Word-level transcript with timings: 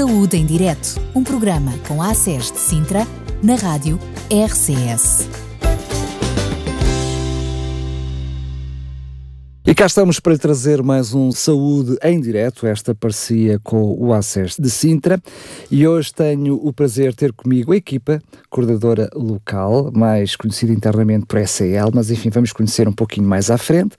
Saúde 0.00 0.38
em 0.38 0.46
Direto, 0.46 0.98
um 1.14 1.22
programa 1.22 1.74
com 1.86 2.00
a 2.00 2.08
ACES 2.12 2.50
de 2.50 2.58
Sintra, 2.58 3.06
na 3.42 3.54
rádio 3.54 3.98
RCS. 4.30 5.49
Cá 9.80 9.86
estamos 9.86 10.20
para 10.20 10.36
trazer 10.36 10.82
mais 10.82 11.14
um 11.14 11.32
Saúde 11.32 11.96
em 12.02 12.20
Direto, 12.20 12.66
esta 12.66 12.94
parceria 12.94 13.58
com 13.58 13.96
o 13.98 14.12
ACES 14.12 14.58
de 14.58 14.68
Sintra. 14.68 15.18
E 15.70 15.88
hoje 15.88 16.12
tenho 16.12 16.54
o 16.54 16.70
prazer 16.70 17.12
de 17.12 17.16
ter 17.16 17.32
comigo 17.32 17.72
a 17.72 17.76
equipa 17.76 18.20
coordenadora 18.50 19.08
local, 19.14 19.90
mais 19.90 20.36
conhecida 20.36 20.70
internamente 20.70 21.24
por 21.24 21.40
SAL, 21.48 21.90
mas 21.94 22.10
enfim, 22.10 22.28
vamos 22.28 22.52
conhecer 22.52 22.86
um 22.88 22.92
pouquinho 22.92 23.26
mais 23.26 23.50
à 23.50 23.56
frente. 23.56 23.96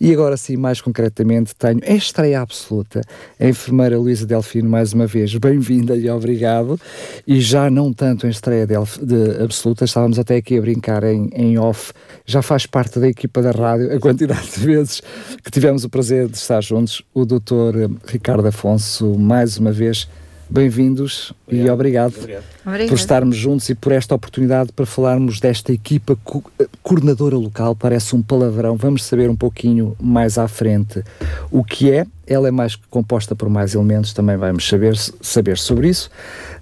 E 0.00 0.12
agora 0.12 0.36
sim, 0.36 0.56
mais 0.56 0.80
concretamente, 0.80 1.56
tenho 1.56 1.80
em 1.84 1.96
estreia 1.96 2.40
absoluta 2.42 3.00
a 3.40 3.48
enfermeira 3.48 3.98
Luísa 3.98 4.26
Delfino, 4.26 4.68
mais 4.68 4.92
uma 4.92 5.08
vez, 5.08 5.34
bem-vinda 5.34 5.96
e 5.96 6.08
obrigado. 6.08 6.78
E 7.26 7.40
já 7.40 7.68
não 7.68 7.92
tanto 7.92 8.28
em 8.28 8.30
estreia 8.30 8.64
de, 8.64 8.74
de 9.02 9.42
absoluta, 9.42 9.86
estávamos 9.86 10.20
até 10.20 10.36
aqui 10.36 10.56
a 10.56 10.60
brincar 10.60 11.02
em, 11.02 11.30
em 11.32 11.58
off, 11.58 11.92
já 12.24 12.42
faz 12.42 12.64
parte 12.64 13.00
da 13.00 13.08
equipa 13.08 13.42
da 13.42 13.50
rádio, 13.50 13.92
a 13.92 13.98
quantidade 13.98 14.50
de 14.54 14.60
vezes 14.60 15.02
que 15.42 15.50
tivemos 15.50 15.84
o 15.84 15.88
prazer 15.88 16.28
de 16.28 16.36
estar 16.36 16.62
juntos, 16.62 17.02
o 17.14 17.24
doutor 17.24 17.74
Ricardo 18.06 18.46
Afonso, 18.46 19.18
mais 19.18 19.58
uma 19.58 19.72
vez, 19.72 20.08
bem-vindos 20.48 21.32
e 21.48 21.68
obrigado, 21.68 22.14
obrigado. 22.16 22.88
por 22.88 22.94
estarmos 22.94 23.36
juntos 23.36 23.68
e 23.68 23.74
por 23.74 23.92
esta 23.92 24.14
oportunidade 24.14 24.72
para 24.72 24.86
falarmos 24.86 25.40
desta 25.40 25.72
equipa 25.72 26.16
co 26.24 26.42
coordenadora 26.82 27.36
local. 27.36 27.74
Parece 27.74 28.14
um 28.14 28.22
palavrão, 28.22 28.76
vamos 28.76 29.04
saber 29.04 29.28
um 29.28 29.36
pouquinho 29.36 29.96
mais 30.00 30.38
à 30.38 30.46
frente 30.48 31.02
o 31.50 31.64
que 31.64 31.90
é. 31.90 32.06
Ela 32.26 32.48
é 32.48 32.50
mais 32.50 32.74
composta 32.76 33.34
por 33.34 33.48
mais 33.48 33.74
elementos, 33.74 34.12
também 34.12 34.36
vamos 34.36 34.66
saber, 34.66 34.96
saber 34.96 35.58
sobre 35.58 35.88
isso. 35.88 36.10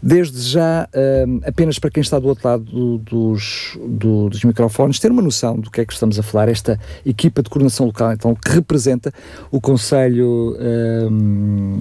Desde 0.03 0.41
já, 0.41 0.89
um, 1.27 1.41
apenas 1.47 1.79
para 1.79 1.91
quem 1.91 2.01
está 2.01 2.19
do 2.19 2.29
outro 2.29 2.47
lado 2.47 2.65
do, 2.65 2.99
dos, 2.99 3.79
do, 3.83 4.29
dos 4.29 4.45
microfones, 4.45 4.99
ter 4.99 5.11
uma 5.11 5.23
noção 5.23 5.59
do 5.59 5.71
que 5.71 5.81
é 5.81 5.85
que 5.85 5.93
estamos 5.93 6.19
a 6.19 6.23
falar, 6.23 6.49
esta 6.49 6.79
equipa 7.07 7.43
de 7.43 7.49
coordenação 7.49 7.87
local, 7.87 8.13
então, 8.13 8.35
que 8.35 8.51
representa 8.51 9.13
o 9.51 9.61
Conselho 9.61 10.57
uh, 10.59 11.81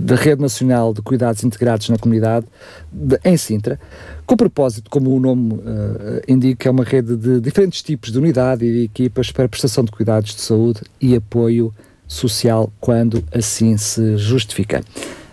da 0.00 0.16
Rede 0.16 0.42
Nacional 0.42 0.92
de 0.92 1.02
Cuidados 1.02 1.44
Integrados 1.44 1.88
na 1.88 1.98
Comunidade, 1.98 2.46
de, 2.92 3.20
em 3.24 3.36
Sintra, 3.36 3.78
com 4.26 4.36
propósito, 4.36 4.90
como 4.90 5.14
o 5.14 5.18
nome 5.18 5.54
uh, 5.54 6.22
indica, 6.28 6.68
é 6.68 6.72
uma 6.72 6.84
rede 6.84 7.16
de 7.16 7.40
diferentes 7.40 7.82
tipos 7.82 8.12
de 8.12 8.18
unidade 8.18 8.64
e 8.64 8.72
de 8.72 8.84
equipas 8.84 9.32
para 9.32 9.48
prestação 9.48 9.84
de 9.84 9.90
cuidados 9.90 10.34
de 10.34 10.40
saúde 10.40 10.82
e 11.00 11.16
apoio 11.16 11.74
social 12.10 12.72
quando 12.80 13.22
assim 13.32 13.76
se 13.76 14.16
justifica. 14.16 14.82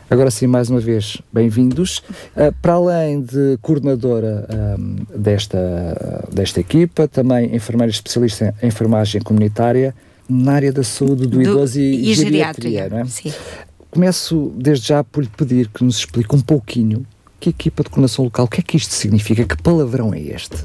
Agora 0.10 0.32
sim, 0.32 0.48
mais 0.48 0.70
uma 0.70 0.80
vez, 0.80 1.18
bem-vindos. 1.34 1.98
Uh, 2.34 2.54
para 2.62 2.74
além 2.74 3.22
de 3.22 3.58
coordenadora 3.62 4.48
um, 4.80 4.96
desta, 5.14 6.28
desta 6.32 6.62
equipa, 6.62 7.08
também 7.08 7.54
enfermeira 7.54 7.92
especialista 7.92 8.56
em 8.62 8.68
enfermagem 8.68 9.22
comunitária 9.22 9.94
na 10.30 10.54
área 10.54 10.72
da 10.72 10.84
saúde 10.84 11.24
do, 11.24 11.30
do 11.30 11.42
idoso 11.42 11.80
e, 11.80 12.12
e 12.12 12.14
geriatria. 12.14 12.70
geriatria 12.72 12.90
não 12.90 13.00
é? 13.00 13.06
Sim. 13.06 13.34
Começo 13.92 14.54
desde 14.56 14.88
já 14.88 15.04
por 15.04 15.24
lhe 15.24 15.30
pedir 15.30 15.68
que 15.70 15.84
nos 15.84 15.98
explique 15.98 16.34
um 16.34 16.42
pouquinho 16.42 17.06
que 17.40 17.50
equipa 17.50 17.84
de 17.84 17.90
coordenação 17.90 18.26
local, 18.26 18.46
o 18.46 18.48
que 18.48 18.62
é 18.62 18.64
que 18.64 18.78
isto 18.78 18.94
significa? 18.94 19.44
Que 19.44 19.62
palavrão 19.62 20.14
é 20.14 20.20
este? 20.20 20.58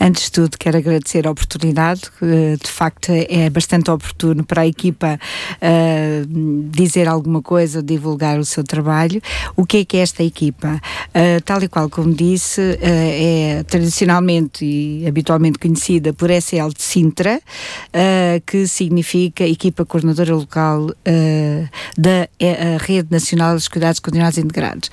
Antes 0.00 0.24
de 0.24 0.32
tudo, 0.32 0.56
quero 0.56 0.78
agradecer 0.78 1.26
a 1.26 1.30
oportunidade, 1.30 2.02
de 2.22 2.70
facto 2.70 3.10
é 3.10 3.50
bastante 3.50 3.90
oportuno 3.90 4.44
para 4.44 4.62
a 4.62 4.66
equipa 4.66 5.18
uh, 5.56 6.70
dizer 6.70 7.08
alguma 7.08 7.42
coisa, 7.42 7.82
divulgar 7.82 8.38
o 8.38 8.44
seu 8.44 8.62
trabalho. 8.62 9.20
O 9.56 9.66
que 9.66 9.78
é 9.78 9.84
que 9.84 9.96
é 9.96 10.00
esta 10.00 10.22
equipa? 10.22 10.80
Uh, 11.08 11.42
tal 11.44 11.62
e 11.64 11.68
qual 11.68 11.90
como 11.90 12.14
disse, 12.14 12.60
uh, 12.60 12.78
é 12.80 13.64
tradicionalmente 13.66 14.64
e 14.64 15.04
habitualmente 15.06 15.58
conhecida 15.58 16.12
por 16.12 16.30
SL 16.30 16.68
de 16.74 16.82
Sintra, 16.82 17.40
que 18.46 18.66
significa 18.66 19.44
Equipa 19.44 19.84
Coordenadora 19.84 20.34
Local 20.34 20.90
da 21.96 22.28
Rede 22.80 23.08
Nacional 23.10 23.54
dos 23.54 23.68
Cuidados 23.68 24.00
Continuados 24.00 24.38
Integrados. 24.38 24.90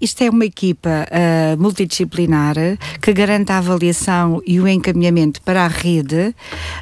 isto 0.00 0.22
é 0.22 0.30
uma 0.30 0.44
equipa 0.44 1.06
multidisciplinar 1.58 2.56
que 3.00 3.12
garante 3.12 3.52
a 3.52 3.58
avaliação 3.58 3.93
e 4.46 4.60
o 4.60 4.68
encaminhamento 4.68 5.40
para 5.42 5.64
a 5.64 5.68
rede 5.68 6.34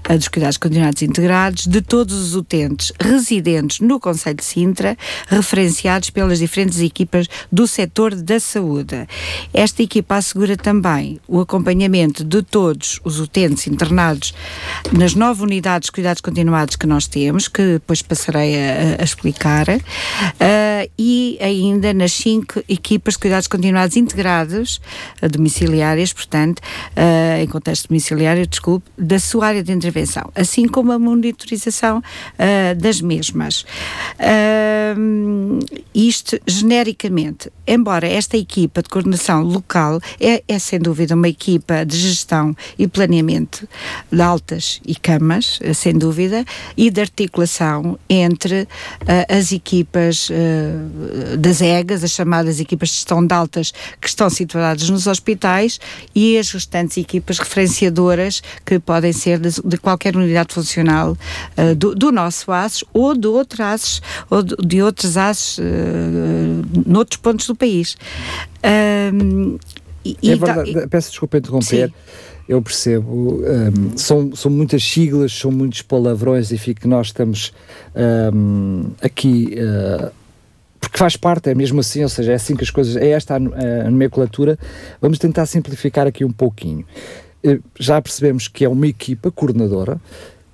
uh, 0.09 0.17
dos 0.17 0.29
cuidados 0.29 0.57
continuados 0.57 1.03
integrados 1.03 1.67
de 1.67 1.81
todos 1.81 2.15
os 2.15 2.35
utentes 2.35 2.93
residentes 3.01 3.81
no 3.81 4.01
Conselho 4.01 4.37
de 4.37 4.45
Sintra, 4.45 4.97
referenciados 5.29 6.11
pelas 6.11 6.39
diferentes 6.39 6.81
equipas 6.81 7.27
do 7.51 7.67
setor 7.67 8.15
da 8.15 8.41
saúde. 8.41 9.07
Esta 9.53 9.83
equipa 9.83 10.17
assegura 10.17 10.57
também 10.57 11.21
o 11.29 11.41
acompanhamento 11.41 12.25
de 12.25 12.43
todos 12.43 13.01
os 13.05 13.21
utentes 13.21 13.67
internados 13.67 14.35
nas 14.93 15.15
nove 15.15 15.43
unidades 15.43 15.87
de 15.87 15.93
cuidados 15.93 16.21
continuados 16.21 16.77
que 16.77 16.87
nós 16.87 17.07
temos, 17.07 17.49
que 17.49 17.75
depois 17.75 18.03
passarei 18.03 18.57
a, 18.57 19.01
a 19.01 19.05
explicar, 19.05 19.69
uh, 19.69 20.91
e 20.99 21.39
ainda 21.41 21.93
nas 21.93 22.13
cinco 22.13 22.63
equipas 22.69 23.15
de 23.15 23.21
cuidados 23.21 23.49
continuados 23.49 23.97
integrados, 23.97 24.81
uh, 25.23 25.29
domiciliárias, 25.29 26.13
portanto, 26.13 26.63
uh, 27.03 27.43
em 27.43 27.47
contexto 27.47 27.89
domiciliário, 27.89 28.47
desculpe, 28.47 28.89
da 28.97 29.19
sua 29.19 29.49
área 29.49 29.63
de 29.63 29.73
intervenção, 29.73 30.31
assim 30.35 30.69
como 30.69 30.93
a 30.93 30.99
monitorização 30.99 31.99
uh, 31.99 32.75
das 32.77 33.01
mesmas. 33.01 33.65
Uh, 34.19 35.59
isto 35.95 36.39
genericamente, 36.47 37.51
embora 37.67 38.07
esta 38.07 38.37
equipa 38.37 38.83
de 38.83 38.89
coordenação 38.89 39.43
local 39.43 40.01
é, 40.21 40.43
é, 40.47 40.59
sem 40.59 40.79
dúvida 40.79 41.15
uma 41.15 41.29
equipa 41.29 41.85
de 41.85 41.97
gestão 41.97 42.55
e 42.79 42.87
planeamento 42.87 43.69
de 44.11 44.21
altas 44.21 44.81
e 44.87 44.95
camas, 44.95 45.59
sem 45.75 45.95
dúvida, 45.95 46.45
e 46.77 46.91
de 46.91 47.01
articulação 47.01 47.99
entre 48.09 48.69
as 49.29 49.53
equipas 49.53 50.29
das 51.39 51.61
EGAs, 51.61 52.05
as 52.05 52.11
chamadas 52.11 52.61
equipas 52.61 52.91
de 52.91 52.97
gestão 52.97 53.25
de 53.27 53.35
altas 53.35 53.73
que 54.01 54.09
estão 54.09 54.29
situadas 54.29 54.89
nos 54.91 55.07
hospitais 55.07 55.81
e 56.15 56.37
as 56.37 56.51
restantes 56.51 56.92
equipas 57.01 57.39
referenciadoras 57.39 58.43
que 58.65 58.79
podem 58.79 59.13
ser 59.13 59.39
de, 59.39 59.51
de 59.65 59.77
qualquer 59.77 60.17
unidade 60.17 60.55
funcional 60.55 61.13
uh, 61.57 61.75
do, 61.75 61.95
do, 61.95 62.13
nosso 62.13 62.51
ASES 62.53 62.85
ou 62.93 63.15
de 63.15 63.27
outros 63.27 63.61
ASES 63.61 64.03
ou 64.31 64.43
de, 64.43 64.57
de 64.57 64.83
outros 64.83 65.17
ASES 65.17 65.59
uh, 65.59 65.63
noutros 66.87 67.19
pontos 67.19 67.47
do 67.47 67.55
país. 67.55 67.97
Um, 69.15 69.59
e, 70.05 70.31
é 70.31 70.37
verdade, 70.37 70.71
e, 70.71 70.87
peço 70.89 71.11
desculpa 71.11 71.39
interromper. 71.39 71.89
Sim 71.89 71.95
eu 72.49 72.61
percebo. 72.61 73.43
Um, 73.43 73.97
são, 73.97 74.35
são 74.35 74.51
muitas 74.51 74.83
siglas, 74.83 75.33
são 75.33 75.51
muitos 75.51 75.83
palavrões, 75.83 76.53
enfim, 76.53 76.75
que 76.75 76.87
nós 76.87 77.09
estamos 77.09 77.53
um, 78.35 78.91
aqui 79.01 79.55
uh, 79.57 80.13
porque 80.93 80.99
faz 80.99 81.17
parte, 81.17 81.49
é 81.49 81.55
mesmo 81.55 81.81
assim, 81.81 82.03
ou 82.03 82.09
seja, 82.09 82.33
é 82.33 82.35
assim 82.35 82.55
que 82.55 82.63
as 82.63 82.69
coisas, 82.69 82.97
é 82.97 83.09
esta 83.09 83.33
a, 83.33 83.37
a 83.39 83.91
nomenclatura. 83.91 84.59
Vamos 85.01 85.19
tentar 85.19 85.47
simplificar 85.47 86.07
aqui 86.07 86.23
um 86.23 86.31
pouquinho. 86.31 86.85
Eh, 87.43 87.59
já 87.81 88.01
percebemos 88.03 88.47
que 88.47 88.63
é 88.63 88.69
uma 88.69 88.87
equipa 88.87 89.31
coordenadora 89.31 89.99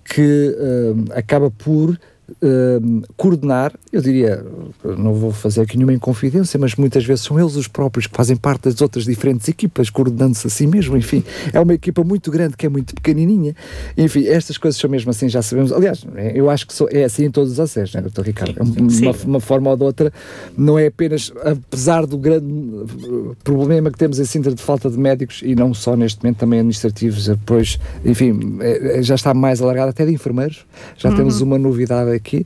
que 0.05 0.57
uh, 0.57 1.13
acaba 1.13 1.51
por 1.51 1.99
uh, 2.43 3.03
coordenar, 3.17 3.73
eu 3.93 4.01
diria, 4.01 4.45
não 4.85 5.15
vou 5.15 5.33
fazer 5.33 5.63
aqui 5.63 5.77
nenhuma 5.77 5.93
inconfidência, 5.93 6.59
mas 6.59 6.75
muitas 6.77 7.05
vezes 7.05 7.25
são 7.25 7.39
eles 7.39 7.57
os 7.57 7.69
próprios 7.69 8.07
que 8.07 8.17
fazem 8.17 8.37
parte 8.37 8.65
das 8.65 8.81
outras 8.81 9.05
diferentes 9.05 9.49
equipas, 9.49 9.91
coordenando-se 9.91 10.47
a 10.47 10.51
si 10.51 10.67
mesmo, 10.67 10.97
enfim, 10.97 11.25
é 11.53 11.61
uma 11.61 11.75
equipa 11.75 12.05
muito 12.05 12.31
grande 12.31 12.57
que 12.57 12.67
é 12.67 12.69
muito 12.69 12.95
pequenininha, 12.95 13.55
enfim, 13.97 14.27
estas 14.27 14.59
coisas 14.59 14.81
são 14.81 14.91
mesmo 14.91 15.11
assim, 15.11 15.29
já 15.29 15.43
sabemos, 15.43 15.73
aliás, 15.73 16.05
eu 16.35 16.51
acho 16.51 16.67
que 16.67 16.75
sou, 16.75 16.89
é 16.91 17.05
assim 17.05 17.25
em 17.25 17.31
todos 17.31 17.53
os 17.53 17.61
acessos, 17.61 17.95
né, 17.95 18.01
doutor 18.01 18.25
Ricardo? 18.25 18.55
Sim. 18.91 19.07
Uma, 19.07 19.17
uma, 19.25 19.41
forma 19.41 19.71
ou 19.71 19.77
de 19.77 19.85
outra, 19.85 20.13
não 20.57 20.79
é 20.79 20.87
apenas, 20.87 21.33
apesar 21.43 22.07
do 22.07 22.19
grande 22.19 22.47
problema 23.43 23.91
que 23.91 23.99
temos 23.99 24.19
em 24.19 24.25
Sintra 24.25 24.55
de 24.55 24.63
falta 24.63 24.91
de 24.91 24.99
médicos, 24.99 25.41
e 25.43 25.55
não 25.55 25.73
só 25.73 25.97
neste 25.97 26.23
momento, 26.23 26.39
também 26.39 26.59
administrativos, 26.59 27.27
depois, 27.27 27.79
enfim, 28.05 28.59
é, 28.61 28.99
é 28.99 29.03
já 29.03 29.15
está 29.15 29.33
mais 29.33 29.61
alargado 29.63 29.91
até 29.91 30.05
de 30.05 30.13
enfermeiros, 30.13 30.67
já 30.97 31.11
uhum. 31.11 31.17
temos 31.17 31.41
uma 31.41 31.59
novidade 31.59 32.18
aqui, 32.19 32.45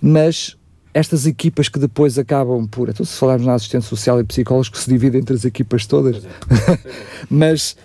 mas 0.00 0.56
estas 0.94 1.26
equipas 1.26 1.68
que 1.68 1.78
depois 1.78 2.18
acabam 2.18 2.66
por. 2.66 2.88
Então, 2.88 3.04
se 3.04 3.16
falarmos 3.16 3.46
na 3.46 3.54
assistência 3.54 3.88
social 3.88 4.20
e 4.20 4.24
psicólogos, 4.24 4.68
que 4.68 4.78
se 4.78 4.90
dividem 4.90 5.20
entre 5.20 5.34
as 5.34 5.44
equipas 5.44 5.86
todas, 5.86 6.22
mas 7.30 7.76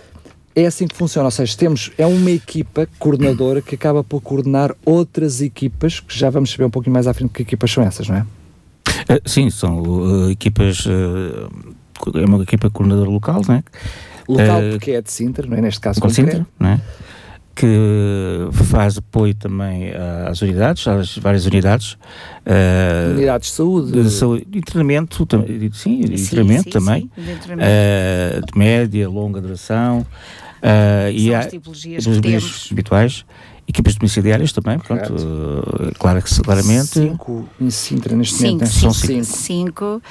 é 0.56 0.66
assim 0.66 0.88
que 0.88 0.96
funciona. 0.96 1.28
Ou 1.28 1.32
seja, 1.32 1.56
temos, 1.56 1.92
é 1.98 2.06
uma 2.06 2.32
equipa 2.32 2.88
coordenadora 3.00 3.62
que 3.62 3.76
acaba 3.76 4.04
por 4.04 4.22
coordenar 4.22 4.76
outras 4.86 5.40
equipas, 5.42 6.00
que 6.00 6.18
já 6.18 6.30
vamos 6.30 6.52
saber 6.52 6.66
um 6.66 6.70
pouquinho 6.70 6.94
mais 6.94 7.08
à 7.08 7.14
frente 7.14 7.32
que 7.32 7.44
equipas 7.44 7.72
são 7.72 7.84
essas, 7.84 8.10
não 8.10 8.18
é? 8.18 8.22
Uh, 8.22 9.30
sim, 9.30 9.50
são 9.50 9.82
uh, 9.82 10.32
equipas. 10.32 10.86
Uh, 10.86 11.76
é 12.16 12.26
uma 12.26 12.44
equipa 12.44 12.70
coordenadora 12.70 13.10
local, 13.10 13.42
não 13.48 13.56
é? 13.56 13.64
Local 14.28 14.62
porque 14.72 14.92
é 14.92 15.02
de 15.02 15.10
Sintra, 15.10 15.48
não 15.48 15.58
é? 15.58 15.62
Neste 15.62 15.80
caso, 15.80 16.02
concreto. 16.02 16.30
Sintra, 16.32 16.48
não 16.60 16.70
é? 16.70 16.82
Que 17.58 18.48
faz 18.66 19.00
apoio 19.00 19.34
também 19.34 19.92
às 20.28 20.42
unidades, 20.42 20.88
às 20.88 21.18
várias 21.18 21.46
unidades. 21.48 21.94
Uh, 22.46 23.16
unidades 23.16 23.50
de 23.50 23.56
saúde. 23.56 23.92
De 23.92 24.10
saúde 24.12 24.48
e 24.54 24.62
treinamento, 24.62 25.28
sim, 25.74 26.18
sim, 26.18 26.30
treinamento 26.30 26.64
sim, 26.64 26.70
também. 26.70 27.12
Sim, 27.16 27.22
de, 27.24 27.32
uh, 27.32 28.46
de 28.46 28.58
média, 28.58 29.10
longa 29.10 29.42
duração. 29.42 30.06
Uh, 30.62 31.12
e 31.12 31.34
há, 31.34 31.46
tipologias 31.46 32.06
que 32.06 32.22
temos. 32.22 32.70
habituais 32.72 33.26
equipas 33.68 33.96
domiciliárias 33.96 34.54
também, 34.54 34.80
pronto, 34.80 35.14
uh, 35.14 35.94
claro, 36.00 36.24
claramente. 36.44 36.88
Cinco 36.88 37.50
em 37.60 37.70
Sintra 37.70 38.16
neste 38.16 38.36
cinco, 38.36 38.54
momento, 38.54 38.68
cinco, 38.68 38.94
São 38.94 38.94
cinco. 38.94 39.24
cinco 39.26 40.02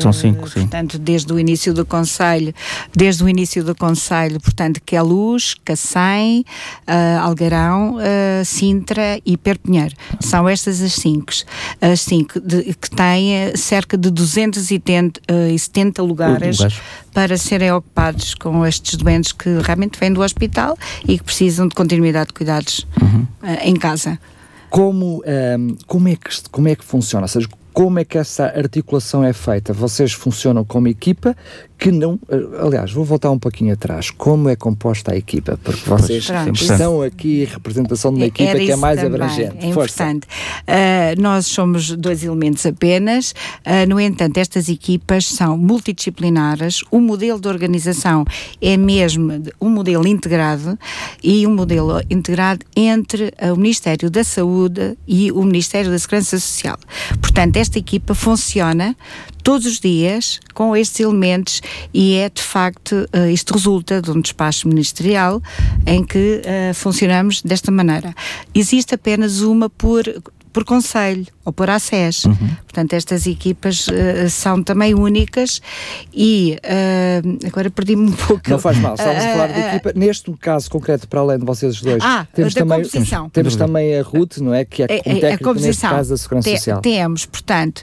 são 0.00 0.12
cinco, 0.12 0.48
sim. 0.48 0.60
Portanto, 0.60 0.98
desde 0.98 1.32
o 1.32 1.38
início 1.38 1.74
do 1.74 1.84
Conselho, 1.84 2.54
desde 2.94 3.22
o 3.22 3.28
início 3.28 3.62
do 3.62 3.74
Conselho, 3.74 4.40
portanto, 4.40 4.80
que 4.84 4.96
é 4.96 5.02
Luz, 5.02 5.54
Cacém, 5.64 6.44
uh, 6.88 7.20
Algarão, 7.20 7.96
uh, 7.96 8.44
Sintra 8.44 9.20
e 9.24 9.36
Perpinheiro. 9.36 9.94
São 10.20 10.48
estas 10.48 10.80
as 10.80 10.94
cinco, 10.94 11.32
as 11.80 12.00
cinco 12.00 12.40
de, 12.40 12.74
que 12.74 12.90
têm 12.90 13.54
cerca 13.56 13.96
de 13.96 14.10
270 14.10 16.02
uh, 16.02 16.06
lugares 16.06 16.58
para 17.12 17.36
serem 17.36 17.70
ocupados 17.72 18.34
com 18.34 18.66
estes 18.66 18.96
doentes 18.96 19.32
que 19.32 19.58
realmente 19.60 19.98
vêm 19.98 20.12
do 20.12 20.22
hospital 20.22 20.76
e 21.06 21.18
que 21.18 21.24
precisam 21.24 21.68
de 21.68 21.74
continuidade 21.74 22.28
de 22.28 22.34
cuidados 22.34 22.86
uhum. 23.00 23.26
em 23.62 23.76
casa. 23.76 24.18
Como, 24.68 25.22
um, 25.24 25.76
como, 25.86 26.08
é 26.08 26.16
que, 26.16 26.30
como 26.50 26.66
é 26.66 26.74
que 26.74 26.84
funciona? 26.84 27.24
Ou 27.24 27.28
seja, 27.28 27.46
como 27.74 27.98
é 27.98 28.04
que 28.04 28.16
essa 28.16 28.44
articulação 28.44 29.24
é 29.24 29.32
feita? 29.32 29.72
Vocês 29.72 30.12
funcionam 30.12 30.64
como 30.64 30.86
equipa 30.86 31.36
que 31.78 31.90
não. 31.90 32.18
Eh, 32.28 32.42
aliás, 32.60 32.92
vou 32.92 33.04
voltar 33.04 33.30
um 33.30 33.38
pouquinho 33.38 33.72
atrás. 33.72 34.10
Como 34.10 34.48
é 34.48 34.56
composta 34.56 35.12
a 35.12 35.16
equipa? 35.16 35.58
Porque 35.62 35.88
vocês 35.88 36.28
estão 36.54 37.02
aqui 37.02 37.42
em 37.42 37.44
representação 37.44 38.12
de 38.12 38.20
uma 38.20 38.26
equipa 38.26 38.50
Era 38.50 38.58
que 38.58 38.70
é 38.70 38.76
mais 38.76 39.00
também, 39.00 39.14
abrangente. 39.14 39.56
É 39.60 39.66
importante. 39.66 40.26
Uh, 40.26 41.20
nós 41.20 41.46
somos 41.46 41.90
dois 41.90 42.22
elementos 42.22 42.64
apenas. 42.64 43.32
Uh, 43.66 43.88
no 43.88 44.00
entanto, 44.00 44.38
estas 44.38 44.68
equipas 44.68 45.26
são 45.26 45.58
multidisciplinares. 45.58 46.82
O 46.90 47.00
modelo 47.00 47.40
de 47.40 47.48
organização 47.48 48.24
é 48.60 48.76
mesmo 48.76 49.42
um 49.60 49.68
modelo 49.68 50.06
integrado 50.06 50.78
e 51.22 51.46
um 51.46 51.54
modelo 51.54 52.00
integrado 52.10 52.64
entre 52.76 53.32
o 53.52 53.56
Ministério 53.56 54.10
da 54.10 54.24
Saúde 54.24 54.96
e 55.06 55.30
o 55.32 55.42
Ministério 55.42 55.90
da 55.90 55.98
Segurança 55.98 56.38
Social. 56.38 56.78
Portanto, 57.20 57.56
esta 57.56 57.78
equipa 57.78 58.14
funciona 58.14 58.96
todos 59.44 59.66
os 59.66 59.78
dias 59.78 60.40
com 60.54 60.74
estes 60.74 61.00
elementos 61.00 61.60
e 61.92 62.14
é 62.14 62.30
de 62.30 62.42
facto, 62.42 63.06
uh, 63.14 63.28
isto 63.30 63.52
resulta 63.52 64.00
de 64.00 64.10
um 64.10 64.20
despacho 64.20 64.66
ministerial 64.66 65.40
em 65.86 66.02
que 66.02 66.40
uh, 66.40 66.74
funcionamos 66.74 67.42
desta 67.42 67.70
maneira. 67.70 68.14
Existe 68.54 68.94
apenas 68.94 69.42
uma 69.42 69.68
por 69.68 70.02
por 70.54 70.64
conselho 70.64 71.26
ou 71.44 71.52
por 71.52 71.68
ACES. 71.68 72.24
Uhum. 72.24 72.50
Portanto, 72.62 72.92
estas 72.94 73.26
equipas 73.26 73.88
uh, 73.88 74.30
são 74.30 74.62
também 74.62 74.94
únicas 74.94 75.60
e 76.14 76.56
uh, 76.64 77.46
agora 77.46 77.68
perdi-me 77.70 78.08
um 78.08 78.12
pouco. 78.12 78.48
Não 78.48 78.58
faz 78.58 78.78
mal, 78.78 78.94
estamos 78.94 79.22
uh, 79.22 79.26
a 79.26 79.32
falar 79.32 79.46
de 79.48 79.60
equipa. 79.60 79.92
Neste 79.96 80.32
caso 80.38 80.70
concreto, 80.70 81.08
para 81.08 81.20
além 81.20 81.38
de 81.38 81.44
vocês 81.44 81.80
dois, 81.80 82.02
ah, 82.02 82.24
temos, 82.32 82.54
também, 82.54 82.82
temos, 82.84 83.10
temos, 83.32 83.56
também 83.56 83.98
a 83.98 84.02
RUT, 84.02 84.40
não 84.40 84.54
é? 84.54 84.64
Que 84.64 84.84
é, 84.84 84.86
é 85.04 85.12
um 85.12 85.20
técnico 85.20 85.50
a 85.50 85.54
neste 85.54 85.82
caso 85.82 86.10
da 86.10 86.16
Segurança 86.16 86.48
Te, 86.48 86.56
Social. 86.56 86.80
Temos, 86.80 87.26
portanto, 87.26 87.82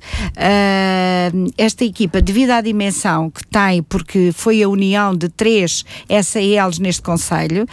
esta 1.58 1.84
equipa, 1.84 2.22
devido 2.22 2.52
à 2.52 2.62
dimensão 2.62 3.30
que 3.30 3.46
tem, 3.46 3.84
porque 3.84 4.32
foi 4.34 4.64
a 4.64 4.70
união 4.70 5.14
de 5.14 5.28
três 5.28 5.84
SALs 6.24 6.80
neste 6.80 7.02
Conselho, 7.02 7.66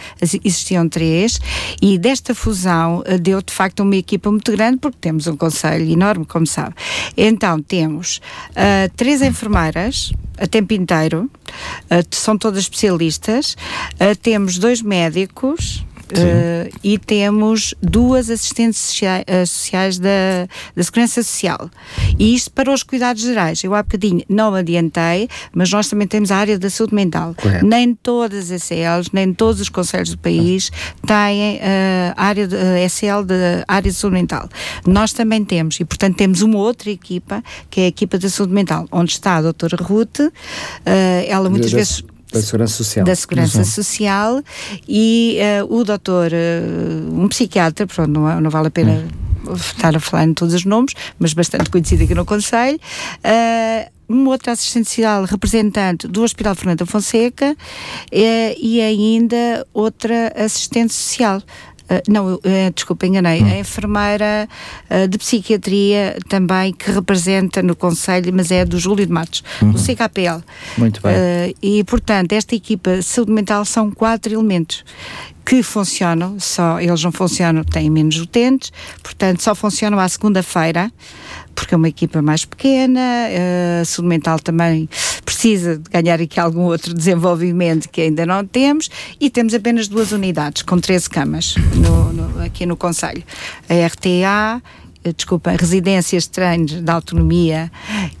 existiam 0.43 0.89
três, 0.89 1.39
e 1.81 1.97
desta 1.97 2.35
fusão 2.35 3.01
deu 3.21 3.41
de 3.41 3.53
facto 3.53 3.79
uma 3.79 3.95
equipa 3.95 4.29
muito 4.29 4.51
grande, 4.51 4.88
porque 4.91 5.01
temos 5.01 5.27
um 5.27 5.35
conselho 5.35 5.89
enorme, 5.89 6.25
como 6.25 6.45
sabe. 6.45 6.75
Então, 7.15 7.61
temos 7.61 8.21
uh, 8.51 8.89
três 8.95 9.21
enfermeiras 9.21 10.11
a 10.37 10.47
tempo 10.47 10.73
inteiro, 10.73 11.29
uh, 11.91 12.05
são 12.11 12.37
todas 12.37 12.59
especialistas, 12.59 13.55
uh, 13.95 14.15
temos 14.21 14.57
dois 14.57 14.81
médicos, 14.81 15.85
Uh, 16.11 16.75
e 16.83 16.97
temos 16.97 17.75
duas 17.81 18.29
assistentes 18.29 18.79
sociais, 18.79 19.23
uh, 19.27 19.45
sociais 19.45 19.99
da, 19.99 20.47
da 20.75 20.83
Segurança 20.83 21.21
Social. 21.21 21.69
E 22.17 22.33
isto 22.33 22.51
para 22.51 22.71
os 22.71 22.83
cuidados 22.83 23.21
gerais. 23.21 23.63
Eu 23.63 23.75
há 23.75 23.83
bocadinho 23.83 24.23
não 24.27 24.55
adiantei, 24.55 25.29
mas 25.53 25.71
nós 25.71 25.87
também 25.87 26.07
temos 26.07 26.31
a 26.31 26.37
área 26.37 26.57
da 26.57 26.69
saúde 26.69 26.95
mental. 26.95 27.35
Correto. 27.35 27.65
Nem 27.65 27.93
todas 27.93 28.51
as 28.51 28.63
SLs, 28.63 29.09
nem 29.13 29.33
todos 29.33 29.61
os 29.61 29.69
conselhos 29.69 30.09
do 30.09 30.17
país 30.17 30.71
têm 31.05 31.57
uh, 31.57 32.13
área 32.15 32.47
de, 32.47 32.55
uh, 32.55 32.89
SL 32.89 33.23
da 33.25 33.63
área 33.67 33.91
de 33.91 33.97
saúde 33.97 34.15
mental. 34.15 34.49
Nós 34.87 35.13
também 35.13 35.45
temos, 35.45 35.79
e 35.79 35.85
portanto 35.85 36.15
temos 36.15 36.41
uma 36.41 36.57
outra 36.57 36.89
equipa, 36.89 37.43
que 37.69 37.81
é 37.81 37.83
a 37.85 37.87
equipa 37.87 38.17
da 38.17 38.29
saúde 38.29 38.53
mental, 38.53 38.87
onde 38.91 39.11
está 39.11 39.37
a 39.37 39.41
doutora 39.41 39.77
Ruth, 39.81 40.19
ela 41.27 41.49
muitas 41.49 41.71
vezes 41.71 42.03
da 42.31 42.41
Segurança 42.41 42.73
Social. 42.75 43.05
Da 43.05 43.15
Segurança 43.15 43.57
uhum. 43.59 43.65
Social 43.65 44.43
e 44.87 45.39
uh, 45.61 45.73
o 45.73 45.83
doutor, 45.83 46.31
uh, 46.31 47.21
um 47.21 47.27
psiquiatra, 47.27 47.87
pronto, 47.87 48.09
não, 48.09 48.41
não 48.41 48.49
vale 48.49 48.67
a 48.67 48.71
pena 48.71 49.03
uhum. 49.45 49.53
estar 49.53 49.95
a 49.95 49.99
falar 49.99 50.25
em 50.25 50.33
todos 50.33 50.53
os 50.53 50.65
nomes, 50.65 50.93
mas 51.17 51.33
bastante 51.33 51.69
conhecido 51.69 52.03
aqui 52.03 52.13
no 52.13 52.25
Conselho. 52.25 52.79
Uh, 53.17 53.89
uma 54.07 54.31
outra 54.31 54.53
assistente 54.53 54.89
social 54.89 55.23
representante 55.23 56.07
do 56.07 56.23
Hospital 56.23 56.55
Fernando 56.55 56.83
Fonseca 56.87 57.55
e 58.11 58.81
ainda 58.81 59.67
outra 59.71 60.33
assistente 60.35 60.91
social 60.93 61.43
não, 62.07 62.35
uh, 62.35 62.41
desculpa, 62.73 63.05
enganei. 63.05 63.41
Hum. 63.41 63.47
A 63.47 63.59
enfermeira 63.59 64.49
uh, 64.89 65.07
de 65.07 65.17
psiquiatria 65.17 66.17
também 66.27 66.73
que 66.73 66.91
representa 66.91 67.61
no 67.61 67.75
Conselho, 67.75 68.31
mas 68.33 68.51
é 68.51 68.65
do 68.65 68.77
Júlio 68.77 69.05
de 69.05 69.11
Matos, 69.11 69.43
uhum. 69.61 69.71
do 69.71 69.79
CKPL. 69.79 70.43
Muito 70.77 71.01
bem. 71.01 71.55
e, 71.61 71.83
portanto, 71.83 72.33
esta 72.33 72.55
equipa 72.55 72.97
de 72.97 73.03
saúde 73.03 73.31
mental 73.31 73.65
são 73.65 73.91
quatro 73.91 74.33
elementos 74.33 74.83
que 75.49 75.63
funcionam, 75.63 76.39
só 76.39 76.79
eles 76.79 77.03
não 77.03 77.11
funcionam, 77.11 77.63
têm 77.63 77.89
menos 77.89 78.19
utentes, 78.19 78.71
portanto, 79.01 79.41
só 79.41 79.55
funcionam 79.55 79.97
à 79.97 80.07
segunda-feira 80.07 80.91
porque 81.55 81.73
é 81.73 81.77
uma 81.77 81.89
equipa 81.89 82.21
mais 82.21 82.45
pequena, 82.45 83.27
a 83.81 83.85
saúde 83.85 84.09
mental 84.09 84.39
também 84.39 84.89
precisa 85.25 85.77
de 85.77 85.89
ganhar 85.89 86.19
aqui 86.19 86.39
algum 86.39 86.63
outro 86.63 86.93
desenvolvimento 86.93 87.89
que 87.89 88.01
ainda 88.01 88.25
não 88.25 88.45
temos 88.45 88.89
e 89.19 89.29
temos 89.29 89.53
apenas 89.53 89.87
duas 89.87 90.11
unidades 90.11 90.61
com 90.63 90.79
13 90.79 91.09
camas 91.09 91.55
no, 91.75 92.11
no, 92.11 92.43
aqui 92.43 92.65
no 92.65 92.75
Conselho. 92.75 93.23
A 93.69 93.87
RTA 93.87 94.61
eh, 95.01 95.13
desculpa, 95.13 95.51
residências 95.51 96.23
de 96.23 96.29
treinos 96.31 96.71
de 96.81 96.91
autonomia 96.91 97.71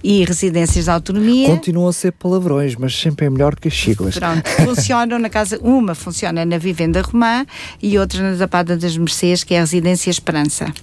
e 0.01 0.23
residências 0.23 0.85
de 0.85 0.91
autonomia. 0.91 1.49
Continuam 1.49 1.89
a 1.89 1.93
ser 1.93 2.13
palavrões, 2.13 2.75
mas 2.75 2.95
sempre 2.95 3.25
é 3.25 3.29
melhor 3.29 3.55
que 3.55 3.67
as 3.67 3.73
siglas. 3.73 4.17
Pronto, 4.17 4.47
funcionam 4.63 5.19
na 5.19 5.29
casa, 5.29 5.59
uma 5.61 5.93
funciona 5.93 6.45
na 6.45 6.57
Vivenda 6.57 7.01
Romã 7.01 7.45
e 7.81 7.99
outra 7.99 8.21
na 8.21 8.35
Zapada 8.35 8.77
das 8.77 8.95
Mercês, 8.97 9.43
que 9.43 9.53
é 9.53 9.57
a 9.57 9.61
Residência 9.61 10.09
Esperança. 10.09 10.73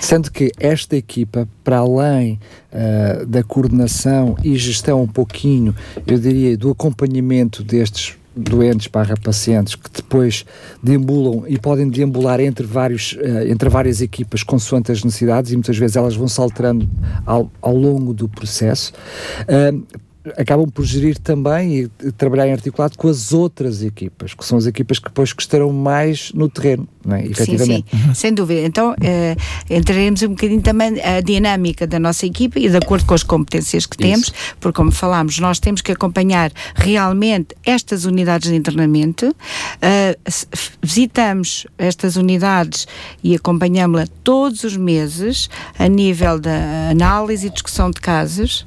Sendo 0.00 0.30
que 0.30 0.50
esta 0.58 0.96
equipa, 0.96 1.48
para 1.62 1.78
além 1.78 2.40
uh, 2.72 3.26
da 3.26 3.42
coordenação 3.42 4.36
e 4.42 4.56
gestão 4.56 5.02
um 5.02 5.06
pouquinho, 5.06 5.74
eu 6.06 6.18
diria, 6.18 6.56
do 6.56 6.70
acompanhamento 6.70 7.62
destes 7.62 8.16
doentes 8.34 8.86
barra 8.86 9.16
pacientes 9.16 9.74
que 9.74 9.90
depois 9.90 10.44
deambulam 10.82 11.44
e 11.46 11.58
podem 11.58 11.88
deambular 11.88 12.40
entre, 12.40 12.66
vários, 12.66 13.12
uh, 13.12 13.46
entre 13.48 13.68
várias 13.68 14.00
equipas 14.00 14.42
consoante 14.42 14.90
as 14.90 15.04
necessidades 15.04 15.52
e 15.52 15.56
muitas 15.56 15.76
vezes 15.76 15.96
elas 15.96 16.16
vão 16.16 16.28
se 16.28 16.40
alterando 16.40 16.88
ao, 17.26 17.50
ao 17.60 17.74
longo 17.74 18.14
do 18.14 18.28
processo. 18.28 18.92
Uh, 19.42 19.84
acabam 20.36 20.68
por 20.68 20.84
gerir 20.84 21.18
também 21.18 21.88
e 22.02 22.12
trabalhar 22.12 22.46
em 22.46 22.52
articulado 22.52 22.96
com 22.96 23.08
as 23.08 23.32
outras 23.32 23.82
equipas, 23.82 24.34
que 24.34 24.44
são 24.44 24.58
as 24.58 24.66
equipas 24.66 24.98
que 24.98 25.06
depois 25.06 25.32
que 25.32 25.40
estarão 25.40 25.72
mais 25.72 26.30
no 26.34 26.48
terreno, 26.48 26.86
não 27.04 27.16
é? 27.16 27.24
efetivamente. 27.24 27.86
Sim, 27.90 27.98
sim. 27.98 28.08
Uhum. 28.08 28.14
sem 28.14 28.34
dúvida. 28.34 28.60
Então, 28.60 28.92
uh, 28.92 29.74
entraremos 29.74 30.22
um 30.22 30.28
bocadinho 30.28 30.60
também 30.60 31.00
a 31.00 31.20
dinâmica 31.20 31.86
da 31.86 31.98
nossa 31.98 32.26
equipa 32.26 32.58
e 32.58 32.68
de 32.68 32.76
acordo 32.76 33.06
com 33.06 33.14
as 33.14 33.22
competências 33.22 33.86
que 33.86 33.96
temos, 33.96 34.24
Isso. 34.24 34.34
porque 34.60 34.76
como 34.76 34.92
falámos, 34.92 35.38
nós 35.38 35.58
temos 35.58 35.80
que 35.80 35.92
acompanhar 35.92 36.52
realmente 36.74 37.54
estas 37.64 38.04
unidades 38.04 38.50
de 38.50 38.56
internamento, 38.56 39.28
uh, 39.28 40.32
visitamos 40.82 41.66
estas 41.78 42.16
unidades 42.16 42.86
e 43.24 43.34
acompanhamos-la 43.34 44.06
todos 44.22 44.64
os 44.64 44.76
meses 44.76 45.48
a 45.78 45.88
nível 45.88 46.38
da 46.38 46.90
análise 46.90 47.46
e 47.46 47.50
discussão 47.50 47.90
de 47.90 48.00
casos, 48.00 48.66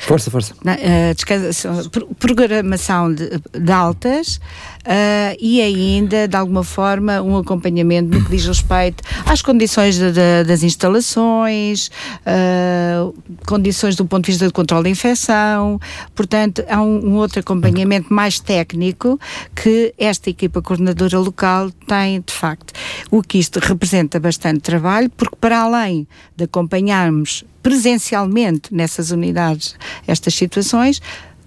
Força, 0.00 0.30
força. 0.30 0.54
Uh, 0.54 2.14
programação 2.14 3.12
de, 3.12 3.28
de 3.52 3.72
altas 3.72 4.40
uh, 4.86 5.36
e 5.40 5.60
ainda, 5.60 6.26
de 6.28 6.36
alguma 6.36 6.64
forma, 6.64 7.20
um 7.22 7.36
acompanhamento 7.36 8.16
no 8.16 8.24
que 8.24 8.30
diz 8.30 8.46
respeito 8.46 9.02
às 9.26 9.42
condições 9.42 9.96
de, 9.96 10.12
de, 10.12 10.44
das 10.44 10.62
instalações, 10.62 11.90
uh, 12.26 13.14
condições 13.46 13.96
do 13.96 14.04
ponto 14.04 14.24
de 14.24 14.32
vista 14.32 14.46
do 14.46 14.52
controle 14.52 14.84
da 14.84 14.90
infecção. 14.90 15.80
Portanto, 16.14 16.64
há 16.68 16.80
um, 16.80 17.10
um 17.10 17.16
outro 17.16 17.40
acompanhamento 17.40 18.12
mais 18.12 18.40
técnico 18.40 19.18
que 19.54 19.94
esta 19.98 20.30
equipa 20.30 20.62
coordenadora 20.62 21.18
local 21.18 21.70
tem, 21.86 22.20
de 22.20 22.32
facto. 22.32 22.72
O 23.10 23.22
que 23.22 23.38
isto 23.38 23.58
representa 23.58 24.18
bastante 24.18 24.60
trabalho, 24.60 25.10
porque 25.10 25.36
para 25.40 25.60
além 25.60 26.06
de 26.36 26.44
acompanharmos 26.44 27.44
presencialmente 27.62 28.74
nessas 28.74 29.10
unidades 29.10 29.76
estas 30.06 30.34
situações, 30.34 31.00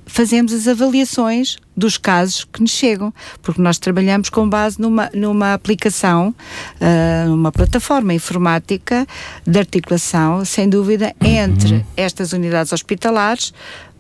fazemos 0.06 0.54
as 0.54 0.68
avaliações 0.68 1.58
dos 1.76 1.98
casos 1.98 2.46
que 2.46 2.62
nos 2.62 2.72
chegam, 2.72 3.14
porque 3.42 3.62
nós 3.62 3.78
trabalhamos 3.78 4.30
com 4.30 4.48
base 4.48 4.80
numa, 4.80 5.10
numa 5.14 5.54
aplicação, 5.54 6.34
uh, 6.80 7.30
numa 7.30 7.52
plataforma 7.52 8.14
informática 8.14 9.08
de 9.46 9.60
articulação, 9.60 10.46
sem 10.46 10.70
dúvida, 10.70 11.14
entre 11.22 11.76
uhum. 11.76 11.84
estas 11.98 12.32
unidades 12.34 12.72
hospitalares, 12.72 13.54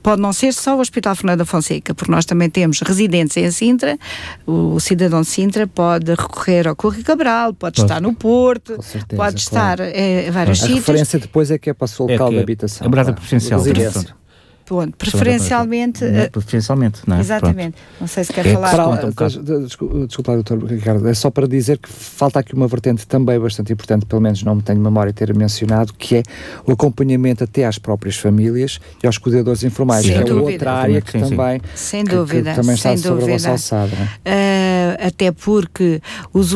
pode 0.03 0.21
não 0.21 0.33
ser 0.33 0.53
só 0.53 0.75
o 0.75 0.81
Hospital 0.81 1.15
Fernando 1.15 1.45
Fonseca, 1.45 1.95
porque 1.95 2.11
nós 2.11 2.25
também 2.25 2.49
temos 2.49 2.81
residentes 2.81 3.37
em 3.37 3.49
Sintra, 3.49 3.97
o, 4.45 4.77
cidadão 4.79 5.21
de 5.21 5.27
Sintra 5.27 5.65
pode 5.65 6.11
recorrer 6.11 6.67
ao 6.67 6.75
Correio 6.75 7.05
Cabral, 7.05 7.53
pode, 7.53 7.77
pode, 7.77 7.81
estar 7.81 8.01
no 8.01 8.13
Porto, 8.13 8.79
certeza, 8.83 9.21
pode 9.21 9.39
estar 9.39 9.77
claro. 9.77 9.91
em 9.95 10.29
vários 10.29 10.59
sítios. 10.59 10.77
A 10.77 10.79
referência 10.79 11.19
depois 11.19 11.49
é 11.49 11.57
que 11.57 11.69
é 11.69 11.73
para 11.73 11.85
o 11.85 11.87
seu 11.87 12.05
local 12.05 12.27
é 12.27 12.31
de 12.31 12.39
habitação. 12.39 12.85
É 12.85 12.89
morada 12.89 13.13
preferencial. 13.13 13.61
Ponto. 14.65 14.95
Preferencialmente. 14.97 16.05
Não, 16.05 16.29
preferencialmente, 16.29 17.01
não 17.05 17.17
é? 17.17 17.19
Exatamente. 17.19 17.73
Pronto. 17.73 18.01
Não 18.01 18.07
sei 18.07 18.23
se 18.23 18.33
quer 18.33 18.45
é, 18.45 18.53
falar. 18.53 18.71
Para, 18.71 18.87
um 18.87 20.05
desculpa, 20.05 20.33
doutor 20.33 20.63
Ricardo, 20.63 21.07
é 21.07 21.13
só 21.13 21.29
para 21.29 21.47
dizer 21.47 21.77
que 21.77 21.89
falta 21.89 22.39
aqui 22.39 22.53
uma 22.53 22.67
vertente 22.67 23.05
também 23.05 23.39
bastante 23.39 23.73
importante, 23.73 24.05
pelo 24.05 24.21
menos 24.21 24.41
não 24.43 24.55
me 24.55 24.61
tenho 24.61 24.79
memória 24.79 25.11
de 25.11 25.17
ter 25.17 25.35
mencionado, 25.35 25.93
que 25.93 26.17
é 26.17 26.23
o 26.65 26.71
acompanhamento 26.71 27.43
até 27.43 27.65
às 27.65 27.77
próprias 27.77 28.15
famílias 28.15 28.79
e 29.03 29.07
aos 29.07 29.17
cuidadores 29.17 29.63
informais, 29.63 30.05
que 30.05 30.13
é 30.13 30.33
outra 30.33 30.73
área 30.73 31.01
que 31.01 31.11
sim, 31.11 31.19
também, 31.19 31.61
sem 31.75 32.03
que, 32.03 32.15
dúvida, 32.15 32.51
que 32.51 32.55
também 32.55 32.75
está 32.75 32.95
sobre 32.95 33.21
dúvida. 33.21 33.49
a 33.49 33.51
vossa 33.51 33.75
alçada. 33.75 33.95
Uh, 33.95 35.07
até 35.07 35.31
porque 35.31 36.01
os 36.33 36.53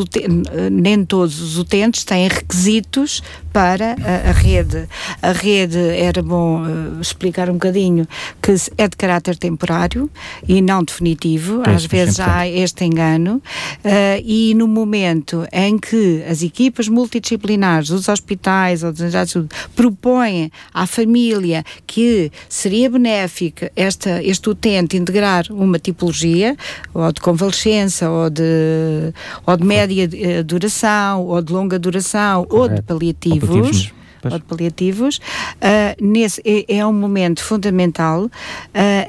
nem 0.72 1.04
todos 1.06 1.42
os 1.42 1.58
utentes 1.58 2.04
têm 2.04 2.28
requisitos 2.28 3.22
para 3.52 3.96
a, 4.04 4.30
a 4.30 4.32
rede. 4.32 4.88
A 5.22 5.32
rede, 5.32 5.80
era 5.80 6.22
bom 6.22 6.62
uh, 6.62 7.02
explicar 7.02 7.50
um 7.50 7.54
bocadinho, 7.54 7.97
que 8.42 8.54
é 8.78 8.88
de 8.88 8.98
caráter 8.98 9.38
temporário 9.38 10.10
e 10.48 10.62
não 10.62 10.84
definitivo, 10.84 11.62
às 11.66 11.86
vezes 11.86 12.20
há 12.20 12.48
este 12.48 12.86
engano, 12.86 13.36
uh, 13.36 14.22
e 14.24 14.54
no 14.56 14.68
momento 14.68 15.48
em 15.52 15.78
que 15.78 16.24
as 16.30 16.42
equipas 16.42 16.88
multidisciplinares 16.88 17.90
dos 17.90 18.10
hospitais 18.10 18.84
ou 18.84 18.90
unidades 18.90 19.28
de 19.28 19.34
saúde 19.34 19.50
propõem 19.76 20.52
à 20.74 20.86
família 20.86 21.64
que 21.86 22.32
seria 22.50 22.90
benéfica 22.90 23.72
esta, 23.76 24.22
este 24.24 24.50
utente 24.50 24.98
integrar 24.98 25.46
uma 25.50 25.80
tipologia, 25.80 26.56
ou 26.94 27.12
de 27.12 27.22
convalescença, 27.22 28.10
ou 28.10 28.30
de, 28.30 29.14
ou 29.46 29.58
de 29.58 29.64
média 29.64 30.10
eh, 30.12 30.44
duração, 30.44 31.26
ou 31.26 31.42
de 31.42 31.52
longa 31.54 31.80
duração, 31.80 32.46
Correto. 32.46 32.56
ou 32.56 32.76
de 32.76 32.82
paliativo, 32.82 33.48
paliativos, 33.48 33.94
ou 34.24 34.38
de 34.38 34.46
paliativos, 34.46 35.18
uh, 35.18 36.04
nesse, 36.04 36.42
é, 36.46 36.78
é, 36.78 36.86
um 36.86 36.94
momento 36.94 37.44
fundamental 37.44 38.26
uh, 38.26 38.30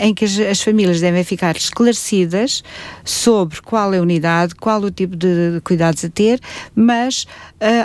em 0.00 0.14
que 0.14 0.24
as, 0.24 0.38
as, 0.38 0.62
famílias 0.62 1.00
devem 1.00 1.24
ficar 1.24 1.56
esclarecidas 1.56 2.62
sobre 3.04 3.60
qual 3.60 3.94
é 3.94 3.98
a 3.98 4.02
unidade, 4.02 4.54
qual 4.54 4.80
o 4.82 4.90
tipo 4.90 5.16
de 5.16 5.60
cuidados 5.64 6.04
a 6.04 6.08
ter, 6.08 6.40
mas 6.74 7.26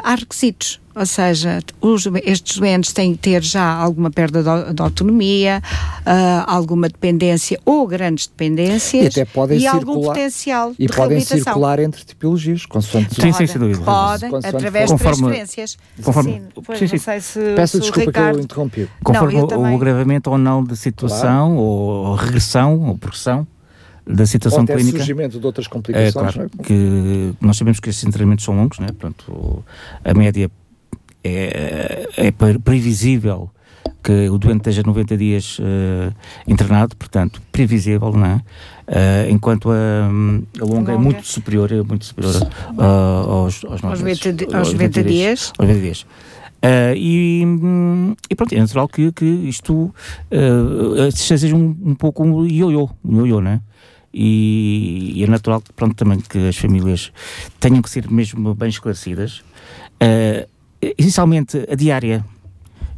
há 0.03 0.15
requisitos 0.15 0.80
ou 0.96 1.06
seja, 1.08 1.60
os, 1.82 2.06
estes 2.24 2.58
doentes 2.58 2.94
têm 2.94 3.13
que 3.13 3.18
ter 3.18 3.42
já 3.42 3.65
alguma 3.74 4.12
perda 4.12 4.44
de, 4.44 4.74
de 4.74 4.82
autonomia, 4.82 5.62
uh, 6.01 6.44
alguma 6.46 6.88
dependência 6.88 7.60
ou 7.65 7.88
grandes 7.88 8.27
dependências 8.27 9.15
e, 9.15 9.22
até 9.22 9.25
podem 9.25 9.58
e 9.58 9.62
circular, 9.62 9.80
algum 9.80 10.01
potencial 10.03 10.74
e 10.77 10.88
podem 10.88 11.20
circular 11.20 11.80
entre 11.80 12.06
tipologias, 12.06 12.68
consoante 12.68 13.20
sim, 13.20 13.34
sim, 13.34 13.48
sem 13.48 13.60
dúvida. 13.60 13.84
Podem, 13.84 14.30
através 14.36 14.92
de 14.92 14.98
transferências. 14.98 15.77
Conforme, 16.03 16.34
sim, 16.34 16.42
pois, 16.63 16.77
sim, 16.80 16.88
sim. 16.88 16.96
Não 16.96 17.03
sei 17.03 17.22
se, 17.22 17.39
Peço 17.56 17.77
se 17.77 17.82
desculpa 17.82 18.10
Ricardo... 18.12 18.34
que 18.34 18.39
eu 18.39 18.44
interrompi. 18.44 18.89
Conforme 19.03 19.34
não, 19.34 19.48
o, 19.48 19.62
o 19.62 19.75
agravamento 19.75 20.30
ou 20.30 20.38
não 20.38 20.63
da 20.63 20.75
situação, 20.75 21.50
claro. 21.50 21.56
ou 21.56 22.15
regressão, 22.15 22.80
ou 22.82 22.98
progressão, 23.00 23.48
da 24.05 24.25
situação 24.25 24.60
ou 24.60 24.63
até 24.63 24.75
clínica. 24.75 24.98
surgimento 24.98 25.39
de 25.39 25.45
outras 25.45 25.67
complicações. 25.67 26.10
É, 26.10 26.12
claro, 26.12 26.51
é? 26.60 26.63
que 26.63 27.33
nós 27.39 27.57
sabemos 27.57 27.79
que 27.79 27.89
esses 27.89 28.03
tratamentos 28.03 28.43
são 28.43 28.55
longos, 28.55 28.79
né? 28.79 28.88
Portanto, 28.88 29.63
a 30.03 30.13
média 30.13 30.51
é, 31.24 32.10
é 32.17 32.31
previsível 32.31 33.50
que 34.03 34.29
o 34.29 34.38
doente 34.38 34.57
esteja 34.57 34.83
90 34.86 35.17
dias 35.17 35.60
uh, 35.60 36.13
internado, 36.45 36.95
portanto, 36.95 37.41
previsível, 37.51 38.12
não 38.12 38.25
é? 38.25 38.36
Uh, 38.36 39.29
enquanto 39.29 39.72
a, 39.72 40.10
a 40.62 40.65
longa, 40.65 40.91
é 40.91 40.98
muito 40.98 41.25
superior, 41.25 41.72
é 41.72 41.81
muito 41.81 42.03
superior 42.03 42.36
uh, 42.36 42.81
aos, 42.81 43.63
aos, 43.63 43.81
aos, 43.81 44.01
20, 44.01 44.53
aos 44.53 44.74
90 44.74 45.03
dias. 45.03 45.53
Aos 45.57 45.67
90 45.69 45.79
dias. 45.79 46.05
Uh, 46.63 46.96
e, 46.96 47.43
e, 48.29 48.36
pronto, 48.36 48.53
é 48.53 48.60
natural 48.60 48.88
que, 48.88 49.12
que 49.12 49.25
isto 49.25 49.93
uh, 50.32 51.12
seja 51.12 51.53
um, 51.53 51.75
um 51.84 51.93
pouco 51.93 52.24
um 52.24 52.46
ioiô, 52.46 52.89
um 53.03 53.17
ioiô, 53.17 53.41
não 53.41 53.51
é? 53.51 53.62
E, 54.13 55.13
e, 55.15 55.24
é 55.24 55.27
natural 55.27 55.62
pronto, 55.75 55.96
também 55.96 56.20
que 56.20 56.48
as 56.48 56.55
famílias 56.55 57.12
tenham 57.60 57.82
que 57.82 57.89
ser 57.89 58.10
mesmo 58.10 58.53
bem 58.55 58.70
esclarecidas. 58.70 59.39
Uh, 60.01 60.48
essencialmente 60.98 61.65
a 61.70 61.75
diária 61.75 62.24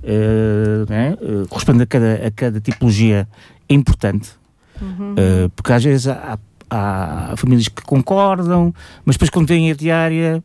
uh, 0.03 0.89
né? 0.89 1.17
uh, 1.21 1.47
corresponde 1.47 1.83
a 1.83 1.85
cada, 1.85 2.27
a 2.27 2.31
cada 2.31 2.59
tipologia 2.59 3.27
é 3.67 3.73
importante 3.73 4.31
uhum. 4.81 5.13
uh, 5.13 5.49
porque 5.55 5.71
às 5.71 5.83
vezes 5.83 6.07
há, 6.07 6.37
há, 6.69 7.33
famílias 7.37 7.67
que 7.67 7.83
concordam 7.83 8.73
mas 9.03 9.15
depois 9.15 9.29
quando 9.29 9.47
vem 9.47 9.71
a 9.71 9.75
diária 9.75 10.43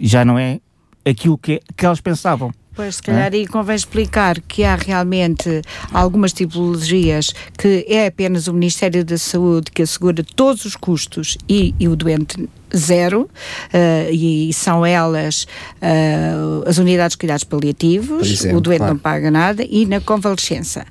já 0.00 0.24
não 0.24 0.38
é 0.38 0.60
aquilo 1.04 1.38
que, 1.38 1.60
que 1.76 1.86
elas 1.86 2.00
pensavam. 2.00 2.52
Pois, 2.74 2.96
se 2.96 3.02
calhar 3.02 3.32
aí 3.32 3.46
convém 3.46 3.76
explicar 3.76 4.40
que 4.40 4.64
há 4.64 4.76
realmente 4.76 5.60
algumas 5.92 6.32
tipologias 6.32 7.34
que 7.58 7.84
é 7.88 8.06
apenas 8.06 8.46
o 8.46 8.54
Ministério 8.54 9.04
da 9.04 9.18
Saúde 9.18 9.70
que 9.72 9.82
assegura 9.82 10.24
todos 10.36 10.64
os 10.64 10.76
custos 10.76 11.36
e, 11.48 11.74
e 11.80 11.88
o 11.88 11.96
doente 11.96 12.48
zero, 12.74 13.22
uh, 13.22 14.12
e 14.12 14.52
são 14.54 14.86
elas 14.86 15.46
uh, 15.82 16.66
as 16.66 16.78
unidades 16.78 17.14
de 17.14 17.18
cuidados 17.18 17.44
paliativos, 17.44 18.30
exemplo, 18.30 18.58
o 18.58 18.60
doente 18.60 18.78
claro. 18.78 18.94
não 18.94 19.00
paga 19.00 19.30
nada, 19.30 19.64
e 19.68 19.84
na 19.84 20.00
convalescença. 20.00 20.86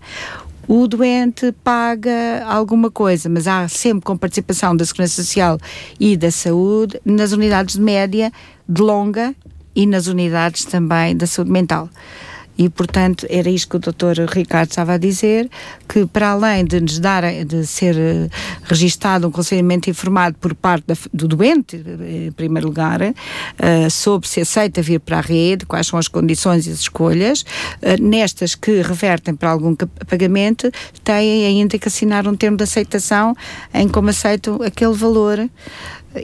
O 0.67 0.87
doente 0.87 1.51
paga 1.63 2.45
alguma 2.45 2.91
coisa, 2.91 3.27
mas 3.27 3.47
há 3.47 3.67
sempre 3.67 4.05
com 4.05 4.15
participação 4.15 4.75
da 4.75 4.85
Segurança 4.85 5.23
Social 5.23 5.57
e 5.99 6.15
da 6.15 6.29
Saúde 6.29 7.01
nas 7.03 7.31
unidades 7.31 7.75
de 7.75 7.81
média, 7.81 8.31
de 8.67 8.79
longa 8.79 9.33
e 9.79 9.85
nas 9.85 10.07
unidades 10.07 10.65
também 10.65 11.15
da 11.15 11.25
saúde 11.25 11.51
mental. 11.51 11.89
E, 12.57 12.67
portanto, 12.67 13.25
era 13.29 13.49
isto 13.49 13.69
que 13.69 13.75
o 13.77 13.79
doutor 13.79 14.17
Ricardo 14.17 14.71
estava 14.71 14.95
a 14.95 14.97
dizer, 14.97 15.49
que 15.87 16.05
para 16.05 16.31
além 16.31 16.65
de 16.65 16.81
nos 16.81 16.99
dar, 16.99 17.23
de 17.45 17.65
ser 17.65 17.95
uh, 17.95 18.29
registado 18.63 19.25
um 19.25 19.31
conselhamento 19.31 19.89
informado 19.89 20.35
por 20.37 20.53
parte 20.53 20.83
da, 20.85 20.93
do 21.13 21.29
doente, 21.29 21.77
eh, 21.77 22.25
em 22.27 22.31
primeiro 22.33 22.67
lugar, 22.67 22.99
uh, 23.01 23.89
sobre 23.89 24.27
se 24.27 24.41
aceita 24.41 24.81
vir 24.81 24.99
para 24.99 25.19
a 25.19 25.21
rede, 25.21 25.65
quais 25.65 25.87
são 25.87 25.97
as 25.97 26.09
condições 26.09 26.67
e 26.67 26.71
as 26.71 26.81
escolhas, 26.81 27.43
uh, 27.43 28.01
nestas 28.01 28.55
que 28.55 28.81
revertem 28.81 29.33
para 29.33 29.51
algum 29.51 29.73
pagamento, 30.09 30.69
têm 31.01 31.45
ainda 31.45 31.79
que 31.79 31.87
assinar 31.87 32.27
um 32.27 32.35
termo 32.35 32.57
de 32.57 32.63
aceitação 32.65 33.33
em 33.73 33.87
como 33.87 34.09
aceitam 34.09 34.61
aquele 34.61 34.93
valor 34.93 35.49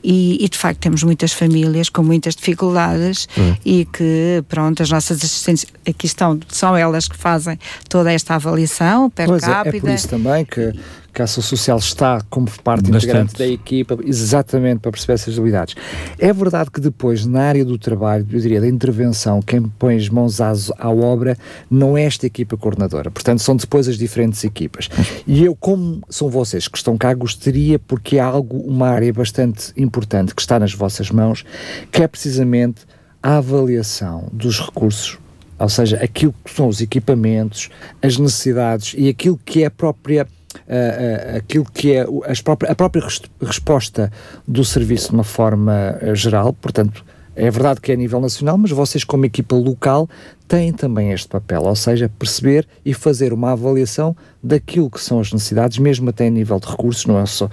e, 0.03 0.43
e, 0.43 0.49
de 0.49 0.57
facto 0.57 0.79
temos 0.79 1.03
muitas 1.03 1.31
famílias 1.31 1.89
com 1.89 2.01
muitas 2.01 2.35
dificuldades 2.35 3.27
hum. 3.37 3.55
e 3.63 3.85
que, 3.85 4.43
pronto, 4.47 4.81
as 4.81 4.89
nossas 4.89 5.17
assistentes 5.23 5.65
aqui 5.87 6.07
estão, 6.07 6.39
são 6.47 6.75
elas 6.75 7.07
que 7.07 7.15
fazem 7.15 7.59
toda 7.87 8.11
esta 8.11 8.35
avaliação 8.35 9.09
per 9.09 9.27
pois 9.27 9.43
capita. 9.43 9.75
É, 9.75 9.77
é 9.77 9.81
por 9.81 9.89
isso 9.91 10.09
também 10.09 10.45
que 10.45 10.73
que 11.15 11.21
a 11.21 11.25
ação 11.25 11.41
social 11.41 11.77
está 11.77 12.21
como 12.29 12.45
parte 12.61 12.91
Bastante. 12.91 13.05
integrante 13.05 13.37
da 13.37 13.47
equipa, 13.47 13.97
exatamente 14.03 14.79
para 14.79 14.91
perceber 14.91 15.13
essas 15.13 15.39
habilidades. 15.39 15.73
É 16.19 16.33
verdade 16.33 16.69
que 16.69 16.81
depois, 16.81 17.25
na 17.25 17.41
área 17.41 17.63
do 17.63 17.77
trabalho, 17.77 18.27
eu 18.29 18.39
diria, 18.41 18.59
da 18.59 18.67
intervenção, 18.67 19.41
quem 19.41 19.61
põe 19.61 19.95
as 19.95 20.09
mãos 20.09 20.41
à, 20.41 20.51
à 20.77 20.89
obra 20.89 21.37
não 21.71 21.97
é 21.97 22.03
esta 22.03 22.25
equipa 22.25 22.57
coordenadora. 22.57 23.09
Portanto, 23.09 23.39
são 23.39 23.55
depois 23.55 23.87
as 23.87 23.97
diferentes 23.97 24.43
equipas. 24.43 24.89
E 25.25 25.45
eu, 25.45 25.55
como 25.55 26.01
são 26.09 26.29
vocês 26.29 26.67
que 26.67 26.77
estão 26.77 26.97
cá, 26.97 27.13
gostaria, 27.13 27.79
porque 27.79 28.17
é 28.17 28.19
algo, 28.19 28.57
uma 28.57 28.89
área 28.89 29.13
bastante 29.13 29.71
importante 29.77 30.35
que 30.35 30.41
está 30.41 30.59
nas 30.59 30.73
vossas 30.73 31.09
mãos, 31.09 31.45
que 31.93 32.03
é 32.03 32.07
precisamente 32.07 32.81
a 33.23 33.37
avaliação 33.37 34.27
dos 34.33 34.59
recursos 34.59 35.17
ou 35.57 35.69
seja, 35.69 35.97
aquilo 36.03 36.35
que 36.43 36.53
são 36.53 36.67
os 36.67 36.81
equipamentos, 36.81 37.69
as 38.01 38.17
necessidades 38.17 38.93
e 38.97 39.07
aquilo 39.07 39.39
que 39.43 39.63
é 39.63 39.67
a 39.67 39.71
própria 39.71 40.27
uh, 40.67 41.37
aquilo 41.37 41.65
que 41.65 41.93
é 41.93 42.05
as 42.25 42.41
próprias, 42.41 42.71
a 42.71 42.75
própria 42.75 43.05
resposta 43.41 44.11
do 44.47 44.63
serviço 44.63 45.09
de 45.09 45.15
uma 45.15 45.23
forma 45.23 45.97
uh, 46.01 46.15
geral, 46.15 46.53
portanto, 46.53 47.03
é 47.35 47.51
verdade 47.51 47.81
que 47.81 47.91
é 47.91 47.95
a 47.95 47.97
nível 47.97 48.21
nacional, 48.21 48.57
mas 48.57 48.71
vocês, 48.71 49.03
como 49.03 49.25
equipa 49.25 49.55
local, 49.55 50.09
têm 50.47 50.71
também 50.71 51.11
este 51.11 51.27
papel, 51.27 51.63
ou 51.63 51.75
seja, 51.75 52.09
perceber 52.19 52.67
e 52.85 52.93
fazer 52.93 53.33
uma 53.33 53.51
avaliação 53.51 54.15
daquilo 54.45 54.91
que 54.91 55.01
são 55.01 55.19
as 55.19 55.33
necessidades, 55.33 55.79
mesmo 55.79 56.09
até 56.09 56.27
a 56.27 56.29
nível 56.29 56.59
de 56.59 56.67
recursos, 56.67 57.05
não 57.07 57.19
é 57.19 57.25
só 57.25 57.49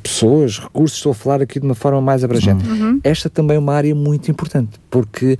pessoas, 0.00 0.60
recursos, 0.60 0.98
estou 0.98 1.10
a 1.10 1.14
falar 1.14 1.42
aqui 1.42 1.58
de 1.58 1.66
uma 1.66 1.74
forma 1.74 2.00
mais 2.00 2.22
abrangente. 2.22 2.64
Uhum. 2.68 3.00
Esta 3.02 3.28
também 3.28 3.56
é 3.56 3.58
uma 3.58 3.74
área 3.74 3.94
muito 3.94 4.30
importante, 4.30 4.78
porque 4.88 5.36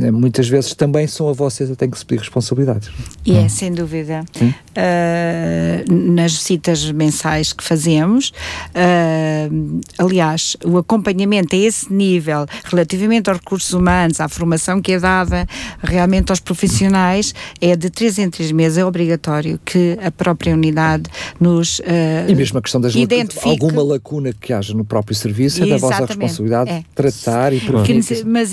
eh, 0.00 0.10
muitas 0.12 0.48
vezes 0.48 0.72
também 0.74 1.08
são 1.08 1.28
a 1.28 1.32
vocês 1.32 1.68
a 1.70 1.74
têm 1.74 1.90
que 1.90 1.98
se 1.98 2.06
pedir 2.06 2.20
responsabilidades. 2.20 2.90
E 3.26 3.36
é, 3.36 3.48
sem 3.48 3.72
dúvida. 3.72 4.24
Uh, 4.40 5.92
nas 5.92 6.34
visitas 6.34 6.90
mensais 6.92 7.52
que 7.52 7.64
fazemos, 7.64 8.32
uh, 8.70 9.80
aliás, 9.98 10.56
o 10.64 10.78
acompanhamento 10.78 11.56
a 11.56 11.58
esse 11.58 11.92
nível, 11.92 12.46
relativamente 12.64 13.28
aos 13.28 13.38
recursos 13.38 13.72
humanos, 13.72 14.20
à 14.20 14.28
formação 14.28 14.80
que 14.80 14.92
é 14.92 15.00
dada 15.00 15.48
realmente 15.82 16.30
aos 16.30 16.40
profissionais 16.44 17.34
é 17.60 17.74
de 17.74 17.90
três 17.90 18.18
em 18.18 18.28
três 18.30 18.52
meses, 18.52 18.78
é 18.78 18.84
obrigatório 18.84 19.58
que 19.64 19.98
a 20.02 20.10
própria 20.10 20.52
unidade 20.54 21.04
nos 21.40 21.78
uh, 21.80 21.82
E 22.28 22.34
mesmo 22.34 22.58
a 22.58 22.62
questão 22.62 22.80
das 22.80 22.94
identifique... 22.94 23.48
alguma 23.48 23.82
lacuna 23.82 24.32
que 24.32 24.52
haja 24.52 24.74
no 24.74 24.84
próprio 24.84 25.16
serviço 25.16 25.62
é 25.62 25.66
da 25.66 25.76
vossa 25.78 26.04
responsabilidade 26.06 26.70
é. 26.70 26.84
tratar 26.94 27.52
e 27.52 27.60
prevenir. 27.60 28.24
Mas 28.26 28.52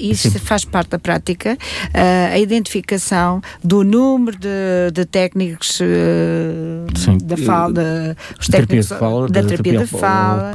isso 0.00 0.30
faz 0.40 0.64
parte 0.64 0.90
da 0.90 0.98
prática, 0.98 1.54
uh, 1.54 2.32
a 2.32 2.38
identificação 2.38 3.40
do 3.62 3.84
número 3.84 4.36
de, 4.38 4.90
de 4.92 5.04
técnicos 5.04 5.80
uh, 5.80 7.16
da 7.22 7.36
fala, 7.36 7.72
de, 7.72 8.16
os 8.38 8.48
técnicos 8.48 8.88
da, 8.88 8.98
fala, 8.98 9.28
da, 9.28 9.40
da 9.40 9.48
terapia 9.48 9.78
da 9.80 9.86
fala, 9.86 10.52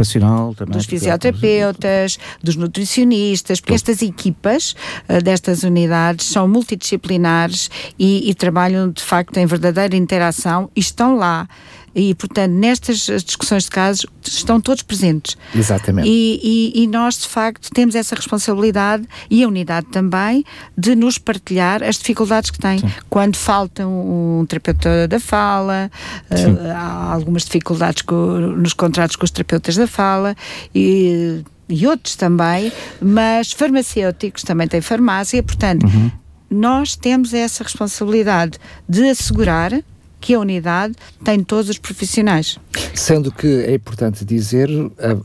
também, 0.56 0.78
dos 0.78 0.86
fisioterapeutas, 0.86 2.18
dos 2.44 2.56
nutricionistas, 2.56 3.62
porque 3.62 3.74
estas 3.74 4.02
equipas 4.02 4.76
destas 5.24 5.64
unidades 5.64 6.01
são 6.20 6.48
multidisciplinares 6.48 7.70
e, 7.98 8.30
e 8.30 8.34
trabalham 8.34 8.90
de 8.90 9.02
facto 9.02 9.38
em 9.38 9.46
verdadeira 9.46 9.96
interação 9.96 10.70
e 10.76 10.80
estão 10.80 11.16
lá. 11.16 11.48
E, 11.94 12.16
portanto, 12.16 12.54
nestas 12.54 13.00
discussões 13.26 13.66
de 13.66 13.70
casos 13.70 14.06
estão 14.24 14.62
todos 14.62 14.82
presentes. 14.82 15.36
Exatamente. 15.54 16.08
E, 16.08 16.40
e, 16.74 16.84
e, 16.84 16.88
nós, 16.88 17.20
de 17.20 17.28
facto, 17.28 17.70
temos 17.72 17.96
essa 17.96 18.16
responsabilidade 18.16 19.06
e 19.30 19.44
a 19.44 19.48
unidade 19.48 19.88
também 19.88 20.46
de 20.78 20.96
nos 20.96 21.18
partilhar 21.18 21.84
as 21.84 21.98
dificuldades 21.98 22.50
que 22.50 22.60
têm. 22.60 22.80
Sim. 22.80 22.90
Quando 23.10 23.36
falta 23.36 23.86
um, 23.86 24.46
terapeuta 24.48 25.06
da 25.08 25.20
fala, 25.20 25.92
uh, 26.30 26.72
há 26.74 27.14
algumas 27.14 27.44
dificuldades 27.44 28.04
com, 28.04 28.16
nos 28.16 28.74
contratos 28.74 29.18
com 29.18 29.26
os 29.26 29.32
terapeutas 29.32 29.76
da 29.76 29.88
fala 29.88 30.36
e 30.74 31.44
e 31.72 31.88
outros 31.88 32.16
também, 32.16 32.72
mas 33.02 33.52
farmacêuticos 33.52 34.44
também 34.44 34.68
têm 34.68 34.82
farmácia, 34.82 35.42
portanto, 35.42 35.86
uhum. 35.86 36.12
nós 36.50 36.96
temos 36.96 37.34
essa 37.34 37.64
responsabilidade 37.64 38.58
de 38.88 39.10
assegurar 39.10 39.72
que 40.20 40.36
a 40.36 40.40
unidade 40.40 40.94
tem 41.24 41.44
todos 41.44 41.70
os 41.70 41.80
profissionais. 41.80 42.60
Sendo 42.94 43.32
que 43.32 43.48
é 43.48 43.74
importante 43.74 44.24
dizer, 44.24 44.70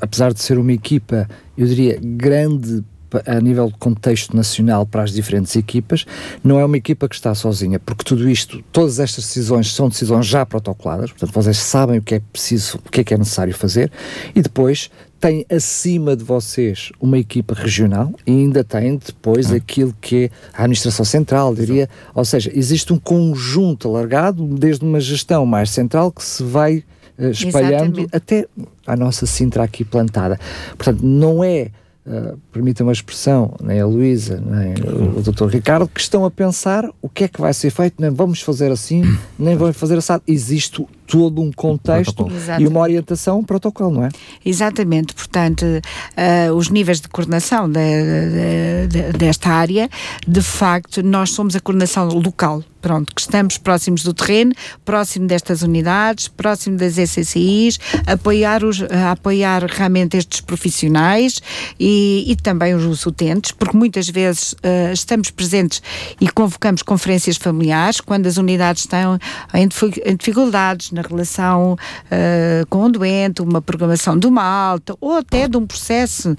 apesar 0.00 0.32
de 0.32 0.40
ser 0.40 0.56
uma 0.58 0.72
equipa, 0.72 1.28
eu 1.56 1.66
diria, 1.66 1.98
grande 2.02 2.82
a 3.26 3.40
nível 3.40 3.68
de 3.68 3.74
contexto 3.74 4.36
nacional 4.36 4.86
para 4.86 5.02
as 5.02 5.12
diferentes 5.12 5.54
equipas, 5.56 6.04
não 6.42 6.58
é 6.58 6.64
uma 6.64 6.76
equipa 6.76 7.08
que 7.08 7.14
está 7.14 7.34
sozinha, 7.34 7.78
porque 7.78 8.04
tudo 8.04 8.28
isto, 8.28 8.62
todas 8.72 8.98
estas 8.98 9.24
decisões 9.24 9.72
são 9.72 9.88
decisões 9.88 10.26
já 10.26 10.44
protocoladas, 10.44 11.10
portanto 11.10 11.32
vocês 11.32 11.56
sabem 11.58 11.98
o 11.98 12.02
que 12.02 12.16
é 12.16 12.20
preciso, 12.32 12.78
o 12.84 12.90
que 12.90 13.00
é 13.00 13.04
que 13.04 13.14
é 13.14 13.18
necessário 13.18 13.54
fazer, 13.54 13.90
e 14.34 14.42
depois 14.42 14.90
tem 15.18 15.46
acima 15.50 16.14
de 16.14 16.22
vocês 16.22 16.92
uma 17.00 17.18
equipa 17.18 17.54
regional 17.54 18.12
e 18.26 18.30
ainda 18.30 18.62
tem 18.62 18.98
depois 18.98 19.50
hum. 19.50 19.56
aquilo 19.56 19.94
que 20.00 20.24
é 20.24 20.30
a 20.52 20.62
administração 20.62 21.04
central, 21.04 21.54
diria, 21.54 21.88
ou 22.14 22.24
seja, 22.24 22.50
existe 22.54 22.92
um 22.92 22.98
conjunto 22.98 23.88
alargado, 23.88 24.46
desde 24.46 24.84
uma 24.84 25.00
gestão 25.00 25.46
mais 25.46 25.70
central 25.70 26.12
que 26.12 26.22
se 26.22 26.42
vai 26.42 26.84
uh, 27.18 27.30
espalhando 27.30 28.00
Exatamente. 28.00 28.16
até 28.16 28.46
a 28.86 28.96
nossa 28.96 29.26
Sintra 29.26 29.64
aqui 29.64 29.84
plantada. 29.84 30.38
Portanto, 30.76 31.00
não 31.02 31.42
é 31.42 31.70
Uh, 32.06 32.38
permitam 32.52 32.86
uma 32.86 32.92
expressão, 32.92 33.56
nem 33.60 33.80
a 33.80 33.86
Luísa, 33.86 34.40
nem 34.40 34.74
o, 34.74 35.18
o 35.18 35.22
Dr. 35.22 35.46
Ricardo, 35.46 35.88
que 35.88 36.00
estão 36.00 36.24
a 36.24 36.30
pensar 36.30 36.88
o 37.02 37.08
que 37.08 37.24
é 37.24 37.28
que 37.28 37.40
vai 37.40 37.52
ser 37.52 37.70
feito, 37.70 38.00
nem 38.00 38.10
vamos 38.10 38.40
fazer 38.40 38.70
assim, 38.70 39.02
nem 39.36 39.56
vamos 39.56 39.76
fazer 39.76 39.98
assim. 39.98 40.12
Existe 40.24 40.86
todo 41.06 41.40
um 41.40 41.52
contexto 41.52 42.26
e 42.58 42.66
uma 42.66 42.80
orientação, 42.80 43.38
um 43.38 43.44
protocolo, 43.44 43.94
não 43.94 44.04
é? 44.04 44.08
Exatamente, 44.44 45.14
portanto, 45.14 45.62
uh, 45.62 46.52
os 46.54 46.68
níveis 46.68 47.00
de 47.00 47.08
coordenação 47.08 47.70
de, 47.70 47.80
de, 47.80 48.86
de, 48.88 49.18
desta 49.18 49.50
área, 49.50 49.88
de 50.26 50.42
facto, 50.42 51.02
nós 51.02 51.30
somos 51.30 51.54
a 51.54 51.60
coordenação 51.60 52.08
local, 52.08 52.62
pronto, 52.80 53.14
que 53.14 53.20
estamos 53.20 53.58
próximos 53.58 54.02
do 54.02 54.14
terreno, 54.14 54.52
próximo 54.84 55.26
destas 55.26 55.62
unidades, 55.62 56.28
próximo 56.28 56.76
das 56.76 56.94
SCCIs, 56.94 57.78
apoiar, 58.06 58.64
os, 58.64 58.82
apoiar 59.10 59.64
realmente 59.64 60.16
estes 60.16 60.40
profissionais 60.40 61.40
e, 61.80 62.24
e 62.28 62.36
também 62.36 62.74
os 62.74 63.04
utentes, 63.06 63.52
porque 63.52 63.76
muitas 63.76 64.08
vezes 64.08 64.52
uh, 64.52 64.92
estamos 64.92 65.30
presentes 65.30 65.82
e 66.20 66.28
convocamos 66.28 66.82
conferências 66.82 67.36
familiares 67.36 68.00
quando 68.00 68.26
as 68.26 68.36
unidades 68.36 68.82
estão 68.82 69.18
em, 69.54 69.68
em 70.04 70.16
dificuldades 70.16 70.92
na 70.96 71.02
relação 71.02 71.74
uh, 71.74 72.66
com 72.68 72.84
o 72.84 72.90
doente, 72.90 73.42
uma 73.42 73.62
programação 73.62 74.18
de 74.18 74.26
uma 74.26 74.42
alta 74.42 74.96
ou 75.00 75.12
até 75.12 75.46
de 75.46 75.56
um 75.56 75.66
processo 75.66 76.32
uh, 76.32 76.36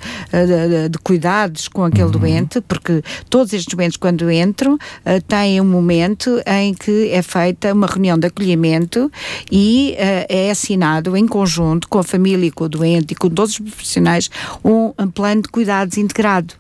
de, 0.48 0.90
de, 0.90 0.98
cuidados 1.00 1.68
com 1.68 1.84
aquele 1.84 2.06
uhum. 2.06 2.12
doente, 2.12 2.62
porque 2.62 3.02
todos 3.30 3.54
estes 3.54 3.74
doentes, 3.74 3.98
quando 3.98 4.30
entram, 4.32 4.74
uh, 4.74 5.22
têm 5.28 5.62
um 5.62 5.66
momento 5.66 6.42
em 6.46 6.74
que 6.74 7.10
é 7.12 7.22
feita 7.22 7.74
uma 7.74 7.88
reunião 7.88 8.18
de 8.18 8.28
acolhimento 8.28 9.12
e 9.52 9.96
é 9.98 10.50
assinado 10.52 11.16
em 11.16 11.28
conjunto 11.28 11.88
com 11.88 12.00
a 12.00 12.04
família, 12.04 12.52
com 12.52 12.66
o 12.66 12.70
doente 12.70 13.12
e 13.12 13.16
com 13.16 13.30
todos 13.30 13.52
os 13.52 13.60
profissionais 13.60 14.30
um, 14.64 14.94
um 14.98 15.10
plano 15.10 15.42
de 15.42 15.50
cuidados 15.50 15.98
integrado 15.98 16.56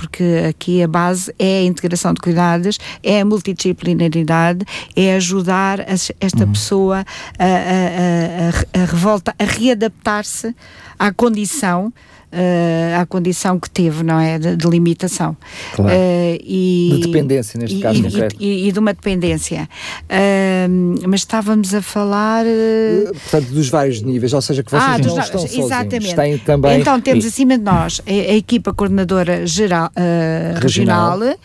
porque 0.00 0.46
aqui 0.48 0.82
a 0.82 0.88
base 0.88 1.34
é 1.38 1.58
a 1.58 1.62
integração 1.64 2.14
de 2.14 2.22
cuidados, 2.22 2.78
é 3.02 3.20
a 3.20 3.24
multidisciplinaridade, 3.24 4.64
é 4.96 5.14
ajudar 5.14 5.78
esta 6.18 6.44
uhum. 6.44 6.52
pessoa 6.52 7.04
a, 7.38 7.44
a, 7.44 8.78
a, 8.78 8.82
a, 8.82 8.84
revolta, 8.86 9.34
a 9.38 9.44
readaptar-se 9.44 10.56
à 10.98 11.12
condição 11.12 11.92
uh, 12.32 13.00
à 13.00 13.06
condição 13.06 13.58
que 13.58 13.68
teve, 13.68 14.02
não 14.02 14.18
é? 14.18 14.38
De, 14.38 14.56
de 14.56 14.66
limitação. 14.68 15.36
Claro. 15.74 15.92
Uh, 15.92 16.38
e, 16.42 16.90
de 16.94 17.06
dependência, 17.06 17.58
neste 17.58 17.78
e, 17.78 17.80
caso 17.80 17.98
e, 17.98 18.02
concreto. 18.02 18.36
E, 18.38 18.68
e, 18.68 18.72
de 18.72 18.78
uma 18.78 18.94
dependência. 18.94 19.68
Uh, 20.04 21.08
mas 21.08 21.20
estávamos 21.20 21.74
a 21.74 21.82
falar. 21.82 22.44
Portanto, 23.12 23.50
dos 23.52 23.68
vários 23.68 24.02
níveis, 24.02 24.32
ou 24.32 24.40
seja, 24.40 24.62
que 24.62 24.70
vocês 24.70 24.82
ah, 24.82 24.98
não 24.98 25.14
dos, 25.14 25.24
estão 25.24 25.44
exatamente. 25.44 26.14
sozinhos. 26.14 26.42
Também... 26.44 26.80
Então, 26.80 27.00
temos 27.00 27.24
acima 27.24 27.58
de 27.58 27.64
nós 27.64 28.00
a, 28.06 28.10
a 28.10 28.34
equipa 28.34 28.72
coordenadora 28.72 29.46
geral, 29.46 29.90
regional, 30.60 31.18
regional 31.18 31.38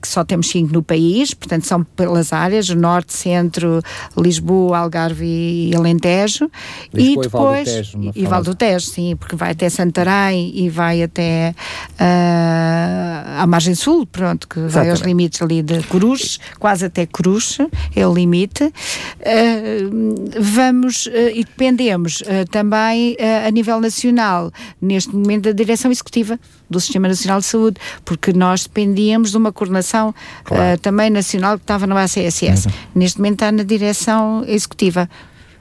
que 0.00 0.08
só 0.08 0.24
temos 0.24 0.48
cinco 0.48 0.72
no 0.72 0.82
país, 0.82 1.32
portanto, 1.34 1.66
são 1.66 1.82
pelas 1.82 2.32
áreas, 2.32 2.68
Norte, 2.70 3.12
Centro, 3.12 3.80
Lisboa, 4.16 4.78
Algarve 4.78 5.24
e 5.24 5.74
Alentejo. 5.74 6.50
Lisboa 6.92 7.24
e 7.24 7.28
depois. 7.28 7.92
E 8.14 8.26
Val 8.26 8.42
do 8.42 8.54
Tejo, 8.54 8.86
sim, 8.86 9.16
porque 9.16 9.36
vai 9.36 9.52
até 9.52 9.68
Santarém 9.68 10.15
e 10.34 10.68
vai 10.68 11.02
até 11.02 11.54
uh, 11.92 13.40
à 13.40 13.46
margem 13.46 13.74
sul, 13.74 14.06
pronto, 14.06 14.48
que 14.48 14.58
Exatamente. 14.58 14.72
vai 14.72 14.90
aos 14.90 15.00
limites 15.00 15.42
ali 15.42 15.62
de 15.62 15.82
Cruz, 15.84 16.38
quase 16.58 16.86
até 16.86 17.06
Cruz, 17.06 17.58
é 17.94 18.06
o 18.06 18.12
limite. 18.12 18.64
Uh, 18.64 20.30
vamos 20.40 21.06
uh, 21.06 21.10
e 21.34 21.44
dependemos 21.44 22.22
também 22.50 23.16
a 23.46 23.50
nível 23.50 23.80
nacional, 23.80 24.52
neste 24.80 25.14
momento, 25.14 25.44
da 25.44 25.52
direção 25.52 25.90
executiva 25.90 26.38
do 26.68 26.80
Sistema 26.80 27.08
Nacional 27.08 27.40
de 27.40 27.46
Saúde, 27.46 27.80
porque 28.04 28.32
nós 28.32 28.64
dependíamos 28.64 29.30
de 29.30 29.36
uma 29.36 29.52
coordenação 29.52 30.14
claro. 30.44 30.78
também 30.80 31.10
nacional 31.10 31.56
que 31.56 31.64
estava 31.64 31.86
no 31.86 31.96
ACSS. 31.96 32.66
Uhum. 32.66 32.72
Neste 32.94 33.18
momento 33.18 33.34
está 33.34 33.52
na 33.52 33.62
direção 33.62 34.44
executiva. 34.46 35.08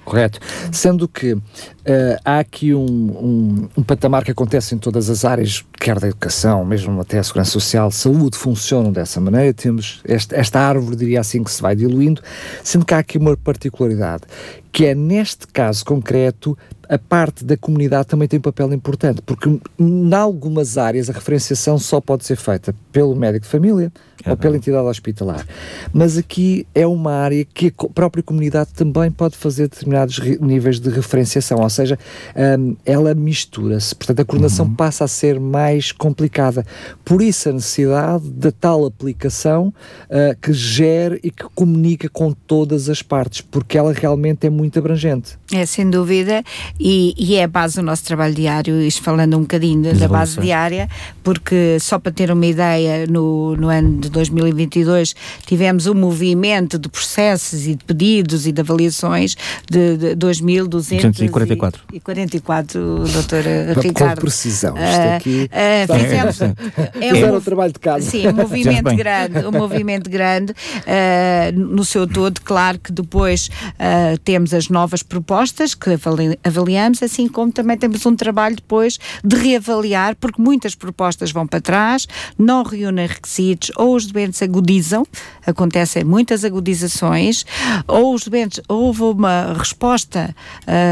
Correto. 0.05 0.39
Sendo 0.71 1.07
que 1.07 1.35
uh, 1.85 2.19
há 2.23 2.39
aqui 2.39 2.73
um, 2.73 2.85
um, 2.85 3.69
um, 3.77 3.83
patamar 3.83 4.23
que 4.23 4.31
acontece 4.31 4.75
em 4.75 4.77
todas 4.77 5.09
as 5.09 5.23
áreas, 5.23 5.63
quer 5.79 5.99
da 5.99 6.07
educação, 6.07 6.65
mesmo 6.65 6.99
até 6.99 7.19
a 7.19 7.23
segurança 7.23 7.51
social, 7.51 7.91
saúde, 7.91 8.37
funcionam 8.37 8.91
dessa 8.91 9.21
maneira. 9.21 9.53
Temos 9.53 10.01
esta, 10.03 10.35
esta 10.35 10.59
árvore, 10.59 10.95
diria 10.95 11.19
assim, 11.19 11.43
que 11.43 11.51
se 11.51 11.61
vai 11.61 11.75
diluindo, 11.75 12.21
sendo 12.63 12.85
que 12.85 12.93
há 12.93 12.99
aqui 12.99 13.17
uma 13.17 13.37
particularidade, 13.37 14.23
que 14.71 14.85
é 14.85 14.95
neste 14.95 15.47
caso 15.47 15.85
concreto 15.85 16.57
a 16.89 16.97
parte 16.97 17.43
da 17.43 17.57
comunidade 17.57 18.07
também 18.07 18.27
tem 18.27 18.39
um 18.39 18.41
papel 18.41 18.71
importante, 18.73 19.21
porque 19.21 19.49
em 19.79 20.13
algumas 20.13 20.77
áreas 20.77 21.09
a 21.09 21.13
referenciação 21.13 21.77
só 21.77 21.99
pode 21.99 22.25
ser 22.25 22.35
feita 22.35 22.75
pelo 22.91 23.15
médico 23.15 23.45
de 23.45 23.51
família 23.51 23.91
é 24.23 24.31
ou 24.31 24.37
pela 24.37 24.57
entidade 24.57 24.87
hospitalar. 24.87 25.45
Mas 25.93 26.17
aqui 26.17 26.65
é 26.73 26.85
uma 26.87 27.11
área 27.11 27.45
que 27.45 27.67
a 27.67 27.89
própria 27.89 28.23
comunidade 28.23 28.73
também 28.73 29.11
pode 29.11 29.37
fazer 29.37 29.67
determinados 29.67 30.19
níveis 30.39 30.79
de 30.79 30.89
referenciação, 30.89 31.59
ou 31.59 31.69
seja, 31.75 31.99
um, 32.57 32.75
ela 32.85 33.13
mistura-se, 33.13 33.95
portanto 33.95 34.21
a 34.21 34.25
coordenação 34.25 34.65
uhum. 34.65 34.75
passa 34.75 35.03
a 35.03 35.07
ser 35.07 35.39
mais 35.39 35.91
complicada. 35.91 36.65
Por 37.03 37.21
isso 37.21 37.49
a 37.49 37.53
necessidade 37.53 38.29
da 38.29 38.51
tal 38.51 38.85
aplicação 38.85 39.73
uh, 40.09 40.37
que 40.41 40.53
gere 40.53 41.19
e 41.23 41.31
que 41.31 41.45
comunica 41.53 42.09
com 42.09 42.31
todas 42.31 42.89
as 42.89 43.01
partes, 43.01 43.41
porque 43.41 43.77
ela 43.77 43.93
realmente 43.93 44.47
é 44.47 44.49
muito 44.49 44.79
abrangente. 44.79 45.37
É, 45.53 45.65
sem 45.65 45.89
dúvida, 45.89 46.43
e, 46.79 47.13
e 47.17 47.35
é 47.35 47.43
a 47.43 47.47
base 47.47 47.75
do 47.75 47.83
nosso 47.83 48.03
trabalho 48.03 48.33
diário, 48.33 48.81
isto 48.81 49.01
falando 49.01 49.37
um 49.37 49.41
bocadinho 49.41 49.93
da 49.95 50.07
base 50.07 50.39
diária, 50.39 50.89
porque 51.23 51.77
só 51.79 51.99
para 51.99 52.11
ter 52.11 52.31
uma 52.31 52.45
ideia, 52.45 53.05
no, 53.07 53.55
no 53.55 53.69
ano 53.69 53.99
de 53.99 54.09
2022 54.09 55.15
tivemos 55.45 55.87
um 55.87 55.93
movimento 55.93 56.77
de 56.79 56.89
processos 56.89 57.67
e 57.67 57.75
de 57.75 57.83
pedidos 57.83 58.47
e 58.47 58.51
de 58.51 58.61
avaliações 58.61 59.35
de, 59.69 59.97
de 59.97 60.15
2.244. 60.15 61.64
E 61.93 61.99
44, 61.99 63.05
doutora 63.07 63.73
Ricardo. 63.81 64.15
Com 64.15 64.21
precisão, 64.21 64.75
isto 64.75 64.99
uh, 64.99 65.15
aqui... 65.15 65.49
Uh, 65.51 65.99
fizemos, 65.99 66.41
é, 66.41 67.19
é 67.21 67.31
um, 67.31 67.41
trabalho 67.41 67.73
de 67.73 67.79
casa. 67.79 68.09
Sim, 68.09 68.27
um 68.27 68.33
movimento 68.33 68.95
grande, 68.95 69.45
um 69.45 69.51
movimento 69.51 70.09
grande, 70.09 70.51
uh, 70.51 71.57
no 71.57 71.85
seu 71.85 72.07
todo, 72.07 72.41
claro 72.41 72.79
que 72.79 72.91
depois 72.91 73.49
temos 74.23 74.53
as 74.53 74.69
novas 74.69 75.03
propostas 75.03 75.73
que 75.73 75.91
avali 75.91 76.37
avaliamos, 76.43 77.01
assim 77.03 77.27
como 77.27 77.51
também 77.51 77.77
temos 77.77 78.05
um 78.05 78.15
trabalho 78.15 78.55
depois 78.55 78.99
de 79.23 79.35
reavaliar, 79.35 80.15
porque 80.15 80.41
muitas 80.41 80.75
propostas 80.75 81.31
vão 81.31 81.45
para 81.45 81.61
trás, 81.61 82.07
não 82.37 82.63
reúnem 82.63 83.07
requisitos, 83.07 83.71
ou 83.75 83.95
os 83.95 84.05
doentes 84.05 84.41
agudizam, 84.41 85.05
acontecem 85.45 86.03
muitas 86.03 86.43
agudizações, 86.43 87.45
ou 87.87 88.13
os 88.13 88.27
doentes, 88.27 88.61
houve 88.67 89.03
uma 89.03 89.53
resposta, 89.57 90.35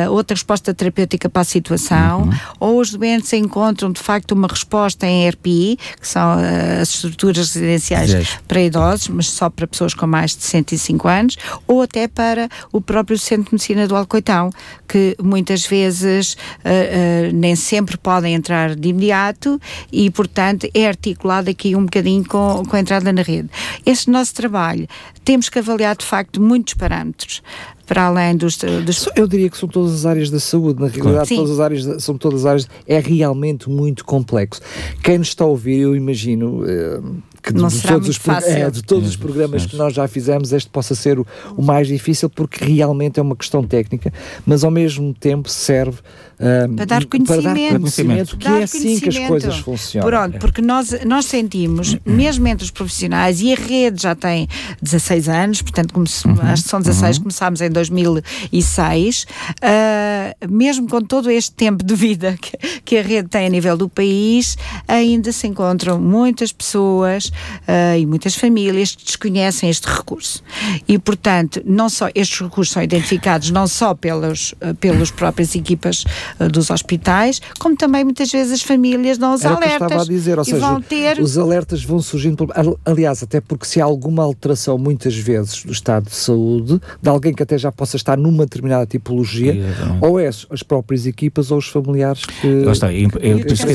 outra 0.10 0.36
resposta 0.36 0.63
terapêutica 0.72 1.28
para 1.28 1.42
a 1.42 1.46
situação, 1.46 2.22
uhum. 2.22 2.32
ou 2.60 2.80
os 2.80 2.92
doentes 2.92 3.34
encontram 3.34 3.92
de 3.92 4.00
facto 4.00 4.34
uma 4.34 4.48
resposta 4.48 5.08
em 5.08 5.28
RPI, 5.28 5.80
que 6.00 6.08
são 6.08 6.38
uh, 6.38 6.82
as 6.82 6.90
estruturas 6.90 7.56
residenciais 7.56 8.38
para 8.48 8.62
idosos, 8.62 9.08
mas 9.08 9.30
só 9.30 9.50
para 9.50 9.66
pessoas 9.66 9.96
com 9.96 10.06
mais 10.06 10.36
de 10.36 10.44
105 10.44 11.08
anos, 11.08 11.38
ou 11.66 11.82
até 11.82 12.08
para 12.08 12.48
o 12.72 12.80
próprio 12.80 13.18
Centro 13.18 13.46
de 13.46 13.54
Medicina 13.54 13.88
do 13.88 13.96
Alcoitão, 13.96 14.52
que 14.88 15.16
muitas 15.22 15.66
vezes 15.66 16.34
uh, 16.34 17.34
nem 17.34 17.56
sempre 17.56 17.98
podem 17.98 18.36
entrar 18.36 18.76
de 18.76 18.90
imediato 18.90 19.60
e, 19.92 20.12
portanto, 20.12 20.70
é 20.74 20.88
articulado 20.88 21.50
aqui 21.50 21.76
um 21.76 21.86
bocadinho 21.86 22.24
com, 22.28 22.64
com 22.68 22.76
a 22.76 22.80
entrada 22.80 23.12
na 23.12 23.24
rede. 23.24 23.50
Este 23.86 24.12
nosso 24.12 24.34
trabalho 24.36 24.88
temos 25.24 25.50
que 25.50 25.60
avaliar 25.60 25.96
de 25.96 26.06
facto 26.06 26.42
muitos 26.42 26.74
parâmetros 26.74 27.42
para 27.86 28.04
além 28.04 28.36
dos, 28.36 28.58
dos, 28.58 29.10
Eu 29.16 29.28
diria 29.28 29.50
que 29.50 29.58
são 29.58 29.68
todas 29.68 29.94
as 29.94 30.06
áreas 30.06 30.30
da 30.30 30.40
saúde, 30.40 30.82
na 30.82 30.88
realidade 30.88 31.36
todas 31.36 31.52
as 31.52 31.60
áreas 31.60 32.04
são 32.04 32.18
todas 32.18 32.42
as 32.42 32.46
áreas, 32.46 32.70
é 32.88 33.00
realmente 33.00 33.70
muito 33.70 34.06
complexo. 34.06 34.62
Quem 35.04 35.18
nos 35.18 35.30
está 35.30 35.44
a 35.44 35.48
ouvir, 35.48 35.80
eu 35.80 35.96
imagino 35.96 36.64
eh, 36.66 37.02
que 37.44 37.52
de, 37.52 37.60
de, 37.62 37.82
todos 37.82 38.08
os, 38.08 38.20
é, 38.46 38.70
de, 38.72 38.82
todos 38.82 39.10
os, 39.10 39.16
programas 39.18 39.66
que 39.66 39.76
nós 39.76 39.94
já 39.94 40.08
fizemos, 40.08 40.54
este 40.54 40.70
possa 40.70 40.96
ser 40.96 41.20
o, 41.20 41.28
o, 41.58 41.62
mais 41.62 41.88
difícil, 41.88 42.30
porque 42.30 42.64
realmente 42.64 43.20
é 43.20 43.22
uma 43.22 43.36
questão 43.36 43.62
técnica, 43.66 44.14
mas 44.46 44.64
ao 44.64 44.72
mesmo 44.72 45.14
tempo 45.14 45.50
serve 45.50 46.00
um, 46.40 46.76
para 46.76 46.86
dar 46.86 47.06
conhecimento, 47.06 47.44
para 47.44 47.54
dar 47.54 47.80
conhecimento. 47.80 48.38
que 48.38 48.46
dar 48.46 48.62
é 48.62 48.64
assim 48.64 49.00
que 49.00 49.10
as 49.10 49.20
coisas 49.20 49.58
funcionam. 49.60 50.10
Pronto, 50.10 50.40
porque 50.40 50.62
nós, 50.62 50.96
nós 51.06 51.26
sentimos, 51.26 51.98
mesmo 52.06 52.48
entre 52.48 52.64
os 52.64 52.72
profissionais, 52.72 53.42
e 53.42 53.52
a 53.52 53.56
rede 53.56 54.02
já 54.02 54.16
tem 54.16 54.48
16 54.82 55.28
anos, 55.28 55.62
portanto, 55.62 55.94
como 55.94 56.08
se, 56.08 56.26
uhum, 56.26 56.38
acho 56.42 56.64
que 56.64 56.70
são 56.70 56.80
16, 56.80 57.18
uhum. 57.18 57.24
começámos 57.24 57.60
em 57.60 57.70
2006, 57.70 59.26
uh, 59.62 60.50
mesmo 60.50 60.88
com 60.88 61.02
todo 61.02 61.30
este 61.30 61.52
tempo 61.52 61.84
de 61.84 61.94
vida 61.94 62.38
que, 62.40 62.58
que, 62.86 62.98
a 62.98 63.02
rede 63.02 63.28
tem 63.28 63.46
a 63.46 63.50
nível 63.50 63.76
do 63.76 63.90
país, 63.90 64.58
ainda 64.88 65.32
se 65.34 65.46
encontram 65.46 66.00
muitas 66.00 66.54
pessoas 66.54 67.33
uh, 67.68 67.98
e 67.98 68.06
muitas 68.06 68.36
famílias 68.36 68.96
que 68.96 69.06
desconhecem 69.06 69.70
este 69.70 69.88
recurso. 69.88 70.44
E, 70.88 70.98
portanto, 70.98 71.62
não 71.66 71.90
só 71.90 72.10
estes 72.14 72.40
recursos 72.40 72.74
são 72.74 72.84
identificados 72.84 73.52
não 73.52 73.68
só 73.68 73.94
pelos, 73.94 74.54
uh, 74.54 74.74
pelas 74.76 75.12
próprias 75.12 75.56
equipas 75.56 76.04
dos 76.52 76.70
hospitais, 76.70 77.42
como 77.60 77.76
também 77.76 78.04
muitas 78.04 78.32
vezes 78.32 78.54
as 78.54 78.62
famílias 78.62 79.18
dão 79.18 79.34
os 79.34 79.44
Era 79.44 79.56
alertas. 79.56 79.78
Que 79.78 79.84
eu 79.84 79.88
estava 79.88 80.02
a 80.02 80.06
dizer, 80.06 80.40
ou 80.40 80.46
seja, 80.46 80.82
ter... 80.88 81.20
os 81.20 81.38
alertas 81.38 81.84
vão 81.84 82.02
surgindo. 82.02 82.48
Aliás, 82.86 83.24
até 83.24 83.42
porque 83.42 83.66
se 83.66 83.82
há 83.82 83.86
alguma 83.86 84.24
alteração, 84.24 84.78
muitas 84.78 85.16
vezes, 85.16 85.64
do 85.64 85.72
estado 85.72 86.06
de 86.06 86.16
saúde, 86.16 86.80
de 87.02 87.10
alguém 87.10 87.34
que 87.34 87.44
até 87.44 87.58
já 87.58 87.72
possa 87.72 87.96
estar 87.96 88.18
numa 88.18 88.46
determinada 88.46 88.86
tipologia, 88.86 89.56
ou 90.02 90.20
é 90.20 90.28
as 90.28 90.64
próprias 90.64 91.06
equipas 91.06 91.52
ou 91.52 91.58
os 91.58 91.68
familiares 91.68 92.26
que. 92.26 92.64
Lá 92.64 92.72
está, 92.72 92.92
é, 92.92 92.98
é, 92.98 93.04
é, 93.04 93.28
é, 93.28 93.32
é, 93.32 93.38
por 93.40 93.52
isso 93.52 93.66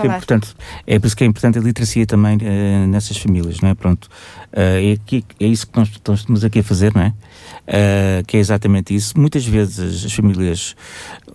que 0.00 0.06
é 0.06 0.16
importante, 0.16 0.54
é 0.86 0.98
por 0.98 1.06
isso 1.06 1.16
que 1.16 1.24
é 1.24 1.26
importante 1.26 1.58
a 1.58 1.62
literacia 1.62 2.06
também 2.06 2.38
uh, 2.62 2.86
nessas 2.86 3.16
famílias, 3.16 3.60
não 3.60 3.70
é? 3.70 3.74
Pronto. 3.74 4.08
Uh, 4.52 4.90
é, 4.90 4.92
aqui, 4.92 5.24
é 5.40 5.46
isso 5.46 5.66
que 5.66 5.78
nós 5.78 5.88
estamos 5.88 6.44
aqui 6.44 6.60
a 6.60 6.62
fazer, 6.62 6.94
não 6.94 7.02
é? 7.02 7.08
Uh, 7.08 8.24
que 8.26 8.36
é 8.36 8.40
exatamente 8.40 8.94
isso. 8.94 9.18
Muitas 9.18 9.44
vezes 9.46 10.04
as 10.04 10.12
famílias 10.12 10.76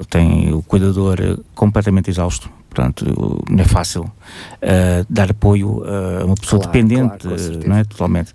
têm 0.09 0.53
o 0.53 0.61
cuidador 0.61 1.17
completamente 1.55 2.09
exausto, 2.09 2.49
portanto 2.69 3.43
não 3.49 3.61
é 3.61 3.65
fácil 3.65 4.03
uh, 4.03 5.05
dar 5.09 5.31
apoio 5.31 5.83
a 5.83 6.25
uma 6.25 6.35
pessoa 6.35 6.61
claro, 6.61 6.77
dependente, 6.77 7.27
claro, 7.27 7.67
não 7.67 7.77
é? 7.77 7.83
Totalmente. 7.83 8.33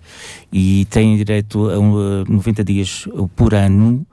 E 0.51 0.85
têm 0.89 1.17
direito 1.17 1.69
a 1.69 1.79
um, 1.79 2.23
90 2.27 2.63
dias 2.63 3.07
por 3.35 3.53
ano 3.53 4.05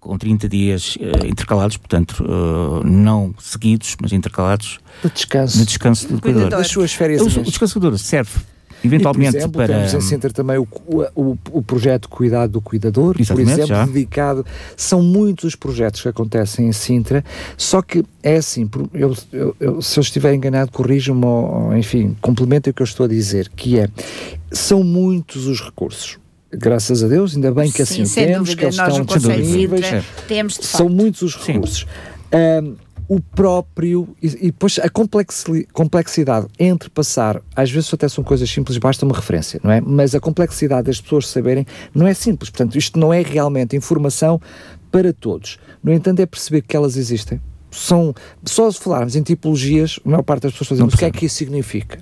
com 0.00 0.16
30 0.16 0.48
dias 0.48 0.96
uh, 0.96 1.26
intercalados, 1.26 1.76
portanto, 1.76 2.24
uh, 2.24 2.84
não 2.84 3.34
seguidos, 3.38 3.96
mas 4.00 4.12
intercalados. 4.12 4.78
De 5.02 5.10
descanso. 5.10 5.58
De 5.58 5.64
descanso 5.64 6.08
do 6.08 6.20
cuidador. 6.20 6.50
Das 6.50 6.68
suas 6.68 6.92
férias. 6.92 7.20
O, 7.20 7.40
o 7.40 7.44
descanso 7.44 7.74
do 7.74 7.80
cuidador 7.80 7.98
serve 7.98 8.40
eventualmente 8.84 9.30
e, 9.30 9.32
por 9.32 9.38
exemplo, 9.38 9.52
para... 9.52 9.74
temos 9.74 9.94
em 9.94 10.00
Sintra 10.00 10.30
também 10.30 10.56
o, 10.56 10.68
o, 11.14 11.36
o 11.50 11.62
projeto 11.62 12.08
Cuidado 12.08 12.52
do 12.52 12.60
Cuidador, 12.60 13.16
Exatamente, 13.18 13.46
por 13.46 13.52
exemplo, 13.52 13.68
já. 13.68 13.86
dedicado... 13.86 14.46
São 14.76 15.02
muitos 15.02 15.44
os 15.44 15.56
projetos 15.56 16.00
que 16.00 16.08
acontecem 16.08 16.68
em 16.68 16.72
Sintra, 16.72 17.24
só 17.56 17.82
que 17.82 18.04
é 18.22 18.36
assim, 18.36 18.68
eu, 18.94 19.14
eu, 19.32 19.56
eu, 19.58 19.82
se 19.82 19.98
eu 19.98 20.02
estiver 20.02 20.34
enganado, 20.34 20.70
corrijam-me 20.70 21.24
ou, 21.24 21.76
enfim, 21.76 22.16
complementem 22.20 22.70
o 22.70 22.74
que 22.74 22.82
eu 22.82 22.84
estou 22.84 23.04
a 23.04 23.08
dizer, 23.08 23.50
que 23.54 23.78
é, 23.78 23.88
são 24.52 24.82
muitos 24.82 25.46
os 25.46 25.60
recursos 25.60 26.18
graças 26.52 27.02
a 27.02 27.08
Deus, 27.08 27.34
ainda 27.34 27.52
bem 27.52 27.70
que 27.70 27.84
Sim, 27.84 28.02
assim 28.02 28.14
temos, 28.14 28.50
dúvida, 28.50 28.56
que 28.56 28.64
eles 28.64 28.78
estão 28.78 29.04
disponíveis, 29.04 30.04
temos, 30.26 30.54
são 30.60 30.88
muitos 30.88 31.22
os 31.22 31.36
recursos. 31.36 31.86
Um, 32.32 32.76
o 33.08 33.20
próprio. 33.20 34.14
E, 34.22 34.26
e 34.26 34.46
depois 34.46 34.78
a 34.78 34.88
complexidade 35.72 36.46
entre 36.58 36.90
passar, 36.90 37.40
às 37.56 37.70
vezes 37.70 37.92
até 37.92 38.06
são 38.08 38.22
coisas 38.22 38.48
simples, 38.48 38.76
basta 38.76 39.04
uma 39.04 39.16
referência, 39.16 39.58
não 39.64 39.70
é? 39.70 39.80
Mas 39.80 40.14
a 40.14 40.20
complexidade 40.20 40.86
das 40.86 41.00
pessoas 41.00 41.26
saberem 41.26 41.66
não 41.94 42.06
é 42.06 42.12
simples. 42.12 42.50
Portanto, 42.50 42.76
isto 42.76 42.98
não 42.98 43.12
é 43.12 43.22
realmente 43.22 43.74
informação 43.74 44.40
para 44.90 45.12
todos. 45.12 45.58
No 45.82 45.92
entanto, 45.92 46.20
é 46.20 46.26
perceber 46.26 46.62
que 46.62 46.76
elas 46.76 46.96
existem. 46.96 47.40
São, 47.70 48.14
só 48.44 48.70
se 48.70 48.80
falarmos 48.80 49.16
em 49.16 49.22
tipologias, 49.22 49.98
a 50.04 50.08
maior 50.08 50.22
parte 50.22 50.42
das 50.42 50.52
pessoas 50.52 50.68
fazem 50.68 50.84
o 50.84 50.88
que 50.88 51.04
é 51.04 51.10
que 51.10 51.26
isso 51.26 51.36
significa? 51.36 51.98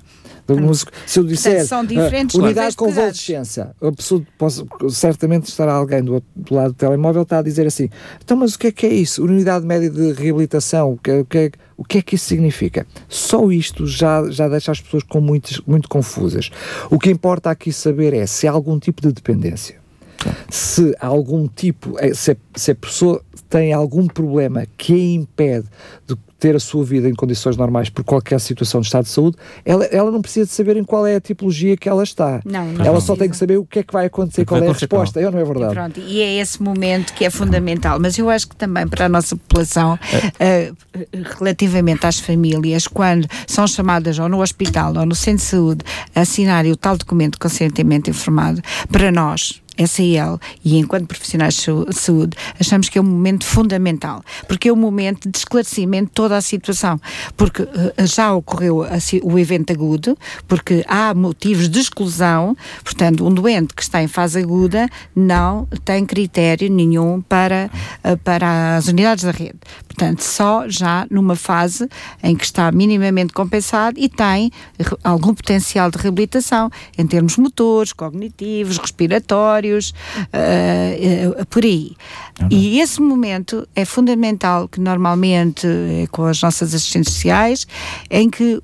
Músico. 0.55 0.91
Se 1.05 1.19
eu 1.19 1.23
disser 1.23 1.65
uh, 1.65 2.37
unidade 2.37 2.75
com 2.75 2.85
convalescença, 2.85 3.75
a 3.81 3.91
pessoa 3.91 4.23
pode, 4.37 4.63
certamente 4.89 5.47
estará 5.47 5.73
alguém 5.73 6.03
do 6.03 6.15
outro 6.15 6.55
lado 6.55 6.71
do 6.71 6.75
telemóvel 6.75 7.23
está 7.23 7.39
a 7.39 7.41
dizer 7.41 7.67
assim, 7.67 7.89
então 8.23 8.37
mas 8.37 8.55
o 8.55 8.59
que 8.59 8.67
é 8.67 8.71
que 8.71 8.85
é 8.85 8.93
isso? 8.93 9.23
Unidade 9.23 9.65
média 9.65 9.89
de 9.89 10.13
reabilitação, 10.13 10.93
o 10.93 10.97
que, 10.97 11.11
o 11.11 11.25
que, 11.25 11.37
é, 11.37 11.51
o 11.75 11.83
que 11.83 11.97
é 11.97 12.01
que 12.01 12.15
isso 12.15 12.25
significa? 12.25 12.87
Só 13.09 13.51
isto 13.51 13.85
já, 13.85 14.29
já 14.29 14.47
deixa 14.47 14.71
as 14.71 14.79
pessoas 14.79 15.03
com 15.03 15.19
muitas, 15.19 15.59
muito 15.67 15.89
confusas. 15.89 16.49
O 16.89 16.97
que 16.97 17.09
importa 17.09 17.49
aqui 17.49 17.73
saber 17.73 18.13
é 18.13 18.25
se 18.25 18.47
há 18.47 18.51
algum 18.51 18.79
tipo 18.79 19.01
de 19.01 19.11
dependência. 19.11 19.75
Se 20.49 20.95
há 20.99 21.07
algum 21.07 21.47
tipo, 21.47 21.97
eh, 21.99 22.13
se 22.13 22.31
a, 22.31 22.37
se 22.55 22.71
a 22.71 22.75
pessoa 22.75 23.21
tem 23.49 23.71
algum 23.71 24.07
problema 24.07 24.65
que 24.77 24.93
a 24.93 25.13
impede 25.15 25.67
de 26.05 26.17
ter 26.39 26.55
a 26.55 26.59
sua 26.59 26.83
vida 26.83 27.09
em 27.09 27.15
condições 27.15 27.57
normais 27.57 27.89
por 27.89 28.03
qualquer 28.03 28.39
situação 28.39 28.81
de 28.81 28.87
estado 28.87 29.05
de 29.05 29.11
saúde, 29.11 29.37
ela, 29.65 29.85
ela 29.85 30.11
não 30.11 30.21
precisa 30.21 30.45
de 30.45 30.51
saber 30.51 30.77
em 30.77 30.83
qual 30.83 31.05
é 31.05 31.15
a 31.15 31.21
tipologia 31.21 31.75
que 31.75 31.89
ela 31.89 32.03
está. 32.03 32.41
Não, 32.45 32.65
não 32.65 32.85
ela 32.85 32.93
não 32.93 33.01
só 33.01 33.15
tem 33.15 33.29
que 33.29 33.37
saber 33.37 33.57
o 33.57 33.65
que 33.65 33.79
é 33.79 33.83
que 33.83 33.93
vai 33.93 34.05
acontecer, 34.05 34.45
qual 34.45 34.61
é 34.61 34.67
a 34.67 34.73
resposta. 34.73 35.19
É, 35.19 35.29
não 35.29 35.39
é 35.39 35.43
verdade? 35.43 35.71
E, 35.71 35.75
pronto, 35.75 35.99
e 35.99 36.21
é 36.21 36.35
esse 36.39 36.61
momento 36.61 37.13
que 37.13 37.25
é 37.25 37.29
fundamental. 37.29 37.99
Mas 37.99 38.17
eu 38.17 38.29
acho 38.29 38.47
que 38.47 38.55
também 38.55 38.87
para 38.87 39.05
a 39.05 39.09
nossa 39.09 39.35
população, 39.35 39.95
uh, 39.95 40.77
relativamente 41.37 42.05
às 42.05 42.19
famílias, 42.19 42.87
quando 42.87 43.27
são 43.45 43.67
chamadas 43.67 44.19
ou 44.19 44.29
no 44.29 44.41
hospital 44.41 44.93
ou 44.95 45.05
no 45.05 45.15
centro 45.15 45.37
de 45.37 45.49
saúde 45.49 45.85
a 46.15 46.21
assinarem 46.21 46.71
o 46.71 46.75
tal 46.75 46.97
documento 46.97 47.33
de 47.33 47.39
consentimento 47.39 48.09
informado, 48.09 48.61
para 48.91 49.11
nós 49.11 49.61
SAL 49.85 50.39
e 50.63 50.77
enquanto 50.77 51.07
profissionais 51.07 51.55
de 51.55 51.95
saúde, 51.95 52.37
achamos 52.59 52.89
que 52.89 52.97
é 52.97 53.01
um 53.01 53.05
momento 53.05 53.45
fundamental, 53.45 54.23
porque 54.47 54.69
é 54.69 54.73
um 54.73 54.77
momento 54.77 55.29
de 55.29 55.37
esclarecimento 55.37 56.05
de 56.05 56.11
toda 56.11 56.37
a 56.37 56.41
situação, 56.41 56.99
porque 57.35 57.63
uh, 57.63 57.93
já 58.05 58.33
ocorreu 58.33 58.85
o 59.23 59.39
evento 59.39 59.71
agudo, 59.71 60.17
porque 60.47 60.83
há 60.87 61.13
motivos 61.13 61.69
de 61.69 61.79
exclusão, 61.79 62.55
portanto, 62.83 63.25
um 63.25 63.33
doente 63.33 63.73
que 63.73 63.81
está 63.81 64.01
em 64.01 64.07
fase 64.07 64.39
aguda 64.39 64.87
não 65.15 65.67
tem 65.83 66.05
critério 66.05 66.69
nenhum 66.71 67.21
para, 67.21 67.69
uh, 68.03 68.17
para 68.17 68.77
as 68.77 68.87
unidades 68.87 69.23
da 69.23 69.31
rede. 69.31 69.57
Portanto, 69.87 70.21
só 70.21 70.67
já 70.67 71.07
numa 71.09 71.35
fase 71.35 71.89
em 72.21 72.35
que 72.35 72.45
está 72.45 72.71
minimamente 72.71 73.33
compensado 73.33 73.99
e 73.99 74.07
tem 74.07 74.51
algum 75.03 75.33
potencial 75.33 75.89
de 75.89 75.97
reabilitação 75.97 76.69
em 76.97 77.05
termos 77.05 77.37
motores, 77.37 77.93
cognitivos, 77.93 78.77
respiratórios, 78.77 79.66
uh, 79.73 81.41
uh, 81.41 81.45
por 81.47 81.63
aí. 81.63 81.91
Uhum. 82.41 82.47
E 82.51 82.79
esse 82.79 83.01
momento 83.01 83.67
é 83.75 83.85
fundamental 83.85 84.67
que 84.67 84.79
normalmente 84.79 85.67
é 85.67 86.07
com 86.07 86.25
as 86.25 86.41
nossas 86.41 86.73
assistentes 86.73 87.13
sociais, 87.13 87.67
em 88.09 88.29
que 88.29 88.61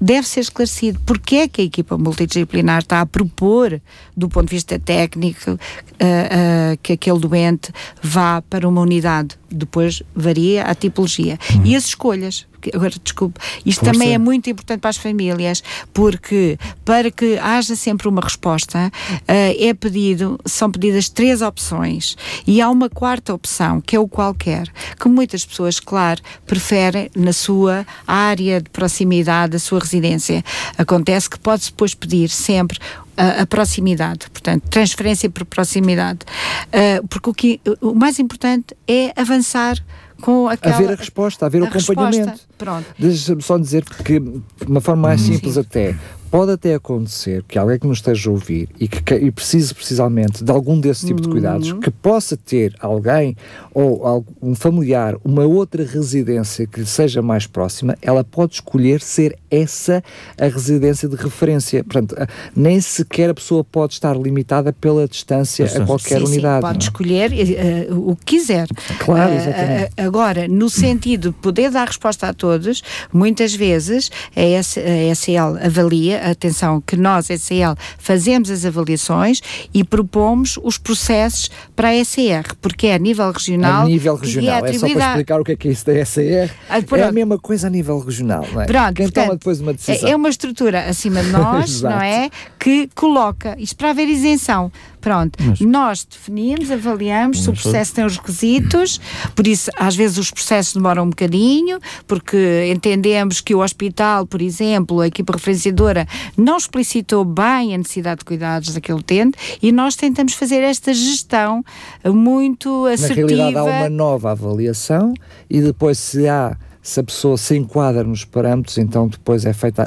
deve 0.00 0.26
ser 0.26 0.40
esclarecido 0.40 0.98
porque 1.04 1.36
é 1.36 1.48
que 1.48 1.60
a 1.60 1.64
equipa 1.64 1.98
multidisciplinar 1.98 2.78
está 2.78 3.00
a 3.00 3.06
propor, 3.06 3.80
do 4.16 4.28
ponto 4.28 4.48
de 4.48 4.54
vista 4.54 4.78
técnico, 4.78 5.52
uh, 5.52 5.54
uh, 5.54 6.78
que 6.82 6.94
aquele 6.94 7.18
doente 7.18 7.70
vá 8.02 8.40
para 8.40 8.66
uma 8.66 8.80
unidade. 8.80 9.38
Depois 9.50 10.02
varia 10.14 10.64
a 10.64 10.74
tipologia. 10.74 11.38
Uhum. 11.54 11.66
E 11.66 11.76
as 11.76 11.84
escolhas 11.84 12.46
agora 12.74 12.92
desculpe, 13.02 13.40
isto 13.64 13.80
Força. 13.80 13.92
também 13.92 14.14
é 14.14 14.18
muito 14.18 14.50
importante 14.50 14.80
para 14.80 14.90
as 14.90 14.96
famílias, 14.96 15.62
porque 15.92 16.58
para 16.84 17.10
que 17.10 17.38
haja 17.38 17.74
sempre 17.76 18.08
uma 18.08 18.20
resposta, 18.20 18.90
uh, 19.12 19.22
é 19.28 19.72
pedido, 19.74 20.38
são 20.44 20.70
pedidas 20.70 21.08
três 21.08 21.42
opções 21.42 22.16
e 22.46 22.60
há 22.60 22.68
uma 22.68 22.88
quarta 22.88 23.32
opção, 23.32 23.80
que 23.80 23.96
é 23.96 23.98
o 23.98 24.08
qualquer, 24.08 24.68
que 24.98 25.08
muitas 25.08 25.44
pessoas, 25.44 25.80
claro, 25.80 26.20
preferem 26.46 27.10
na 27.16 27.32
sua 27.32 27.86
área 28.06 28.60
de 28.60 28.70
proximidade, 28.70 29.52
da 29.52 29.58
sua 29.58 29.80
residência. 29.80 30.44
Acontece 30.76 31.28
que 31.28 31.38
pode-se 31.38 31.70
depois 31.70 31.94
pedir 31.94 32.28
sempre 32.28 32.78
a, 33.16 33.42
a, 33.42 33.46
proximidade, 33.46 34.30
portanto, 34.30 34.64
transferência 34.68 35.28
por 35.28 35.44
proximidade. 35.44 36.20
Uh, 36.68 37.06
porque 37.08 37.30
o, 37.30 37.34
que, 37.34 37.60
o 37.80 37.94
mais 37.94 38.18
importante 38.18 38.74
é 38.88 39.12
avançar 39.14 39.76
com 40.20 40.48
aquela... 40.48 40.76
Haver 40.76 40.90
a 40.92 40.94
resposta, 40.94 41.46
haver 41.46 41.62
o 41.62 41.64
acompanhamento. 41.66 42.40
Pronto. 42.56 42.86
Deixa-me 42.98 43.42
só 43.42 43.58
dizer 43.58 43.84
que, 43.84 44.20
de 44.20 44.42
uma 44.66 44.80
forma 44.80 45.08
mais 45.08 45.20
simples 45.20 45.54
Sim. 45.54 45.60
até, 45.60 45.96
pode 46.30 46.52
até 46.52 46.74
acontecer 46.74 47.42
que 47.48 47.58
alguém 47.58 47.78
que 47.78 47.86
nos 47.86 47.98
esteja 47.98 48.30
a 48.30 48.32
ouvir 48.32 48.68
e 48.78 48.86
que 48.86 49.14
e 49.14 49.30
precise 49.30 49.74
precisamente 49.74 50.44
de 50.44 50.50
algum 50.50 50.78
desse 50.78 51.06
tipo 51.06 51.20
de 51.20 51.26
uhum. 51.26 51.32
cuidados, 51.32 51.72
que 51.72 51.90
possa 51.90 52.36
ter 52.36 52.74
alguém 52.80 53.36
ou 53.74 54.24
um 54.40 54.54
familiar, 54.54 55.16
uma 55.24 55.44
outra 55.44 55.84
residência 55.84 56.66
que 56.66 56.80
lhe 56.80 56.86
seja 56.86 57.20
mais 57.22 57.46
próxima, 57.46 57.96
ela 58.02 58.22
pode 58.22 58.54
escolher 58.54 59.00
ser 59.00 59.36
essa 59.50 60.02
a 60.38 60.46
residência 60.46 61.08
de 61.08 61.16
referência. 61.16 61.82
Portanto, 61.82 62.14
nem 62.54 62.80
sequer 62.80 63.30
a 63.30 63.34
pessoa 63.34 63.64
pode 63.64 63.94
estar 63.94 64.16
limitada 64.16 64.72
pela 64.72 65.06
distância 65.08 65.64
a 65.64 65.86
qualquer 65.86 66.20
sim, 66.20 66.26
unidade. 66.26 66.56
Sim, 66.56 66.60
pode 66.60 66.78
não? 66.78 66.80
É? 66.80 66.84
escolher 66.84 67.90
uh, 67.90 68.10
o 68.10 68.16
que 68.16 68.36
quiser. 68.36 68.68
Claro, 68.98 69.34
exatamente. 69.34 69.84
Uh, 69.84 70.06
agora, 70.06 70.48
no 70.48 70.70
sentido 70.70 71.30
de 71.30 71.36
poder 71.36 71.70
dar 71.70 71.86
resposta 71.86 72.28
a 72.28 72.34
todos, 72.34 72.82
muitas 73.12 73.54
vezes 73.54 74.10
a, 74.36 75.14
SL 75.14 75.58
avalia 75.64 76.19
atenção, 76.22 76.80
que 76.80 76.96
nós, 76.96 77.26
SCL, 77.26 77.74
fazemos 77.98 78.50
as 78.50 78.64
avaliações 78.64 79.40
e 79.72 79.84
propomos 79.84 80.58
os 80.62 80.78
processos 80.78 81.50
para 81.74 81.88
a 81.88 82.04
SCR, 82.04 82.54
porque 82.60 82.88
é 82.88 82.94
a 82.94 82.98
nível 82.98 83.30
regional. 83.30 83.82
A 83.82 83.86
nível 83.86 84.14
regional, 84.16 84.64
é, 84.66 84.70
é, 84.70 84.72
só 84.72 84.88
para 84.88 85.08
explicar 85.08 85.40
o 85.40 85.44
que 85.44 85.52
é 85.52 85.56
que 85.56 85.68
é 85.68 85.70
isso 85.72 85.86
da 85.86 86.04
SCR. 86.04 86.52
Ah, 86.68 86.78
é 86.78 87.02
a 87.02 87.12
mesma 87.12 87.38
coisa 87.38 87.66
a 87.66 87.70
nível 87.70 87.98
regional, 87.98 88.46
não 88.52 88.62
é? 88.62 88.66
Pronto, 88.66 88.94
Quem 88.94 89.06
portanto, 89.06 89.24
toma 89.24 89.36
depois 89.36 89.60
uma 89.60 89.72
decisão. 89.72 90.08
É 90.08 90.16
uma 90.16 90.28
estrutura 90.28 90.88
acima 90.88 91.22
de 91.22 91.30
nós, 91.30 91.80
não 91.82 92.00
é? 92.00 92.30
Que 92.58 92.88
coloca, 92.94 93.56
isto 93.58 93.76
para 93.76 93.90
haver 93.90 94.08
isenção. 94.08 94.70
Pronto, 95.00 95.38
mas, 95.42 95.60
nós 95.60 96.04
definimos, 96.04 96.70
avaliamos 96.70 97.42
se 97.42 97.50
o 97.50 97.52
processo 97.52 97.94
tem 97.94 98.04
os 98.04 98.16
requisitos, 98.16 99.00
por 99.34 99.46
isso 99.46 99.70
às 99.76 99.96
vezes 99.96 100.18
os 100.18 100.30
processos 100.30 100.74
demoram 100.74 101.04
um 101.04 101.10
bocadinho, 101.10 101.78
porque 102.06 102.70
entendemos 102.72 103.40
que 103.40 103.54
o 103.54 103.60
hospital, 103.60 104.26
por 104.26 104.42
exemplo, 104.42 105.00
a 105.00 105.06
equipa 105.06 105.32
referenciadora 105.32 106.06
não 106.36 106.56
explicitou 106.56 107.24
bem 107.24 107.74
a 107.74 107.78
necessidade 107.78 108.20
de 108.20 108.24
cuidados 108.24 108.74
daquele 108.74 108.98
utente 108.98 109.38
e 109.62 109.72
nós 109.72 109.96
tentamos 109.96 110.34
fazer 110.34 110.60
esta 110.62 110.92
gestão 110.92 111.64
muito 112.04 112.86
assertiva. 112.86 113.20
Na 113.22 113.36
realidade 113.36 113.58
há 113.58 113.78
uma 113.80 113.90
nova 113.90 114.30
avaliação 114.32 115.14
e 115.48 115.60
depois 115.60 115.98
se 115.98 116.28
há 116.28 116.56
se 116.82 117.00
a 117.00 117.04
pessoa 117.04 117.36
se 117.36 117.56
enquadra 117.56 118.02
nos 118.02 118.24
parâmetros, 118.24 118.78
então 118.78 119.06
depois 119.06 119.44
é 119.44 119.52
feita, 119.52 119.86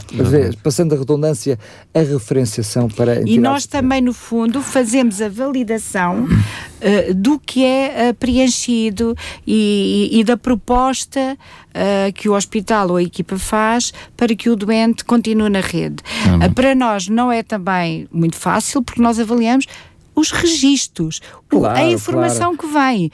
passando 0.61 0.93
a 0.93 0.97
redundância, 0.97 1.57
a 1.93 1.99
referenciação 1.99 2.87
para 2.87 3.27
E 3.27 3.39
nós 3.39 3.65
também, 3.65 4.01
no 4.01 4.13
fundo, 4.13 4.61
fazemos 4.61 5.21
a 5.21 5.27
validação 5.27 6.25
uh, 6.25 7.13
do 7.15 7.39
que 7.39 7.65
é 7.65 8.11
uh, 8.11 8.13
preenchido 8.13 9.15
e, 9.45 10.09
e, 10.11 10.19
e, 10.19 10.23
da 10.23 10.37
proposta 10.37 11.35
uh, 11.69 12.13
que 12.13 12.29
o 12.29 12.33
hospital 12.33 12.89
ou 12.89 12.97
a 12.97 13.03
equipa 13.03 13.39
faz 13.39 13.91
para 14.15 14.35
que 14.35 14.49
o 14.49 14.55
doente 14.55 15.03
continue 15.03 15.49
na 15.49 15.61
rede. 15.61 15.97
para 16.53 16.75
nós 16.75 17.07
não 17.07 17.31
é 17.31 17.41
também 17.41 18.07
muito 18.11 18.35
fácil, 18.35 18.83
porque 18.83 19.01
nós 19.01 19.19
avaliamos 19.19 19.65
os 20.15 20.31
registros, 20.31 21.21
claro, 21.49 21.75
a 21.75 21.83
informação 21.89 22.55
claro. 22.55 22.57
que 22.57 22.67
vem 22.67 23.11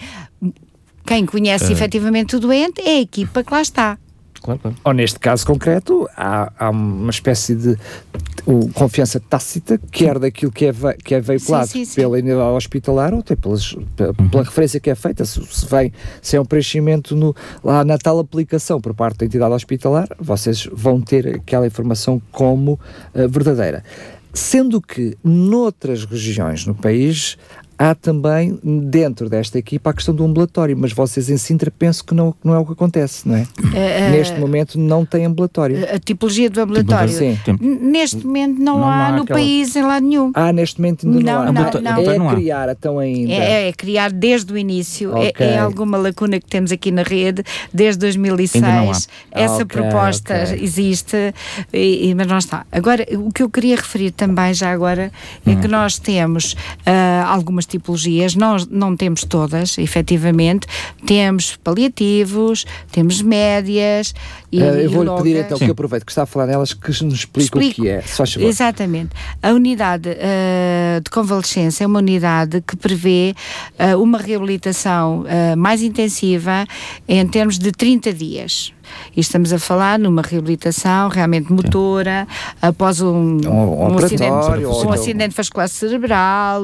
quem 1.09 1.25
conhece 1.25 1.65
uh. 1.65 1.71
efetivamente 1.71 2.35
o 2.35 2.39
doente 2.39 2.81
é 2.81 2.97
a 2.97 3.01
equipa 3.01 3.43
que 3.43 3.51
lá 3.51 3.61
está. 3.61 3.97
Claro, 4.41 4.59
claro. 4.59 4.77
Ou 4.85 4.93
neste 4.93 5.19
caso 5.19 5.45
concreto, 5.45 6.07
há, 6.15 6.53
há 6.57 6.69
uma 6.69 7.09
espécie 7.09 7.55
de, 7.55 7.75
de 7.75 8.73
confiança 8.73 9.19
tácita, 9.19 9.79
quer 9.91 10.19
daquilo 10.19 10.51
que 10.51 10.67
é, 10.67 10.73
que 11.03 11.15
é 11.15 11.19
veiculado 11.19 11.67
sim, 11.67 11.79
sim, 11.79 11.85
sim. 11.85 11.95
pela 11.95 12.13
unidade 12.17 12.55
hospitalar 12.55 13.13
ou 13.13 13.21
até 13.21 13.35
pelas, 13.35 13.75
pela, 13.95 14.13
uhum. 14.17 14.29
pela, 14.29 14.43
referência 14.43 14.79
que 14.79 14.89
é 14.89 14.95
feita. 14.95 15.25
Se, 15.25 15.43
se, 15.45 15.65
vem, 15.65 15.91
se 16.21 16.37
é 16.37 16.41
um 16.41 16.45
preenchimento 16.45 17.15
no, 17.15 17.35
lá 17.63 17.83
na 17.83 17.97
tal 17.97 18.19
aplicação 18.19 18.79
por 18.79 18.93
parte 18.93 19.17
da 19.17 19.25
entidade 19.25 19.53
hospitalar, 19.53 20.07
vocês 20.19 20.69
vão 20.71 21.01
ter 21.01 21.35
aquela 21.35 21.65
informação 21.65 22.21
como 22.31 22.73
uh, 23.13 23.27
verdadeira. 23.27 23.83
Sendo 24.31 24.79
que 24.79 25.17
noutras 25.23 26.05
regiões 26.05 26.65
no 26.65 26.75
país 26.75 27.35
há 27.79 27.95
também 27.95 28.59
dentro 28.61 29.29
desta 29.29 29.57
equipa 29.57 29.91
a 29.91 29.93
questão 29.93 30.13
do 30.13 30.25
ambulatório, 30.25 30.77
mas 30.77 30.91
vocês 30.91 31.29
em 31.29 31.37
Sintra 31.37 31.71
penso 31.71 32.03
que 32.03 32.13
não, 32.13 32.35
não 32.43 32.53
é 32.53 32.59
o 32.59 32.65
que 32.65 32.73
acontece, 32.73 33.25
não 33.27 33.37
é? 33.37 33.43
Uh, 33.43 34.11
Neste 34.11 34.37
momento 34.37 34.77
não 34.77 35.05
tem 35.05 35.25
ambulatório. 35.25 35.87
A 35.95 35.97
tipologia 35.97 36.49
do 36.49 36.59
ambulatório? 36.59 37.13
Sim. 37.13 37.39
Neste 37.61 38.27
momento 38.27 38.59
não, 38.59 38.79
não 38.79 38.85
há, 38.85 39.07
há 39.07 39.11
no 39.13 39.23
aquela... 39.23 39.39
país 39.39 39.75
em 39.77 39.81
lado 39.81 40.05
nenhum. 40.05 40.31
Ah, 40.33 40.51
neste 40.51 40.81
momento 40.81 41.07
não, 41.07 41.21
não 41.21 41.41
há. 41.41 41.51
Não, 41.53 42.17
não. 42.17 42.31
É 42.31 42.35
criar 42.35 42.69
então 42.69 42.99
ainda. 42.99 43.31
É, 43.31 43.69
é, 43.69 43.73
criar 43.73 44.11
desde 44.11 44.51
o 44.51 44.57
início. 44.57 45.11
Okay. 45.11 45.33
É, 45.39 45.53
é, 45.53 45.59
alguma 45.59 45.97
lacuna 45.97 46.39
que 46.39 46.47
temos 46.47 46.73
aqui 46.73 46.91
na 46.91 47.03
rede 47.03 47.43
desde 47.73 47.99
2006. 47.99 49.07
Essa 49.31 49.63
okay, 49.63 49.65
proposta 49.65 50.43
okay. 50.43 50.63
existe, 50.63 51.33
e, 51.71 52.13
mas 52.13 52.27
não 52.27 52.37
está. 52.37 52.65
Agora, 52.71 53.05
o 53.13 53.31
que 53.31 53.41
eu 53.41 53.49
queria 53.49 53.77
referir 53.77 54.11
também 54.11 54.53
já 54.53 54.71
agora 54.71 55.11
é 55.45 55.51
hum. 55.51 55.61
que 55.61 55.67
nós 55.67 55.97
temos 55.97 56.53
uh, 56.53 57.25
algumas 57.27 57.65
tipologias, 57.69 58.35
nós 58.35 58.67
não 58.67 58.95
temos 58.95 59.23
todas, 59.23 59.77
efetivamente, 59.77 60.67
temos 61.05 61.55
paliativos, 61.57 62.65
temos 62.91 63.21
médias 63.21 64.13
e, 64.51 64.61
uh, 64.61 64.65
Eu 64.65 64.91
vou-lhe 64.91 65.11
pedir 65.23 65.37
então 65.37 65.57
Sim. 65.57 65.65
que 65.65 65.71
aproveite 65.71 66.05
que 66.05 66.11
está 66.11 66.23
a 66.23 66.25
falar 66.25 66.47
nelas 66.47 66.73
que 66.73 66.89
nos 67.03 67.13
explique 67.13 67.45
Explico. 67.45 67.81
o 67.81 67.83
que 67.83 67.89
é, 67.89 68.01
só 68.01 68.23
Exatamente. 68.39 69.11
A 69.41 69.49
unidade 69.51 70.09
uh, 70.09 71.01
de 71.01 71.09
convalescença 71.09 71.83
é 71.83 71.87
uma 71.87 71.99
unidade 71.99 72.61
que 72.61 72.75
prevê 72.75 73.35
uh, 73.79 74.01
uma 74.01 74.17
reabilitação 74.17 75.25
mais 75.57 75.81
intensiva 75.81 76.65
em 77.07 77.25
termos 77.27 77.57
de 77.57 77.71
30 77.71 78.13
dias. 78.13 78.73
E 79.15 79.19
estamos 79.19 79.51
a 79.53 79.59
falar 79.59 79.99
numa 79.99 80.21
reabilitação 80.21 81.09
realmente 81.09 81.51
motora, 81.51 82.27
após 82.61 83.01
um, 83.01 83.37
um, 83.45 83.93
um, 83.93 83.97
acidente, 83.97 84.65
um 84.85 84.91
acidente 84.91 85.35
vascular 85.35 85.67
cerebral, 85.67 86.63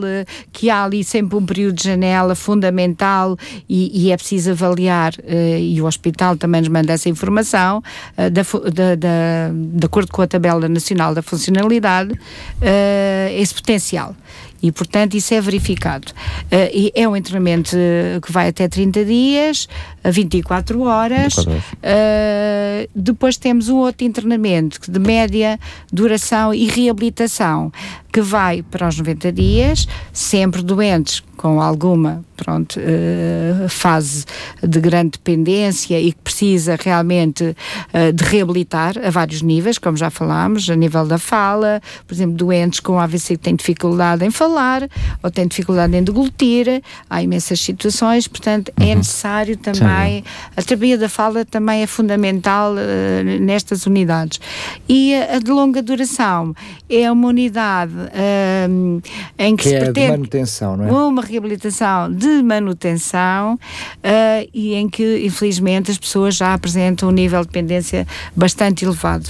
que 0.52 0.70
há 0.70 0.84
ali 0.84 1.04
sempre 1.04 1.38
um 1.38 1.46
período 1.46 1.76
de 1.76 1.84
janela 1.84 2.36
fundamental 2.36 3.38
e, 3.68 4.06
e 4.06 4.12
é 4.12 4.18
preciso 4.18 4.52
avaliar, 4.52 5.14
uh, 5.14 5.60
e 5.60 5.82
o 5.82 5.86
hospital 5.86 6.38
também 6.38 6.62
nos 6.62 6.70
manda 6.70 6.94
essa 6.94 7.10
informação, 7.10 7.82
uh, 8.18 8.30
da, 8.30 8.42
da, 8.72 8.96
da, 8.96 9.52
de 9.54 9.86
acordo 9.86 10.12
com 10.12 10.22
a 10.22 10.28
tabela 10.28 10.68
nacional 10.68 11.14
da 11.14 11.22
funcionalidade, 11.22 12.12
uh, 12.14 12.18
esse 13.32 13.54
potencial 13.54 14.16
e, 14.62 14.72
portanto, 14.72 15.16
isso 15.16 15.34
é 15.34 15.42
verificado. 15.42 16.12
Uh, 16.46 16.92
é 16.96 17.08
um 17.08 17.16
internamento 17.16 17.76
que 18.22 18.32
vai 18.32 18.48
até 18.48 18.68
30 18.68 19.06
dias, 19.06 19.68
a 20.06 20.12
24 20.12 20.82
horas. 20.82 21.36
24 21.36 21.52
horas. 21.52 21.66
Uh, 21.76 22.90
depois 22.96 23.38
temos 23.38 23.70
um 23.70 23.78
outro 23.78 24.06
internamento 24.06 24.80
de 24.90 25.00
média 25.00 25.60
duração 25.92 26.54
e 26.54 26.68
reabilitação, 26.68 27.72
que 28.12 28.22
vai 28.22 28.62
para 28.62 28.88
os 28.88 28.98
90 28.98 29.32
dias, 29.32 29.88
sempre 30.14 30.62
doentes 30.62 31.24
com 31.36 31.62
alguma 31.62 32.24
pronto, 32.36 32.80
uh, 32.80 33.70
fase 33.70 34.26
de 34.62 34.80
grande 34.80 35.12
dependência 35.12 36.00
e 36.00 36.12
que 36.12 36.22
precisa 36.22 36.78
realmente 36.80 37.44
uh, 37.44 38.14
de 38.14 38.24
reabilitar 38.24 38.96
a 39.04 39.10
vários 39.10 39.42
níveis, 39.42 39.78
como 39.78 39.98
já 39.98 40.10
falámos, 40.10 40.70
a 40.70 40.76
nível 40.76 41.06
da 41.06 41.18
fala, 41.18 41.82
por 42.08 42.14
exemplo, 42.14 42.36
doentes 42.36 42.80
com 42.80 43.00
AVC 43.00 43.38
que 43.38 43.44
têm 43.44 43.56
dificuldade 43.56 44.26
em 44.26 44.32
falar 44.32 44.88
ou 45.24 45.32
têm 45.32 45.48
dificuldade 45.48 45.96
em 45.96 46.04
deglutir, 46.04 46.82
há 47.10 47.22
imensas 47.22 47.60
situações, 47.60 48.28
portanto 48.28 48.72
é 48.80 48.84
uhum. 48.84 48.92
é 48.92 48.96
necessário 48.96 49.58
também, 49.58 49.82
Sim. 49.82 49.86
A 50.56 50.62
terapia 50.62 50.98
da 50.98 51.10
fala 51.10 51.46
também 51.46 51.82
é 51.82 51.88
fundamental 51.88 52.74
uh, 52.74 53.40
nestas 53.40 53.86
unidades. 53.86 54.40
E 54.88 55.16
a, 55.16 55.40
de 55.40 55.52
longa 55.52 55.82
duração 55.82 56.54
é 56.90 57.12
uma 57.12 57.28
unidade 57.28 57.94
em 59.38 59.56
que, 59.56 59.64
que 59.64 59.70
se 59.70 59.76
é 59.76 59.80
pretende... 59.80 60.06
de 60.06 60.12
manutenção, 60.12 60.78
não 60.78 60.88
é? 60.88 60.92
Uma 60.92 61.22
reabilitação 61.22 62.12
de 62.12 62.44
manutenção 62.44 63.54
uh, 63.56 64.50
e 64.54 64.76
em 64.76 64.90
que, 64.90 65.26
infelizmente, 65.26 65.92
as 65.92 65.98
pessoas 65.98 66.36
já 66.36 66.54
apresentam 66.54 67.10
um 67.10 67.12
nível 67.12 67.42
de 67.42 67.48
dependência 67.48 68.08
bastante 68.36 68.86
elevado. 68.86 69.30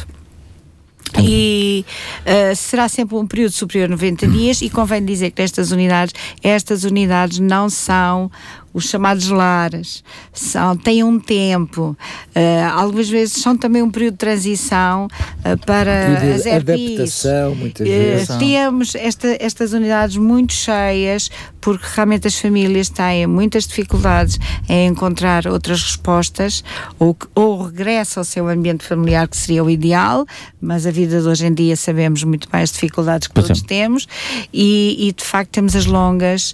E 1.22 1.86
uh, 2.26 2.56
será 2.56 2.90
sempre 2.90 3.16
um 3.16 3.26
período 3.26 3.52
superior 3.52 3.86
a 3.86 3.92
90 3.92 4.28
dias 4.28 4.62
e 4.62 4.70
convém 4.70 5.04
dizer 5.04 5.32
que 5.32 5.42
nestas 5.42 5.72
unidades, 5.72 6.14
estas 6.44 6.84
unidades 6.84 7.40
não 7.40 7.70
são 7.70 8.30
os 8.76 8.90
chamados 8.90 9.30
lares, 9.30 10.04
são, 10.34 10.76
têm 10.76 11.02
um 11.02 11.18
tempo, 11.18 11.96
uh, 12.36 12.74
algumas 12.74 13.10
vezes 13.10 13.42
são 13.42 13.56
também 13.56 13.82
um 13.82 13.90
período 13.90 14.16
de 14.16 14.18
transição 14.18 15.08
uh, 15.08 15.66
para 15.66 16.20
de 16.20 16.34
as 16.34 16.46
adaptação, 16.46 17.56
muitas 17.56 17.88
vezes. 17.88 18.30
Uh, 18.30 18.38
temos 18.38 18.94
esta, 18.96 19.38
estas 19.40 19.72
unidades 19.72 20.18
muito 20.18 20.52
cheias, 20.52 21.32
porque 21.62 21.86
realmente 21.96 22.28
as 22.28 22.38
famílias 22.38 22.90
têm 22.90 23.26
muitas 23.26 23.66
dificuldades 23.66 24.38
em 24.68 24.90
encontrar 24.90 25.48
outras 25.48 25.82
respostas, 25.82 26.62
ou, 27.00 27.16
ou 27.34 27.64
regresso 27.64 28.20
ao 28.20 28.26
seu 28.26 28.50
ambiente 28.50 28.84
familiar, 28.84 29.26
que 29.30 29.38
seria 29.38 29.64
o 29.64 29.70
ideal, 29.70 30.26
mas 30.60 30.86
a 30.86 30.92
vida 30.92 31.22
de 31.22 31.28
hoje 31.30 31.46
em 31.46 31.54
dia 31.54 31.78
sabemos 31.78 32.26
muito 32.26 32.50
bem 32.52 32.62
as 32.62 32.74
dificuldades 32.74 33.30
que 33.30 33.34
pois 33.34 33.48
todos 33.48 33.64
é. 33.64 33.66
temos, 33.66 34.06
e, 34.54 35.08
e 35.08 35.14
de 35.14 35.24
facto 35.24 35.52
temos 35.52 35.78
as 35.78 35.86
longas 35.86 36.54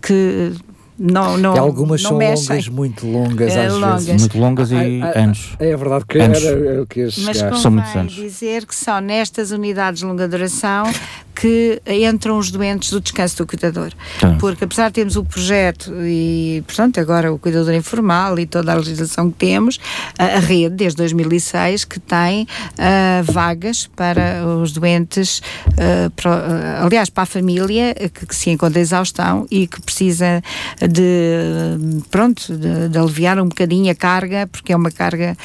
que 0.00 0.52
não, 0.98 1.36
não, 1.36 1.56
e 1.56 1.58
algumas 1.58 2.02
não 2.02 2.10
são 2.10 2.18
mexem. 2.18 2.48
longas, 2.48 2.68
muito 2.68 3.06
longas, 3.06 3.56
é, 3.56 3.66
às 3.66 3.72
longas. 3.74 4.06
vezes. 4.06 4.20
Muito 4.20 4.38
longas 4.38 4.70
e 4.70 4.74
ah, 4.74 5.12
ah, 5.14 5.20
anos. 5.20 5.56
É 5.58 5.76
verdade 5.76 6.04
que 6.06 6.18
anos. 6.18 6.44
era 6.44 6.82
o 6.82 6.86
que 6.86 7.00
ia 7.00 7.08
Mas 7.18 7.38
são 7.60 7.70
muitos 7.70 7.96
anos. 7.96 8.12
dizer 8.12 8.64
que 8.64 8.74
são 8.74 9.00
nestas 9.00 9.50
unidades 9.50 10.00
de 10.00 10.06
longa 10.06 10.28
duração 10.28 10.86
que 11.34 11.82
entram 11.86 12.38
os 12.38 12.50
doentes 12.50 12.90
do 12.90 13.00
descanso 13.00 13.38
do 13.38 13.46
cuidador. 13.46 13.92
Tá. 14.20 14.36
Porque 14.38 14.64
apesar 14.64 14.88
de 14.88 14.94
termos 14.94 15.16
o 15.16 15.24
projeto 15.24 15.92
e, 16.02 16.62
portanto, 16.66 17.00
agora 17.00 17.32
o 17.32 17.38
cuidador 17.38 17.74
informal 17.74 18.38
e 18.38 18.46
toda 18.46 18.72
a 18.72 18.76
legislação 18.76 19.30
que 19.30 19.38
temos, 19.38 19.80
a, 20.18 20.24
a 20.24 20.38
rede, 20.38 20.76
desde 20.76 20.96
2006, 20.98 21.84
que 21.84 21.98
tem 21.98 22.44
uh, 22.44 23.24
vagas 23.24 23.88
para 23.96 24.46
os 24.46 24.72
doentes, 24.72 25.40
uh, 25.68 26.10
pro, 26.14 26.30
uh, 26.30 26.84
aliás, 26.84 27.10
para 27.10 27.24
a 27.24 27.26
família 27.26 27.94
que, 27.94 28.26
que, 28.26 28.34
se 28.34 28.50
encontra 28.50 28.80
exaustão 28.80 29.46
e 29.50 29.66
que 29.66 29.82
precisa 29.82 30.42
de, 30.88 32.02
pronto, 32.10 32.56
de, 32.56 32.88
de, 32.88 32.98
aliviar 32.98 33.38
um 33.38 33.48
bocadinho 33.48 33.90
a 33.90 33.94
carga, 33.94 34.46
porque 34.46 34.72
é 34.72 34.76
uma 34.76 34.90
carga 34.90 35.36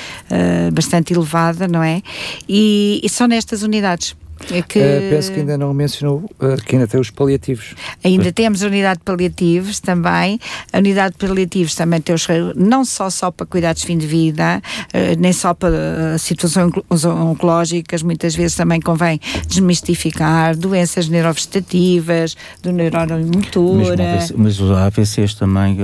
bastante 0.73 1.13
elevada, 1.13 1.67
não 1.67 1.83
é? 1.83 2.01
E, 2.47 2.99
e 3.03 3.09
são 3.09 3.27
nestas 3.27 3.63
unidades. 3.63 4.15
É 4.51 4.61
que... 4.61 4.79
Uh, 4.79 5.09
penso 5.09 5.31
que 5.31 5.39
ainda 5.39 5.57
não 5.57 5.73
mencionou 5.73 6.17
uh, 6.39 6.55
que 6.65 6.75
ainda 6.75 6.87
tem 6.87 6.99
os 6.99 7.09
paliativos. 7.09 7.75
Ainda 8.03 8.31
temos 8.31 8.63
a 8.63 8.67
unidade 8.67 8.99
de 8.99 9.03
paliativos 9.03 9.79
também. 9.79 10.39
A 10.71 10.77
unidade 10.77 11.15
de 11.17 11.27
paliativos 11.27 11.75
também 11.75 12.01
tem 12.01 12.15
os 12.15 12.27
não 12.55 12.85
só 12.85 13.09
só 13.09 13.31
para 13.31 13.45
cuidados 13.45 13.81
de 13.81 13.87
fim 13.87 13.97
de 13.97 14.07
vida, 14.07 14.61
uh, 14.87 15.19
nem 15.19 15.33
só 15.33 15.53
para 15.53 16.17
situações 16.17 16.71
oncológicas, 17.05 18.03
muitas 18.03 18.35
vezes 18.35 18.55
também 18.55 18.79
convém 18.81 19.19
desmistificar 19.47 20.55
doenças 20.55 21.07
neurovegetativas, 21.07 22.35
do 22.61 22.71
neurónio 22.71 23.19
motor. 23.19 23.95
Mas 24.35 24.59
os 24.59 24.71
AVCs 24.71 25.33
também, 25.33 25.77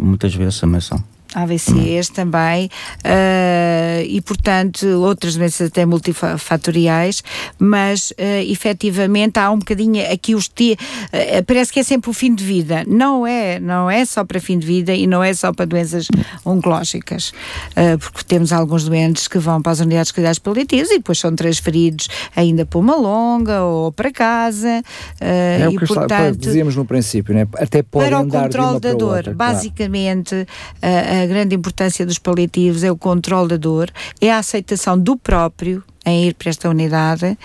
muitas 0.00 0.34
vezes 0.34 0.60
também 0.60 0.80
são. 0.80 1.02
AVCs 1.34 2.08
também, 2.10 2.66
uh, 2.66 4.02
e 4.06 4.20
portanto 4.20 4.86
outras 5.00 5.36
doenças 5.36 5.68
até 5.68 5.84
multifatoriais, 5.86 7.22
mas 7.58 8.10
uh, 8.12 8.14
efetivamente 8.46 9.38
há 9.38 9.50
um 9.50 9.58
bocadinho 9.58 10.10
aqui 10.12 10.34
os 10.34 10.48
t 10.48 10.72
uh, 10.72 11.44
parece 11.46 11.72
que 11.72 11.80
é 11.80 11.82
sempre 11.82 12.10
o 12.10 12.12
fim 12.12 12.34
de 12.34 12.44
vida, 12.44 12.84
não 12.86 13.26
é, 13.26 13.58
não 13.58 13.90
é 13.90 14.04
só 14.04 14.24
para 14.24 14.40
fim 14.40 14.58
de 14.58 14.66
vida 14.66 14.94
e 14.94 15.06
não 15.06 15.22
é 15.22 15.32
só 15.34 15.52
para 15.52 15.64
doenças 15.64 16.08
oncológicas, 16.44 17.32
uh, 17.70 17.98
porque 17.98 18.22
temos 18.24 18.52
alguns 18.52 18.84
doentes 18.84 19.28
que 19.28 19.38
vão 19.38 19.60
para 19.62 19.72
as 19.72 19.80
unidades 19.80 20.08
de 20.08 20.14
cuidados 20.14 20.38
paliativos 20.38 20.90
e 20.90 20.98
depois 20.98 21.18
são 21.18 21.34
transferidos 21.34 22.08
ainda 22.36 22.66
para 22.66 22.78
uma 22.78 22.96
longa 22.96 23.62
ou 23.62 23.92
para 23.92 24.10
casa, 24.12 24.82
é 25.20 25.68
o 25.68 25.78
que 25.78 25.86
portanto, 25.86 26.38
dizíamos 26.38 26.76
no 26.76 26.84
princípio, 26.84 27.34
né? 27.34 27.46
até 27.56 27.82
para 27.82 28.20
o 28.20 28.28
controle 28.28 28.80
da 28.80 28.92
dor, 28.92 29.16
outra, 29.16 29.34
basicamente 29.34 30.46
claro 30.80 31.21
a 31.22 31.26
grande 31.26 31.54
importância 31.54 32.04
dos 32.04 32.18
paliativos 32.18 32.84
é 32.84 32.90
o 32.90 32.96
controle 32.96 33.48
da 33.48 33.56
dor, 33.56 33.90
é 34.20 34.30
a 34.30 34.38
aceitação 34.38 34.98
do 34.98 35.16
próprio 35.16 35.82
em 36.04 36.26
ir 36.26 36.34
para 36.34 36.50
esta 36.50 36.68
unidade. 36.68 37.38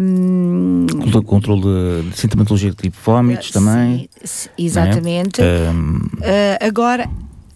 Um, 0.00 0.86
controle 1.24 1.62
de, 1.62 2.10
de 2.10 2.18
sintomatologia 2.18 2.72
tipo 2.72 2.96
vómitos 3.04 3.50
também. 3.50 4.08
Sim, 4.24 4.48
exatamente. 4.58 5.40
É? 5.40 5.70
Uh, 5.70 6.66
agora, 6.66 7.08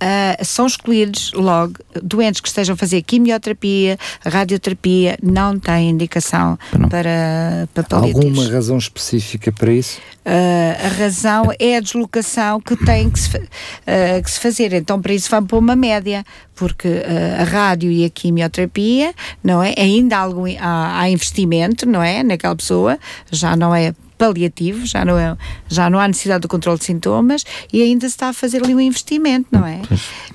uh, 0.03 0.45
são 0.45 0.67
escolhidos 0.67 1.33
logo 1.35 1.75
doentes 2.03 2.41
que 2.41 2.49
estejam 2.49 2.75
a 2.75 2.77
fazer 2.77 3.03
quimioterapia, 3.03 3.97
radioterapia, 4.25 5.17
não 5.23 5.59
têm 5.59 5.91
indicação 5.91 6.59
não. 6.77 6.89
para, 6.89 7.69
para 7.73 7.85
paliativos. 7.85 8.25
Alguma 8.25 8.51
razão 8.51 8.77
específica 8.77 9.53
para 9.53 9.73
isso? 9.73 10.01
Uh, 10.25 10.85
a 10.85 10.89
razão 10.89 11.47
é 11.59 11.77
a 11.77 11.81
deslocação 11.81 12.61
que 12.61 12.77
tem 12.77 13.11
que 13.11 13.19
se, 13.19 13.37
uh, 13.37 14.23
que 14.23 14.31
se 14.31 14.39
fazer. 14.39 14.73
Então, 14.73 15.01
para 15.01 15.13
isso, 15.13 15.29
vamos 15.31 15.49
para 15.49 15.59
uma 15.59 15.75
média, 15.75 16.25
porque 16.55 16.89
uh, 16.89 17.41
a 17.41 17.45
rádio 17.45 17.91
e 17.91 18.05
a 18.05 18.11
quimioterapia, 18.11 19.15
não 19.43 19.63
é? 19.63 19.75
Ainda 19.77 20.17
há, 20.17 20.21
algum, 20.21 20.47
há, 20.59 21.01
há 21.01 21.11
investimento, 21.11 21.87
não 21.87 22.03
é? 22.03 22.23
Naquela 22.23 22.55
pessoa, 22.55 22.99
já 23.31 23.57
não 23.57 23.75
é 23.75 23.95
paliativo, 24.23 24.87
já 24.87 25.05
não, 25.05 25.19
é, 25.19 25.37
já 25.67 25.91
não 25.91 25.99
há 25.99 26.07
necessidade 26.07 26.43
do 26.43 26.49
controle 26.49 26.79
de 26.79 26.85
sintomas 26.85 27.45
e 27.73 27.83
ainda 27.83 28.09
se 28.09 28.15
está 28.15 28.29
a 28.29 28.33
fazer 28.33 28.63
ali 28.63 28.73
um 28.73 28.81
investimento, 28.81 29.49
não 29.51 29.67
é? 29.67 29.83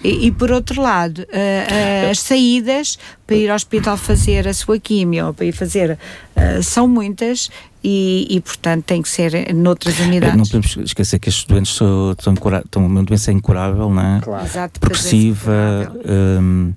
E, 0.03 0.27
e 0.27 0.31
por 0.31 0.51
outro 0.51 0.81
lado, 0.81 1.19
uh, 1.19 1.23
uh, 1.23 2.11
as 2.11 2.19
saídas 2.19 2.99
para 3.25 3.37
ir 3.37 3.49
ao 3.49 3.55
hospital 3.55 3.95
fazer 3.95 4.45
a 4.45 4.53
sua 4.53 4.77
quimio, 4.77 5.33
para 5.33 5.45
ir 5.45 5.53
fazer, 5.53 5.91
uh, 5.91 6.61
são 6.61 6.85
muitas 6.85 7.49
e, 7.81 8.27
e, 8.29 8.41
portanto 8.41 8.83
tem 8.83 9.01
que 9.01 9.07
ser 9.07 9.53
noutras 9.53 9.97
unidades. 9.99 10.35
Não 10.35 10.43
podemos 10.43 10.75
esquecer 10.85 11.17
que 11.17 11.29
estes 11.29 11.45
doentes 11.45 11.73
são, 11.73 12.13
são, 12.19 12.35
são 12.69 12.85
uma 12.85 13.03
doença 13.03 13.31
incurável, 13.31 13.89
não 13.89 14.01
é? 14.01 14.19
Claro. 14.19 14.45
Exato, 14.45 14.81
progressiva. 14.81 15.93
Um, 16.05 16.73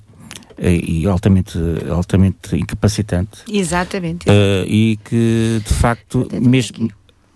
e 0.63 1.07
altamente, 1.07 1.59
altamente 1.91 2.55
incapacitante. 2.55 3.41
Exatamente. 3.49 4.29
Uh, 4.29 4.67
e 4.67 4.99
que, 5.03 5.63
de 5.67 5.75
facto, 5.75 6.29
mesmo, 6.33 6.91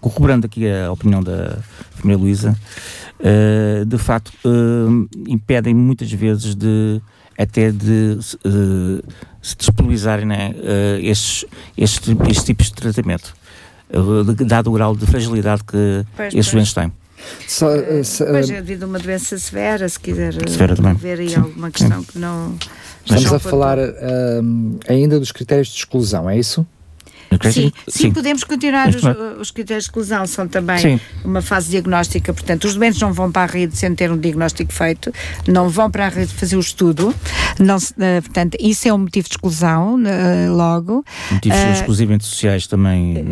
corroborando 0.04 0.44
aqui 0.44 0.70
a 0.70 0.92
opinião 0.92 1.22
da 1.22 1.56
família 1.92 2.18
Luísa, 2.18 2.54
uh, 3.20 3.86
de 3.86 3.96
facto 3.96 4.30
uh, 4.44 5.08
impedem 5.26 5.74
muitas 5.74 6.12
vezes 6.12 6.54
de 6.54 7.00
até 7.38 7.70
de 7.70 8.18
uh, 8.44 9.12
se 9.40 9.56
disponibilizarem 9.56 10.26
né, 10.26 10.54
estes, 11.00 11.46
estes, 11.76 12.14
estes, 12.28 12.44
tipos 12.44 12.66
de 12.66 12.74
tratamento, 12.74 13.34
dado 14.46 14.70
o 14.70 14.72
grau 14.74 14.94
de 14.94 15.06
fragilidade 15.06 15.64
que 15.64 16.04
pois, 16.16 16.34
estes 16.34 16.52
doentes 16.52 16.74
têm. 16.74 16.92
Só, 17.48 17.74
uh, 17.74 18.02
pois, 18.30 18.48
devido 18.48 18.84
a 18.84 18.86
uma 18.86 18.98
doença 18.98 19.38
severa, 19.38 19.88
se 19.88 19.98
quiser 19.98 20.34
severa 20.48 20.74
ver 20.94 21.20
aí 21.20 21.30
Sim. 21.30 21.36
alguma 21.36 21.70
questão 21.70 22.00
Sim. 22.00 22.06
que 22.12 22.18
não... 22.18 22.56
Estamos 23.04 23.32
a 23.32 23.38
falar 23.38 23.78
ainda 24.88 25.18
dos 25.18 25.30
critérios 25.30 25.68
de 25.68 25.76
exclusão, 25.76 26.28
é 26.28 26.38
isso? 26.38 26.66
Sim, 27.42 27.50
sim, 27.50 27.72
sim, 27.88 28.12
podemos 28.12 28.44
continuar. 28.44 28.88
Os, 28.88 29.02
os, 29.40 29.50
critérios 29.50 29.84
de 29.84 29.90
exclusão 29.90 30.26
são 30.26 30.46
também 30.48 30.78
sim. 30.78 31.00
uma 31.24 31.42
fase 31.42 31.70
diagnóstica, 31.70 32.32
portanto, 32.32 32.64
os 32.64 32.74
doentes 32.74 33.00
não 33.00 33.12
vão 33.12 33.30
para 33.30 33.42
a 33.42 33.46
rede 33.46 33.76
sem 33.76 33.94
ter 33.94 34.10
um 34.10 34.18
diagnóstico 34.18 34.72
feito, 34.72 35.12
não 35.46 35.68
vão 35.68 35.90
para 35.90 36.06
a 36.06 36.08
rede 36.08 36.32
fazer 36.32 36.56
o 36.56 36.60
estudo, 36.60 37.14
não, 37.58 37.76
uh, 37.76 38.22
portanto, 38.22 38.56
isso 38.60 38.88
é 38.88 38.92
um 38.92 38.98
motivo 38.98 39.28
de 39.28 39.34
exclusão, 39.34 39.96
uh, 39.96 40.52
logo. 40.54 41.04
Motivos 41.30 41.58
uh, 41.58 41.72
exclusivamente 41.72 42.24
sociais 42.24 42.66
também. 42.66 43.24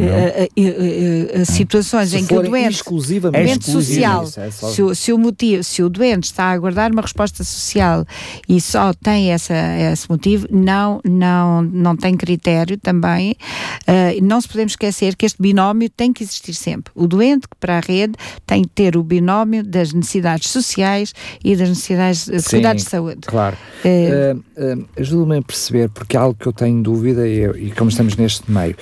situações 1.44 2.10
se 2.10 2.18
em 2.18 2.26
que 2.26 2.34
o 2.34 2.42
doente. 2.42 2.74
Exclusivamente 2.74 3.70
social, 3.70 4.24
é 4.36 4.50
se, 4.50 4.82
o, 4.82 4.94
se, 4.94 5.12
o 5.12 5.18
motivo, 5.18 5.62
se 5.62 5.82
o 5.82 5.88
doente 5.88 6.24
está 6.24 6.44
a 6.44 6.52
aguardar 6.52 6.92
uma 6.92 7.02
resposta 7.02 7.44
social 7.44 8.04
e 8.48 8.60
só 8.60 8.92
tem 8.92 9.32
essa, 9.32 9.54
esse 9.92 10.08
motivo, 10.08 10.46
não, 10.50 11.00
não, 11.04 11.62
não 11.62 11.96
tem 11.96 12.16
critério 12.16 12.76
também. 12.76 13.36
Uh, 13.92 14.24
não 14.24 14.40
se 14.40 14.48
podemos 14.48 14.72
esquecer 14.72 15.16
que 15.16 15.26
este 15.26 15.40
binómio 15.40 15.90
tem 15.90 16.12
que 16.12 16.22
existir 16.22 16.54
sempre. 16.54 16.92
O 16.94 17.06
doente 17.06 17.48
que 17.48 17.56
para 17.60 17.76
a 17.76 17.80
rede 17.80 18.14
tem 18.46 18.62
que 18.62 18.70
ter 18.70 18.96
o 18.96 19.02
binómio 19.02 19.62
das 19.62 19.92
necessidades 19.92 20.48
sociais 20.48 21.12
e 21.44 21.54
das 21.54 21.68
necessidades 21.68 22.26
de 22.26 22.42
cuidados 22.42 22.84
de 22.84 22.90
saúde. 22.90 23.20
Claro. 23.26 23.56
Uh, 23.84 24.38
uh, 24.38 24.88
Ajuda-me 24.96 25.38
a 25.38 25.42
perceber, 25.42 25.90
porque 25.90 26.16
é 26.16 26.20
algo 26.20 26.38
que 26.38 26.46
eu 26.46 26.52
tenho 26.52 26.82
dúvida 26.82 27.28
e, 27.28 27.66
e 27.66 27.70
como 27.72 27.90
estamos 27.90 28.16
neste 28.16 28.50
meio. 28.50 28.76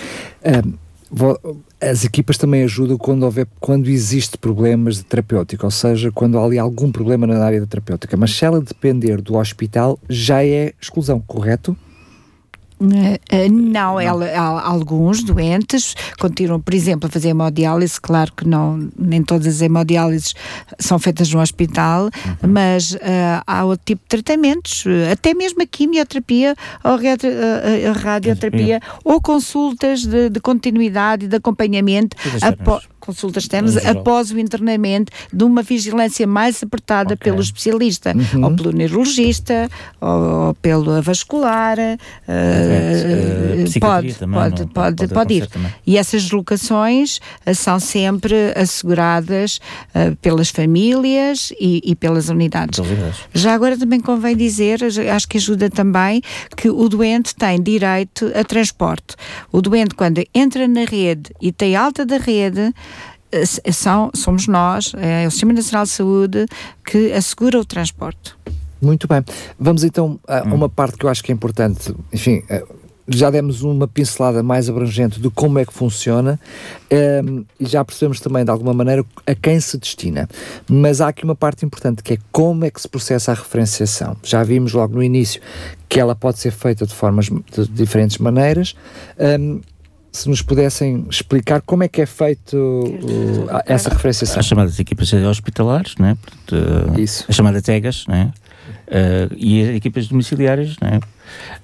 As 1.80 2.04
equipas 2.04 2.38
também 2.38 2.62
ajudam 2.62 2.96
quando, 2.96 3.24
houver, 3.24 3.48
quando 3.58 3.88
existe 3.88 4.38
problemas 4.38 4.98
de 4.98 5.04
terapêutica, 5.04 5.66
ou 5.66 5.70
seja, 5.70 6.12
quando 6.12 6.38
há 6.38 6.44
ali 6.44 6.58
algum 6.58 6.92
problema 6.92 7.26
na 7.26 7.42
área 7.42 7.60
da 7.60 7.66
terapêutica. 7.66 8.16
Mas 8.16 8.36
se 8.36 8.44
ela 8.44 8.60
depender 8.60 9.20
do 9.20 9.36
hospital, 9.36 9.98
já 10.08 10.44
é 10.44 10.72
exclusão, 10.80 11.20
correto? 11.20 11.76
Uh, 12.80 13.50
não, 13.50 14.00
ela, 14.00 14.26
alguns 14.62 15.22
doentes 15.22 15.94
continuam, 16.18 16.60
por 16.60 16.72
exemplo, 16.72 17.08
a 17.08 17.12
fazer 17.12 17.28
hemodiálise. 17.28 18.00
Claro 18.00 18.32
que 18.34 18.46
não, 18.46 18.88
nem 18.98 19.22
todas 19.22 19.46
as 19.46 19.60
hemodiálises 19.60 20.34
são 20.78 20.98
feitas 20.98 21.30
no 21.32 21.40
hospital, 21.40 22.04
uhum. 22.04 22.52
mas 22.52 22.94
uh, 22.94 22.98
há 23.46 23.64
outro 23.64 23.84
tipo 23.84 24.02
de 24.02 24.08
tratamentos, 24.08 24.84
até 25.12 25.34
mesmo 25.34 25.62
a 25.62 25.66
quimioterapia 25.66 26.54
ou 26.82 26.92
a, 26.92 27.92
radioterapia, 27.92 28.80
ou 29.04 29.20
consultas 29.20 30.06
de, 30.06 30.30
de 30.30 30.40
continuidade 30.40 31.26
e 31.26 31.28
de 31.28 31.36
acompanhamento 31.36 32.16
consultas 33.00 33.44
externas 33.44 33.76
após 33.84 34.30
o 34.30 34.38
internamento 34.38 35.12
de 35.32 35.44
uma 35.44 35.62
vigilância 35.62 36.26
mais 36.26 36.62
apertada 36.62 37.14
okay. 37.14 37.30
pelo 37.30 37.42
especialista, 37.42 38.14
uhum. 38.14 38.44
ou 38.44 38.56
pelo 38.56 38.72
neurologista, 38.72 39.68
ou 40.00 40.54
pelo 40.54 41.00
vascular. 41.02 41.78
Uh, 41.78 43.80
pode, 43.80 44.14
também, 44.14 44.40
pode, 44.40 44.66
pode, 44.66 44.96
pode, 44.96 45.14
pode 45.14 45.34
ir. 45.34 45.46
Também. 45.46 45.72
E 45.86 45.96
essas 45.96 46.22
deslocações 46.22 47.18
uh, 47.46 47.54
são 47.54 47.80
sempre 47.80 48.52
asseguradas 48.54 49.60
uh, 49.94 50.14
pelas 50.16 50.50
famílias 50.50 51.52
e, 51.58 51.80
e 51.84 51.94
pelas 51.94 52.28
unidades. 52.28 52.80
Já 53.32 53.54
agora 53.54 53.76
também 53.76 54.00
convém 54.00 54.36
dizer, 54.36 54.80
acho 55.14 55.28
que 55.28 55.38
ajuda 55.38 55.70
também, 55.70 56.20
que 56.56 56.68
o 56.68 56.88
doente 56.88 57.34
tem 57.34 57.62
direito 57.62 58.30
a 58.34 58.44
transporte. 58.44 59.16
O 59.50 59.62
doente, 59.62 59.94
quando 59.94 60.22
entra 60.34 60.68
na 60.68 60.84
rede 60.84 61.30
e 61.40 61.52
tem 61.52 61.76
alta 61.76 62.04
da 62.04 62.18
rede, 62.18 62.60
eh, 62.60 62.72
são, 63.72 64.10
somos 64.14 64.46
nós, 64.46 64.92
é 64.96 65.26
o 65.26 65.30
Sistema 65.30 65.52
Nacional 65.52 65.84
de 65.84 65.90
Saúde, 65.90 66.46
que 66.84 67.12
assegura 67.12 67.58
o 67.58 67.64
transporte. 67.64 68.34
Muito 68.80 69.06
bem. 69.06 69.22
Vamos 69.58 69.84
então 69.84 70.18
a 70.26 70.42
hum. 70.42 70.54
uma 70.54 70.68
parte 70.68 70.96
que 70.96 71.04
eu 71.04 71.10
acho 71.10 71.22
que 71.22 71.30
é 71.30 71.34
importante. 71.34 71.94
Enfim, 72.12 72.42
eh, 72.48 72.64
já 73.10 73.28
demos 73.28 73.62
uma 73.62 73.88
pincelada 73.88 74.42
mais 74.42 74.70
abrangente 74.70 75.20
de 75.20 75.28
como 75.30 75.58
é 75.58 75.66
que 75.66 75.72
funciona 75.72 76.38
um, 77.24 77.44
e 77.58 77.66
já 77.66 77.84
percebemos 77.84 78.20
também, 78.20 78.44
de 78.44 78.50
alguma 78.50 78.72
maneira, 78.72 79.04
a 79.26 79.34
quem 79.34 79.58
se 79.60 79.76
destina. 79.76 80.28
Mas 80.68 81.00
há 81.00 81.08
aqui 81.08 81.24
uma 81.24 81.34
parte 81.34 81.64
importante 81.66 82.02
que 82.02 82.14
é 82.14 82.18
como 82.30 82.64
é 82.64 82.70
que 82.70 82.80
se 82.80 82.88
processa 82.88 83.32
a 83.32 83.34
referenciação. 83.34 84.16
Já 84.22 84.44
vimos 84.44 84.72
logo 84.72 84.94
no 84.94 85.02
início 85.02 85.40
que 85.88 85.98
ela 85.98 86.14
pode 86.14 86.38
ser 86.38 86.52
feita 86.52 86.86
de 86.86 86.94
formas 86.94 87.26
de 87.26 87.66
diferentes 87.68 88.18
maneiras. 88.18 88.76
Um, 89.18 89.60
se 90.12 90.28
nos 90.28 90.42
pudessem 90.42 91.06
explicar 91.08 91.60
como 91.62 91.84
é 91.84 91.88
que 91.88 92.00
é 92.00 92.06
feito 92.06 92.56
uh, 92.56 93.62
essa 93.66 93.90
referenciação. 93.90 94.40
As 94.40 94.46
chamadas 94.46 94.78
equipas 94.78 95.12
hospitalares, 95.12 95.94
né? 95.98 96.16
Portanto, 96.22 97.00
Isso. 97.00 97.24
as 97.28 97.34
chamadas 97.34 97.68
EGAs, 97.68 98.06
né? 98.08 98.32
Uh, 98.88 99.34
e 99.36 99.62
as 99.62 99.76
equipas 99.76 100.08
domiciliárias, 100.08 100.76
né? 100.80 101.00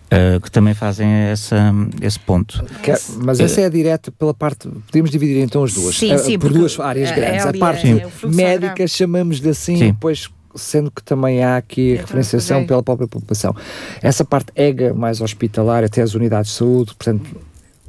Uh, 0.07 0.41
que 0.41 0.49
também 0.49 0.75
fazem 0.75 1.09
essa, 1.09 1.75
esse 2.01 2.19
ponto. 2.21 2.65
Que, 2.83 2.93
é, 2.93 2.99
mas 3.17 3.41
essa 3.41 3.63
é 3.63 3.69
direta 3.69 4.13
pela 4.13 4.33
parte. 4.33 4.69
Podemos 4.69 5.11
dividir 5.11 5.43
então 5.43 5.65
as 5.65 5.75
duas. 5.75 5.97
Sim, 5.97 6.17
sim, 6.19 6.39
por 6.39 6.53
duas 6.53 6.79
áreas 6.79 7.11
grandes. 7.11 7.45
A, 7.45 7.51
a 7.51 7.59
parte 7.59 7.89
é, 7.89 8.09
médica, 8.25 8.87
chamamos-lhe 8.87 9.49
assim, 9.49 9.77
sim. 9.77 9.87
depois 9.89 10.31
sendo 10.55 10.91
que 10.91 11.03
também 11.03 11.45
há 11.45 11.57
aqui 11.57 11.99
a 11.99 12.01
referenciação 12.01 12.65
pela 12.65 12.83
própria 12.83 13.07
população. 13.07 13.55
Essa 14.01 14.25
parte 14.25 14.53
EGA 14.55 14.95
mais 14.95 15.21
hospitalar, 15.21 15.85
até 15.85 16.01
as 16.01 16.15
unidades 16.15 16.53
de 16.53 16.57
saúde, 16.57 16.95
portanto, 16.95 17.37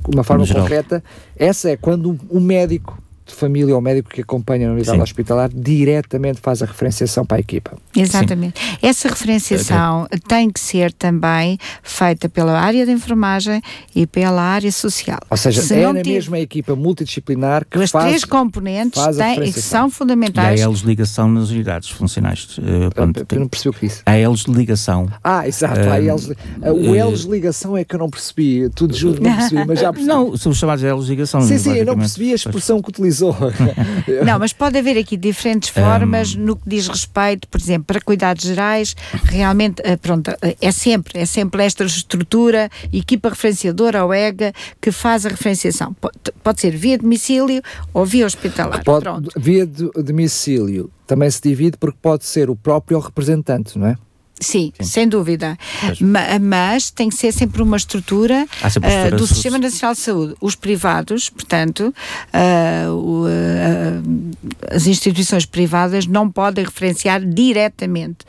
uma 0.07 0.23
forma 0.23 0.45
concreta, 0.47 1.03
essa 1.35 1.69
é 1.69 1.77
quando 1.77 2.17
o 2.29 2.39
médico 2.39 3.01
de 3.27 3.33
família 3.33 3.75
ou 3.75 3.81
médico 3.81 4.09
que 4.09 4.21
acompanha 4.21 4.69
a 4.69 4.71
unidade 4.71 4.97
Sim. 4.97 5.03
hospitalar 5.03 5.49
diretamente 5.53 6.39
faz 6.41 6.61
a 6.61 6.65
referenciação 6.65 7.25
para 7.25 7.37
a 7.37 7.39
equipa. 7.39 7.77
Exatamente. 7.95 8.59
Sim. 8.59 8.77
Essa 8.81 9.09
referenciação 9.09 10.07
é. 10.09 10.17
tem 10.17 10.49
que 10.49 10.59
ser 10.59 10.91
também 10.93 11.57
feita 11.83 12.29
pela 12.29 12.59
área 12.59 12.85
de 12.85 12.91
enfermagem 12.91 13.61
e 13.93 14.07
pela 14.07 14.41
área 14.41 14.71
social. 14.71 15.19
Ou 15.29 15.37
seja, 15.37 15.61
Se 15.61 15.75
é 15.75 15.91
na 15.91 16.01
tiver... 16.01 16.15
mesma 16.15 16.39
equipa 16.39 16.75
multidisciplinar 16.75 17.65
que 17.69 17.77
Os 17.77 17.91
faz, 17.91 18.05
três 18.05 18.23
componentes 18.23 19.01
têm, 19.17 19.51
são 19.51 19.89
fundamentais. 19.89 20.59
E 20.59 20.63
há 20.63 20.65
elos 20.65 20.81
de 20.81 20.87
ligação 20.87 21.27
nas 21.27 21.49
unidades 21.49 21.89
funcionais. 21.89 22.57
Uh, 22.57 22.89
pronto, 22.93 23.25
eu 23.29 23.39
não 23.39 23.47
percebi 23.47 23.69
o 23.69 23.73
que 23.73 23.87
disse. 23.87 24.01
Há 24.05 24.15
elos 24.15 24.45
de 24.45 24.51
ligação. 24.51 25.07
Ah, 25.23 25.47
exato. 25.47 25.81
Uh, 25.81 25.91
há 25.91 26.01
elos, 26.01 26.27
uh, 26.27 26.35
o 26.71 26.95
elos 26.95 27.21
de 27.25 27.31
ligação 27.31 27.75
é 27.75 27.83
que 27.83 27.93
eu 27.95 27.99
não 27.99 28.09
percebi. 28.09 28.69
Tudo 28.69 28.95
junto 28.95 29.21
não 29.21 29.35
percebi, 29.35 29.65
mas 29.65 29.79
já 29.79 29.91
percebi. 29.93 30.13
Não, 30.13 30.37
são 30.37 30.53
chamados 30.53 30.83
elos 30.83 31.05
de 31.05 31.11
ligação. 31.11 31.41
Sim, 31.41 31.57
sim, 31.57 31.73
eu 31.73 31.85
não 31.85 31.97
percebi 31.97 32.31
a 32.31 32.35
expressão 32.35 32.81
que 32.81 32.89
utilizou 32.89 33.16
Não, 34.25 34.39
mas 34.39 34.53
pode 34.53 34.77
haver 34.77 34.97
aqui 34.97 35.17
diferentes 35.17 35.69
formas 35.69 36.35
um... 36.35 36.39
no 36.39 36.55
que 36.55 36.67
diz 36.67 36.87
respeito, 36.87 37.47
por 37.47 37.59
exemplo, 37.59 37.85
para 37.85 38.01
cuidados 38.01 38.43
gerais, 38.43 38.95
realmente, 39.23 39.81
eh, 39.83 39.97
pronto, 39.97 40.31
eh, 40.41 40.55
é 40.61 40.71
sempre, 40.71 41.19
é 41.19 41.25
sempre 41.25 41.63
esta 41.63 41.83
estrutura, 41.83 42.69
equipa 42.91 43.29
referenciadora 43.29 44.03
ou 44.03 44.13
EGA, 44.13 44.53
que 44.81 44.91
faz 44.91 45.25
a 45.25 45.29
referenciação. 45.29 45.93
Pode, 45.93 46.15
pode 46.43 46.61
ser 46.61 46.75
via 46.75 46.97
domicílio 46.97 47.61
ou 47.93 48.05
via 48.05 48.25
hospitalar. 48.25 48.83
Pode, 48.83 49.03
pronto. 49.03 49.29
Via 49.37 49.65
domicílio 49.65 50.91
também 51.05 51.29
se 51.31 51.41
divide 51.41 51.77
porque 51.77 51.97
pode 52.01 52.25
ser 52.25 52.49
o 52.49 52.55
próprio 52.55 52.99
representante, 52.99 53.79
não 53.79 53.87
é? 53.87 53.97
Sim, 54.39 54.71
Sim, 54.79 54.83
sem 54.83 55.07
dúvida. 55.07 55.57
Mas, 55.99 56.39
mas, 56.39 56.91
tem 56.91 57.09
que 57.09 57.15
ser 57.15 57.31
sempre 57.31 57.61
uma 57.61 57.77
estrutura 57.77 58.45
uh, 58.63 59.15
do 59.15 59.25
Sistema 59.25 59.57
Nacional 59.57 59.95
de 59.95 59.99
Saúde. 59.99 60.35
Os 60.39 60.55
privados, 60.55 61.29
portanto, 61.29 61.93
uh, 62.33 62.93
uh, 62.93 64.31
as 64.71 64.85
instituições 64.85 65.45
privadas 65.45 66.05
não 66.05 66.29
podem 66.29 66.63
referenciar 66.63 67.23
diretamente 67.25 68.25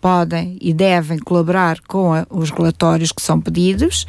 podem 0.00 0.58
e 0.60 0.74
devem 0.74 1.16
colaborar 1.20 1.78
com 1.86 2.12
a, 2.12 2.26
os 2.28 2.50
relatórios 2.50 3.12
que 3.12 3.22
são 3.22 3.40
pedidos, 3.40 4.04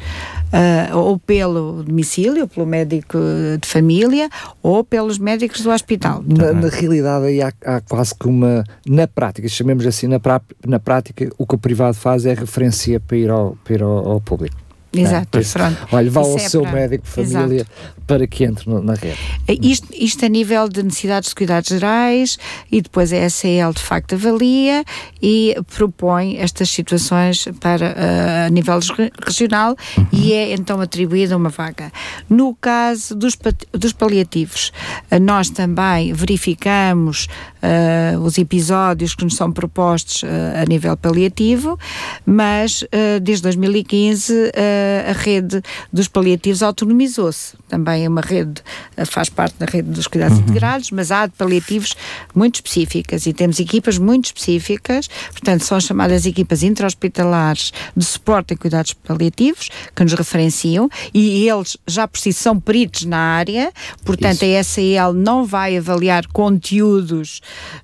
uh, 0.54 0.96
ou 0.96 1.18
pelo 1.18 1.82
domicílio, 1.82 2.46
pelo 2.46 2.66
médico 2.66 3.18
de 3.60 3.66
família, 3.66 4.28
ou 4.62 4.84
pelos 4.84 5.18
médicos 5.18 5.62
do 5.62 5.70
hospital. 5.70 6.22
Na, 6.26 6.52
na 6.52 6.68
realidade, 6.68 7.26
aí 7.26 7.42
há, 7.42 7.52
há, 7.64 7.80
quase 7.80 8.14
que 8.14 8.28
uma. 8.28 8.64
Na 8.86 9.08
prática, 9.08 9.48
chamemos 9.48 9.84
assim, 9.86 10.06
na, 10.06 10.20
pra, 10.20 10.40
na 10.66 10.78
prática, 10.78 11.28
o 11.36 11.46
que 11.46 11.54
o 11.54 11.58
privado 11.58 11.94
faz 11.94 12.24
é 12.24 12.34
referencia 12.34 13.00
para 13.00 13.16
ir 13.16 13.30
ao, 13.30 13.56
para 13.64 13.74
ir 13.74 13.82
ao, 13.82 14.12
ao 14.12 14.20
público. 14.20 14.63
Exato, 15.00 15.38
pronto. 15.52 15.88
Olha, 15.92 16.10
vá 16.10 16.20
ao 16.20 16.36
é 16.36 16.38
seu 16.48 16.62
para... 16.62 16.72
médico 16.72 17.04
de 17.04 17.10
família 17.10 17.60
Exato. 17.62 17.70
para 18.06 18.26
que 18.26 18.44
entre 18.44 18.70
na 18.70 18.94
rede. 18.94 19.18
Isto, 19.48 19.88
isto 19.92 20.24
a 20.24 20.28
nível 20.28 20.68
de 20.68 20.82
necessidades 20.82 21.30
de 21.30 21.34
cuidados 21.34 21.68
gerais 21.68 22.38
e 22.70 22.80
depois 22.80 23.12
a 23.12 23.28
SEL 23.28 23.72
de 23.72 23.82
facto 23.82 24.14
avalia 24.14 24.84
e 25.22 25.56
propõe 25.76 26.38
estas 26.38 26.70
situações 26.70 27.46
para 27.60 27.86
uh, 27.86 28.46
a 28.46 28.50
nível 28.50 28.78
regional 29.24 29.76
uhum. 29.96 30.06
e 30.12 30.32
é 30.32 30.52
então 30.52 30.80
atribuída 30.80 31.36
uma 31.36 31.50
vaga. 31.50 31.90
No 32.28 32.54
caso 32.54 33.14
dos, 33.14 33.36
dos 33.72 33.92
paliativos, 33.92 34.72
uh, 35.10 35.18
nós 35.20 35.50
também 35.50 36.12
verificamos 36.12 37.28
uh, 37.64 38.20
os 38.20 38.36
episódios 38.38 39.14
que 39.14 39.24
nos 39.24 39.36
são 39.36 39.50
propostos 39.50 40.22
a 40.24 40.64
nível 40.68 40.96
paliativo, 40.96 41.78
mas 42.24 42.84
desde 43.22 43.42
2015 43.42 44.52
a 45.08 45.12
rede 45.12 45.62
dos 45.92 46.08
paliativos 46.08 46.62
autonomizou-se. 46.62 47.56
Também 47.68 48.04
é 48.04 48.08
uma 48.08 48.20
rede, 48.20 48.62
faz 49.06 49.28
parte 49.28 49.56
da 49.58 49.66
rede 49.66 49.90
dos 49.90 50.06
cuidados 50.06 50.38
uhum. 50.38 50.44
integrados, 50.44 50.90
mas 50.90 51.10
há 51.10 51.26
de 51.26 51.32
paliativos 51.32 51.94
muito 52.34 52.56
específicas 52.56 53.26
e 53.26 53.32
temos 53.32 53.58
equipas 53.58 53.98
muito 53.98 54.26
específicas, 54.26 55.08
portanto, 55.32 55.64
são 55.64 55.80
chamadas 55.80 56.26
equipas 56.26 56.62
intra-hospitalares 56.62 57.72
de 57.96 58.04
suporte 58.04 58.54
em 58.54 58.56
cuidados 58.56 58.92
paliativos, 58.92 59.70
que 59.94 60.02
nos 60.02 60.12
referenciam 60.12 60.88
e 61.12 61.48
eles 61.48 61.76
já 61.86 62.06
por 62.06 62.18
si 62.18 62.32
são 62.32 62.58
peritos 62.58 63.04
na 63.04 63.18
área, 63.18 63.72
portanto, 64.04 64.42
Isso. 64.42 64.58
a 64.58 64.64
SAL 64.64 65.12
não 65.12 65.44
vai 65.44 65.76
avaliar 65.76 66.26
conteúdos 66.28 67.40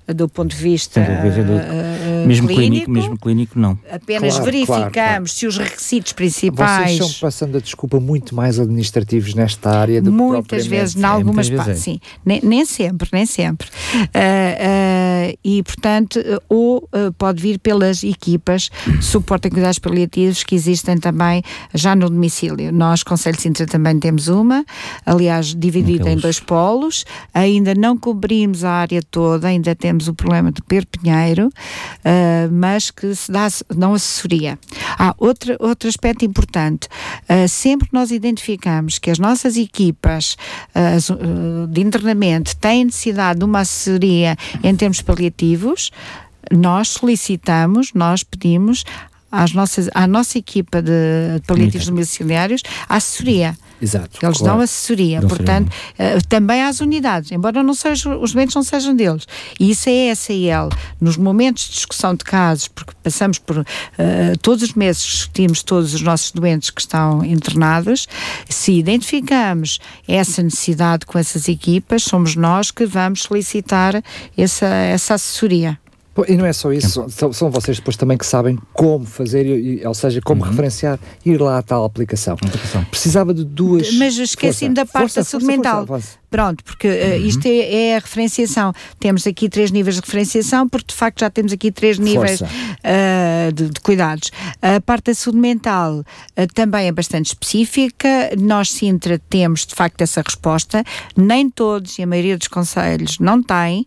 do 0.07 0.27
ponto 0.27 0.55
de 0.55 0.61
vista 0.61 0.99
uh, 0.99 2.23
uh, 2.23 2.27
mesmo 2.27 2.47
clínico, 2.47 2.71
clínico, 2.71 2.91
mesmo 2.91 3.17
clínico 3.17 3.59
não. 3.59 3.77
Apenas 3.89 4.31
Claro, 4.35 4.45
verificamos 4.45 4.91
claro, 4.91 4.91
claro. 4.93 5.27
se 5.27 5.47
os 5.47 5.57
requisitos 5.57 6.13
principais. 6.13 6.97
Vocês 6.97 7.11
são, 7.11 7.19
passando 7.19 7.57
a 7.57 7.61
desculpa, 7.61 7.99
muito 7.99 8.35
mais 8.35 8.59
administrativos 8.59 9.33
nesta 9.33 9.69
área 9.69 10.01
do 10.01 10.11
que 10.11 10.17
Muitas 10.17 10.65
vezes, 10.67 10.95
em 10.95 11.03
é, 11.03 11.05
algumas 11.05 11.49
muitas 11.49 11.65
partes, 11.65 11.83
sim. 11.83 11.99
Nem, 12.25 12.39
nem 12.43 12.65
sempre, 12.65 13.09
nem 13.11 13.25
sempre. 13.25 13.67
Ah, 14.13 14.19
ah, 14.19 15.33
e, 15.43 15.63
portanto, 15.63 16.19
ou 16.49 16.87
pode 17.17 17.41
vir 17.41 17.59
pelas 17.59 18.03
equipas 18.03 18.69
de 18.87 19.03
suporte 19.03 19.47
a 19.47 19.51
cuidados 19.51 19.79
paliativos 19.79 20.43
que 20.43 20.55
existem 20.55 20.97
também 20.97 21.43
já 21.73 21.95
no 21.95 22.09
domicílio. 22.09 22.71
Nós, 22.71 23.03
Conselho 23.03 23.35
de 23.35 23.43
Sintra, 23.43 23.65
também 23.65 23.99
temos 23.99 24.27
uma, 24.27 24.65
aliás, 25.05 25.55
dividida 25.55 26.09
em 26.09 26.17
dois 26.17 26.39
polos. 26.39 27.05
Ainda 27.33 27.73
não 27.75 27.97
cobrimos 27.97 28.63
a 28.63 28.71
área 28.71 29.01
toda, 29.09 29.51
ainda 29.61 29.75
temos 29.75 30.07
o 30.07 30.13
problema 30.13 30.51
de 30.51 30.61
Perpinheiro, 30.61 31.49
ah, 32.03 32.49
mas 32.51 32.91
que 32.91 33.13
se 33.15 33.31
dá 33.31 33.47
não 33.75 33.93
assessoria. 33.93 34.57
Há 34.97 35.13
outra, 35.17 35.55
outro 35.59 35.87
aspecto 35.87 36.25
importante. 36.25 36.87
Ah, 37.29 37.47
sempre 37.47 37.87
que 37.89 37.93
nós 37.93 38.11
identificamos 38.11 38.97
que 38.97 39.09
as 39.09 39.19
nossas 39.19 39.55
equipas 39.55 40.35
ah, 40.73 40.95
as, 40.95 41.09
ah, 41.09 41.15
de 41.69 41.81
internamento 41.81 42.55
têm 42.57 42.85
necessidade 42.85 43.39
de 43.39 43.45
uma 43.45 43.59
assessoria 43.59 44.35
em 44.63 44.75
termos 44.75 45.01
paliativos, 45.01 45.91
nós 46.51 46.89
solicitamos, 46.89 47.93
nós 47.93 48.23
pedimos 48.23 48.83
às 49.31 49.53
nossas, 49.53 49.89
à 49.93 50.05
nossa 50.05 50.37
equipa 50.37 50.81
de 50.81 51.41
paliativos 51.47 51.87
domiciliários 51.87 52.61
a 52.89 52.97
assessoria. 52.97 53.55
Exato. 53.81 54.19
Eles 54.21 54.37
claro. 54.37 54.53
dão 54.53 54.63
assessoria, 54.63 55.19
Dão 55.19 55.29
portanto, 55.29 55.71
eh, 55.97 56.19
também 56.29 56.61
às 56.61 56.79
unidades, 56.81 57.31
embora 57.31 57.63
não 57.63 57.73
sejam, 57.73 58.21
os 58.21 58.33
doentes 58.33 58.53
não 58.53 58.63
sejam 58.63 58.95
deles. 58.95 59.27
E 59.59 59.71
isso 59.71 59.89
é 59.89 60.11
a 60.11 60.15
SAL. 60.15 60.69
Nos 60.99 61.17
momentos 61.17 61.63
de 61.63 61.73
discussão 61.73 62.13
de 62.13 62.23
casos, 62.23 62.67
porque 62.67 62.93
passamos 63.01 63.39
por 63.39 63.65
eh, 63.97 64.33
todos 64.41 64.63
os 64.63 64.73
meses, 64.75 65.03
discutimos 65.03 65.63
todos 65.63 65.93
os 65.95 66.01
nossos 66.01 66.31
doentes 66.31 66.69
que 66.69 66.81
estão 66.81 67.25
internados, 67.25 68.07
se 68.47 68.73
identificamos 68.73 69.79
essa 70.07 70.43
necessidade 70.43 71.05
com 71.05 71.17
essas 71.17 71.47
equipas, 71.47 72.03
somos 72.03 72.35
nós 72.35 72.69
que 72.69 72.85
vamos 72.85 73.23
solicitar 73.23 74.03
essa, 74.37 74.67
essa 74.67 75.15
assessoria. 75.15 75.79
E 76.27 76.35
não 76.37 76.45
é 76.45 76.53
só 76.53 76.71
isso, 76.71 77.05
são, 77.09 77.31
são 77.33 77.49
vocês 77.51 77.77
depois 77.77 77.95
também 77.97 78.17
que 78.17 78.25
sabem 78.25 78.57
como 78.73 79.05
fazer, 79.05 79.45
e- 79.45 79.85
ou 79.85 79.93
seja, 79.93 80.19
como 80.21 80.43
referenciar, 80.43 80.99
ir 81.25 81.39
lá 81.41 81.57
à 81.57 81.61
tal 81.61 81.83
aplicação. 81.85 82.33
Aplicação. 82.35 82.83
Precisava 82.85 83.33
de 83.33 83.43
duas. 83.43 83.91
Mas 83.93 84.17
esqueci-me 84.17 84.75
da 84.75 84.85
parte 84.85 85.15
da 85.15 85.23
saúde 85.23 85.45
mental. 85.45 85.85
Pronto, 86.31 86.63
porque 86.63 86.87
uh, 86.87 87.17
isto 87.27 87.45
é, 87.45 87.89
é 87.89 87.95
a 87.97 87.99
referenciação. 87.99 88.73
Temos 88.99 89.27
aqui 89.27 89.49
três 89.49 89.69
níveis 89.69 89.95
de 89.95 90.01
referenciação, 90.01 90.67
porque 90.67 90.87
de 90.87 90.95
facto 90.95 91.19
já 91.19 91.29
temos 91.29 91.51
aqui 91.51 91.71
três 91.71 91.99
níveis 91.99 92.39
uh, 92.41 93.51
de, 93.53 93.69
de 93.69 93.79
cuidados. 93.81 94.31
A 94.61 94.79
parte 94.79 95.07
da 95.07 95.13
saúde 95.13 95.39
mental 95.39 95.99
uh, 95.99 96.47
também 96.53 96.87
é 96.87 96.91
bastante 96.91 97.27
específica. 97.27 98.07
Nós, 98.39 98.71
Sintra, 98.71 99.19
temos 99.29 99.65
de 99.65 99.75
facto 99.75 99.99
essa 100.01 100.21
resposta. 100.25 100.83
Nem 101.17 101.49
todos 101.49 101.99
e 101.99 102.03
a 102.03 102.07
maioria 102.07 102.37
dos 102.37 102.47
conselhos 102.47 103.19
não 103.19 103.43
têm. 103.43 103.85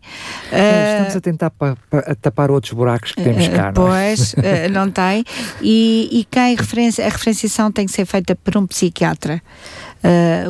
É, 0.51 0.97
Estamos 0.97 1.15
a 1.15 1.21
tentar 1.21 1.49
pa- 1.49 1.75
pa- 1.89 1.99
a 2.05 2.13
tapar 2.13 2.51
outros 2.51 2.73
buracos 2.73 3.11
que 3.11 3.23
temos 3.23 3.47
cá, 3.47 3.73
não 3.75 3.91
é? 3.95 4.15
Pois, 4.15 4.35
não 4.71 4.91
tem. 4.91 5.23
E, 5.63 6.09
e 6.11 6.23
quem 6.29 6.55
referencia, 6.55 7.05
a 7.07 7.09
referenciação 7.09 7.71
tem 7.71 7.87
que 7.87 7.91
ser 7.91 8.05
feita 8.05 8.35
por 8.35 8.55
um 8.55 8.67
psiquiatra. 8.67 9.41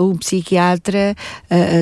Um 0.02 0.18
psiquiatra 0.18 1.16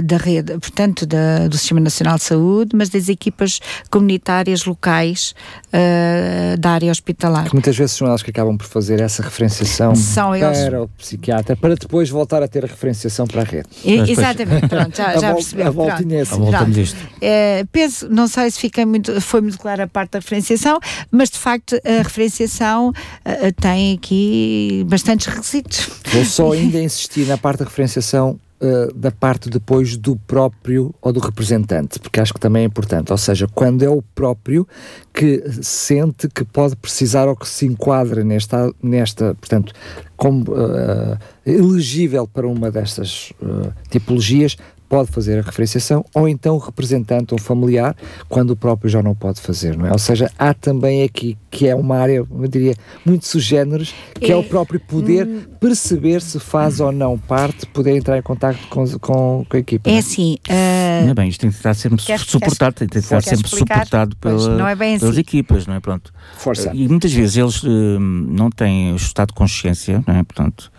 da 0.04 0.18
rede, 0.18 0.58
portanto, 0.60 1.06
da- 1.06 1.48
do 1.48 1.58
Sistema 1.58 1.80
Nacional 1.80 2.18
de 2.18 2.24
Saúde, 2.24 2.76
mas 2.76 2.90
das 2.90 3.10
equipas 3.10 3.60
comunitárias 3.90 4.66
locais 4.66 5.34
uh, 5.68 6.58
da 6.58 6.72
área 6.72 6.92
hospitalar. 6.92 7.46
Que 7.48 7.54
muitas 7.54 7.76
vezes 7.78 7.96
são 7.96 8.08
elas 8.08 8.22
que 8.22 8.30
acabam 8.30 8.58
por 8.58 8.68
fazer 8.68 9.00
essa 9.00 9.24
referenciação 9.24 9.96
São 9.96 10.36
eles. 10.36 10.60
para 10.66 10.84
o 10.84 10.88
psiquiatra, 10.90 11.56
para 11.56 11.76
depois 11.76 12.10
voltar 12.10 12.44
a 12.44 12.48
ter 12.48 12.64
a 12.64 12.68
referenciação 12.68 13.26
para 13.28 13.42
a 13.42 13.46
rede. 13.46 13.68
E- 13.84 13.94
exatamente, 14.12 14.68
pronto, 14.68 14.96
já, 14.96 15.16
já 15.18 15.30
a. 15.32 15.72
Voltamos 15.72 16.28
Pronto. 16.28 16.78
a 16.80 16.82
isto. 16.82 16.98
Eh, 17.22 17.66
penso, 17.72 18.08
não 18.10 18.28
sei 18.28 18.50
se 18.52 18.60
fiquei 18.60 18.86
muito, 18.86 19.20
foi 19.22 19.42
muito 19.42 19.58
clara 19.58 19.84
a 19.84 19.88
parte 19.88 20.12
da 20.12 20.20
referenciação, 20.20 20.80
mas 21.12 21.30
de 21.30 21.38
facto 21.38 21.76
a 21.86 22.04
referenciação 22.04 22.92
eh, 23.26 23.52
tem 23.52 23.94
aqui 23.96 24.86
bastantes 24.88 25.28
requisitos. 25.28 25.90
Vou 26.12 26.26
só 26.26 26.52
ainda 26.54 26.82
insistir 26.82 27.26
na 27.28 27.38
parte 27.38 27.60
da 27.60 27.66
referenciação 27.66 28.40
uh, 28.64 28.94
da 28.94 29.12
parte 29.12 29.50
depois 29.50 29.98
do 29.98 30.16
próprio 30.16 30.96
ou 31.02 31.12
do 31.12 31.20
representante, 31.20 32.00
porque 32.00 32.20
acho 32.20 32.34
que 32.34 32.40
também 32.40 32.64
é 32.64 32.66
importante. 32.66 33.12
Ou 33.12 33.18
seja, 33.18 33.48
quando 33.54 33.84
é 33.84 33.90
o 33.90 34.02
próprio 34.16 34.68
que 35.14 35.44
sente 35.62 36.28
que 36.30 36.44
pode 36.46 36.76
precisar 36.76 37.28
ou 37.28 37.36
que 37.36 37.48
se 37.48 37.66
enquadra 37.66 38.24
nesta, 38.24 38.74
nesta 38.82 39.36
portanto, 39.36 39.74
como 40.16 40.52
uh, 40.52 41.18
elegível 41.46 42.28
para 42.28 42.48
uma 42.48 42.72
destas 42.72 43.34
uh, 43.42 43.72
tipologias, 43.90 44.56
pode 44.90 45.10
fazer 45.12 45.40
a 45.40 45.42
referenciação, 45.42 46.06
ou 46.14 46.28
então 46.30 46.56
o 46.56 46.60
representante 46.60 47.34
ou 47.34 47.40
familiar, 47.40 47.96
quando 48.30 48.52
o 48.52 48.56
próprio 48.56 48.90
já 48.90 49.02
não 49.02 49.16
pode 49.16 49.42
fazer, 49.42 49.76
não 49.78 49.88
é? 49.88 49.92
Ou 49.92 49.98
seja, 49.98 50.30
há 50.38 50.54
também 50.54 51.04
aqui, 51.04 51.38
que 51.50 51.68
é 51.68 51.76
uma 51.76 51.98
área, 51.98 52.18
eu 52.18 52.28
diria, 52.48 52.76
muito 53.06 53.26
sugéneres, 53.26 53.94
que 54.20 54.32
é, 54.32 54.36
É, 54.36 54.36
o 54.36 54.44
próprio 54.44 54.80
poder 54.80 55.28
perceber 55.60 56.22
se 56.22 56.40
faz 56.40 56.80
ou 56.80 56.92
não 56.92 57.18
parte, 57.18 57.66
poder 57.68 57.96
entrar 57.96 58.18
em 58.18 58.22
contato 58.22 58.58
com, 58.70 58.86
com, 59.00 59.46
com 59.50 59.58
a 59.58 59.60
equipa. 59.60 59.90
É 59.90 59.94
não 59.94 60.00
assim, 60.00 60.38
eh, 60.48 61.00
Ainda 61.02 61.16
bem, 61.16 61.28
isto 61.30 61.42
tem 61.42 61.50
que 61.50 61.56
estar 61.56 61.74
sempre 61.74 62.04
Queres- 62.04 62.22
suportado, 62.28 62.76
tem 62.76 62.88
que 62.88 62.98
estar 63.00 63.22
sempre 63.22 63.46
explicar? 63.48 63.76
suportado 63.86 64.16
pela, 64.18 64.58
não 64.58 64.68
é 64.68 64.76
bem 64.76 65.00
pelas 65.00 65.14
assim. 65.14 65.22
equipas, 65.22 65.66
não 65.66 65.74
é? 65.74 65.80
Pronto. 65.80 66.14
Força. 66.38 66.72
E 66.74 66.88
muitas 66.88 67.12
vezes 67.12 67.38
eles 67.38 67.64
eh, 67.64 67.68
não 68.00 68.50
têm 68.50 68.94
o 68.94 68.96
estado 68.96 69.30
de 69.30 69.34
consciência, 69.34 70.04
não 70.08 70.16
é? 70.16 70.24
Portanto, 70.24 70.72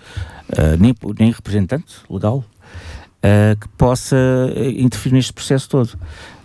eh, 0.57 0.77
nem, 0.79 0.95
nem 1.19 1.31
representante 1.33 1.95
legal 2.09 2.45
eh, 3.25 3.57
que 3.59 3.67
possa 3.79 4.17
eh, 4.55 4.71
interferir 4.77 5.15
neste 5.15 5.33
processo 5.33 5.69
todo. 5.69 5.99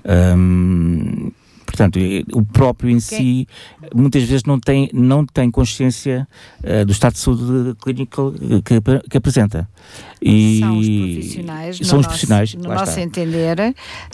Ahm, 0.06 1.32
portanto, 1.66 2.00
o 2.34 2.44
próprio 2.44 2.90
em 2.90 3.00
si 3.00 3.48
muitas 3.94 4.24
vezes 4.24 4.44
não 4.44 4.60
tem, 4.60 4.90
não 4.94 5.26
tem 5.26 5.52
consciência 5.52 6.28
eh, 6.64 6.84
do 6.86 6.92
estado 6.92 7.14
de 7.14 7.20
saúde 7.20 7.76
clínico 7.82 8.34
que, 8.66 8.82
que 9.10 9.18
apresenta. 9.18 9.70
E 10.22 10.60
são 10.60 10.78
os 10.80 10.88
profissionais, 10.88 11.80
no 11.80 11.86
são 11.86 12.00
os 12.00 12.06
nosso- 12.06 12.10
profissionais, 12.10 12.54
no 12.56 12.68
lá 12.70 12.76
nosso 12.76 12.92
está. 12.92 13.02
entender, 13.02 13.60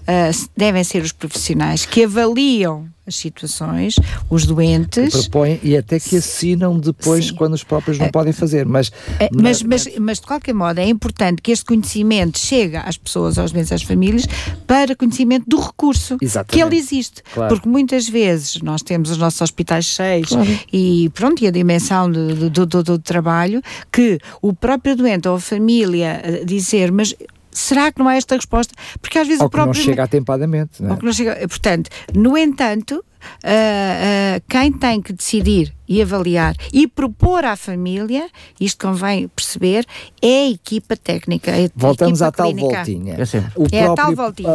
eh, 0.07 0.31
devem 0.57 0.83
ser 0.83 1.01
os 1.01 1.11
profissionais 1.13 1.85
que 1.85 2.03
avaliam 2.03 2.87
as 3.07 3.15
situações, 3.15 3.95
os 4.29 4.45
doentes. 4.45 5.11
propõem 5.27 5.59
e 5.63 5.77
até 5.77 5.99
que 5.99 6.17
assinam 6.17 6.79
depois 6.79 7.27
Sim. 7.27 7.35
quando 7.35 7.53
os 7.53 7.63
próprios 7.63 7.97
não 7.99 8.09
podem 8.09 8.33
fazer, 8.33 8.65
mas, 8.65 8.91
É, 9.19 9.29
mas, 9.33 9.61
mas, 9.61 9.87
mas, 9.99 10.19
de 10.19 10.25
qualquer 10.25 10.53
modo 10.53 10.79
é 10.79 10.85
importante 10.87 11.41
que 11.41 11.51
este 11.51 11.65
conhecimento 11.65 12.39
chegue 12.39 12.77
às 12.77 12.97
pessoas, 12.97 13.37
aos 13.37 13.51
doentes, 13.51 13.71
às 13.71 13.83
famílias, 13.83 14.25
para 14.65 14.95
conhecimento 14.95 15.45
do 15.47 15.59
recurso 15.59 16.17
Exatamente. 16.21 16.53
que 16.53 16.61
ele 16.63 16.75
existe. 16.77 17.21
Claro. 17.33 17.53
Porque 17.53 17.69
muitas 17.69 18.07
vezes 18.09 18.61
nós 18.61 18.81
temos 18.81 19.11
os 19.11 19.17
nossos 19.17 19.41
hospitais 19.41 19.85
cheios 19.85 20.29
Claro. 20.29 20.59
e 20.73 21.09
pronto, 21.13 21.43
e 21.43 21.47
a 21.47 21.51
dimensão 21.51 22.11
de- 22.11 22.49
do, 22.49 22.65
do- 22.65 22.83
do 22.83 22.99
trabalho, 22.99 23.61
que 23.91 24.19
o 24.41 24.53
próprio 24.53 24.95
doente 24.95 25.27
ou 25.27 25.35
a 25.35 25.39
família 25.39 26.21
eh, 26.23 26.43
dizer, 26.45 26.91
mas 26.91 27.13
será 27.57 27.91
que 27.91 27.99
não 27.99 28.07
há 28.07 28.15
esta 28.15 28.35
resposta? 28.35 28.73
Porque 29.01 29.17
às 29.17 29.27
vezes 29.27 29.41
ou 29.41 29.47
o 29.47 29.49
que 29.49 29.57
não 29.57 29.63
próprio 29.65 29.83
chega 29.83 30.03
atempadamente. 30.03 30.81
Não 30.81 30.89
é? 30.89 30.91
ou 30.93 30.97
que 30.99 31.05
não 31.05 31.13
chega- 31.13 31.47
Portanto, 31.47 31.89
no 32.13 32.37
entanto, 32.37 33.03
ah, 33.43 34.37
ah, 34.37 34.41
quem 34.47 34.71
tem 34.71 35.01
que 35.01 35.13
decidir 35.13 35.73
e 35.87 36.01
avaliar 36.01 36.55
e 36.73 36.87
propor 36.87 37.43
à 37.45 37.55
família, 37.55 38.27
isto 38.59 38.85
convém 38.87 39.27
perceber, 39.27 39.85
é 40.21 40.45
a 40.45 40.49
equipa 40.49 40.95
técnica. 40.97 41.51
a 41.51 41.69
Voltamos 41.75 42.21
equipa 42.21 42.27
à 42.27 42.31
tal 42.31 42.47
clínica. 42.53 42.75
voltinha. 42.75 43.13
É. 43.13 43.43
O 43.55 43.67
É 43.71 43.83
a 43.83 43.85
tal 43.85 43.95
próprio, 43.95 44.15
voltinha. 44.15 44.49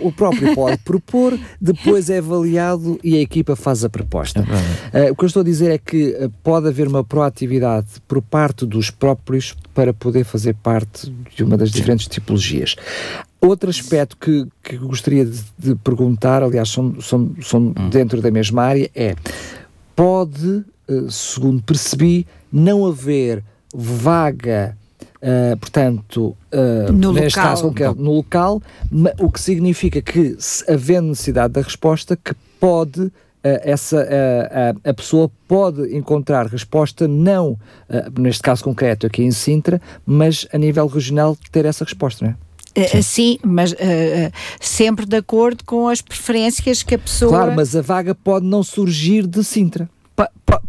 o 0.00 0.06
o 0.08 0.12
próprio 0.12 0.54
pode 0.54 0.78
propor, 0.78 1.38
depois 1.60 2.10
é 2.10 2.18
avaliado 2.18 2.98
e 3.02 3.16
a 3.16 3.20
equipa 3.20 3.56
faz 3.56 3.84
a 3.84 3.88
proposta. 3.88 4.44
Eh, 4.92 5.10
o 5.10 5.16
que 5.16 5.24
eu 5.24 5.26
estou 5.26 5.40
a 5.40 5.44
dizer 5.44 5.70
é 5.70 5.78
que 5.78 6.14
eh, 6.18 6.28
pode 6.42 6.68
haver 6.68 6.88
uma 6.88 7.02
proatividade 7.04 7.86
por 8.06 8.20
parte 8.22 8.64
dos 8.66 8.90
próprios 8.90 9.54
para 9.74 9.92
poder 9.92 10.24
fazer 10.24 10.54
parte 10.54 11.12
de 11.34 11.42
uma 11.44 11.56
das 11.56 11.70
diferentes 11.70 12.06
tipologias. 12.06 12.76
Outro 13.40 13.68
aspecto 13.70 14.16
que, 14.16 14.46
que 14.62 14.76
gostaria 14.78 15.24
de, 15.24 15.38
de 15.58 15.74
perguntar, 15.76 16.42
aliás, 16.42 16.68
são, 16.70 17.00
são, 17.00 17.34
são 17.42 17.70
dentro 17.90 18.20
da 18.22 18.30
mesma 18.30 18.62
área, 18.62 18.90
é 18.94 19.14
pode, 19.96 20.64
eh, 20.88 21.06
segundo 21.08 21.62
percebi, 21.62 22.26
não 22.52 22.86
haver 22.86 23.42
vaga, 23.74 24.76
eh, 25.20 25.56
portanto, 25.56 26.36
eh, 26.52 26.92
No 26.92 27.12
neste 27.12 27.38
local. 27.38 27.72
caso 27.72 27.94
no 27.96 28.12
local, 28.12 28.62
o 29.18 29.32
que 29.32 29.40
significa 29.40 30.02
que, 30.02 30.36
havendo 30.68 31.08
necessidade 31.08 31.54
da 31.54 31.62
resposta, 31.62 32.14
que 32.14 32.34
pode 32.60 33.10
essa, 33.62 34.04
a, 34.82 34.92
pessoa 34.92 35.30
pode 35.46 35.96
encontrar 35.96 36.48
resposta 36.48 37.06
não, 37.06 37.56
neste 38.18 38.42
caso 38.42 38.64
concreto 38.64 39.06
aqui 39.06 39.22
em 39.22 39.30
Sintra, 39.30 39.80
mas 40.04 40.48
a 40.52 40.58
nível 40.58 40.88
regional 40.88 41.38
ter 41.52 41.64
essa 41.64 41.84
resposta, 41.84 42.24
não 42.24 42.32
é? 42.32 42.45
Uh, 42.76 43.02
sim, 43.02 43.38
mas 43.42 43.72
uh, 43.72 43.76
sempre 44.60 45.06
de 45.06 45.16
acordo 45.16 45.64
com 45.64 45.88
as 45.88 46.02
preferências 46.02 46.82
que 46.82 46.94
a 46.94 46.98
pessoa. 46.98 47.30
Claro, 47.30 47.52
mas 47.56 47.74
a 47.74 47.80
vaga 47.80 48.14
pode 48.14 48.44
não 48.44 48.62
surgir 48.62 49.26
de 49.26 49.42
Sintra. 49.42 49.88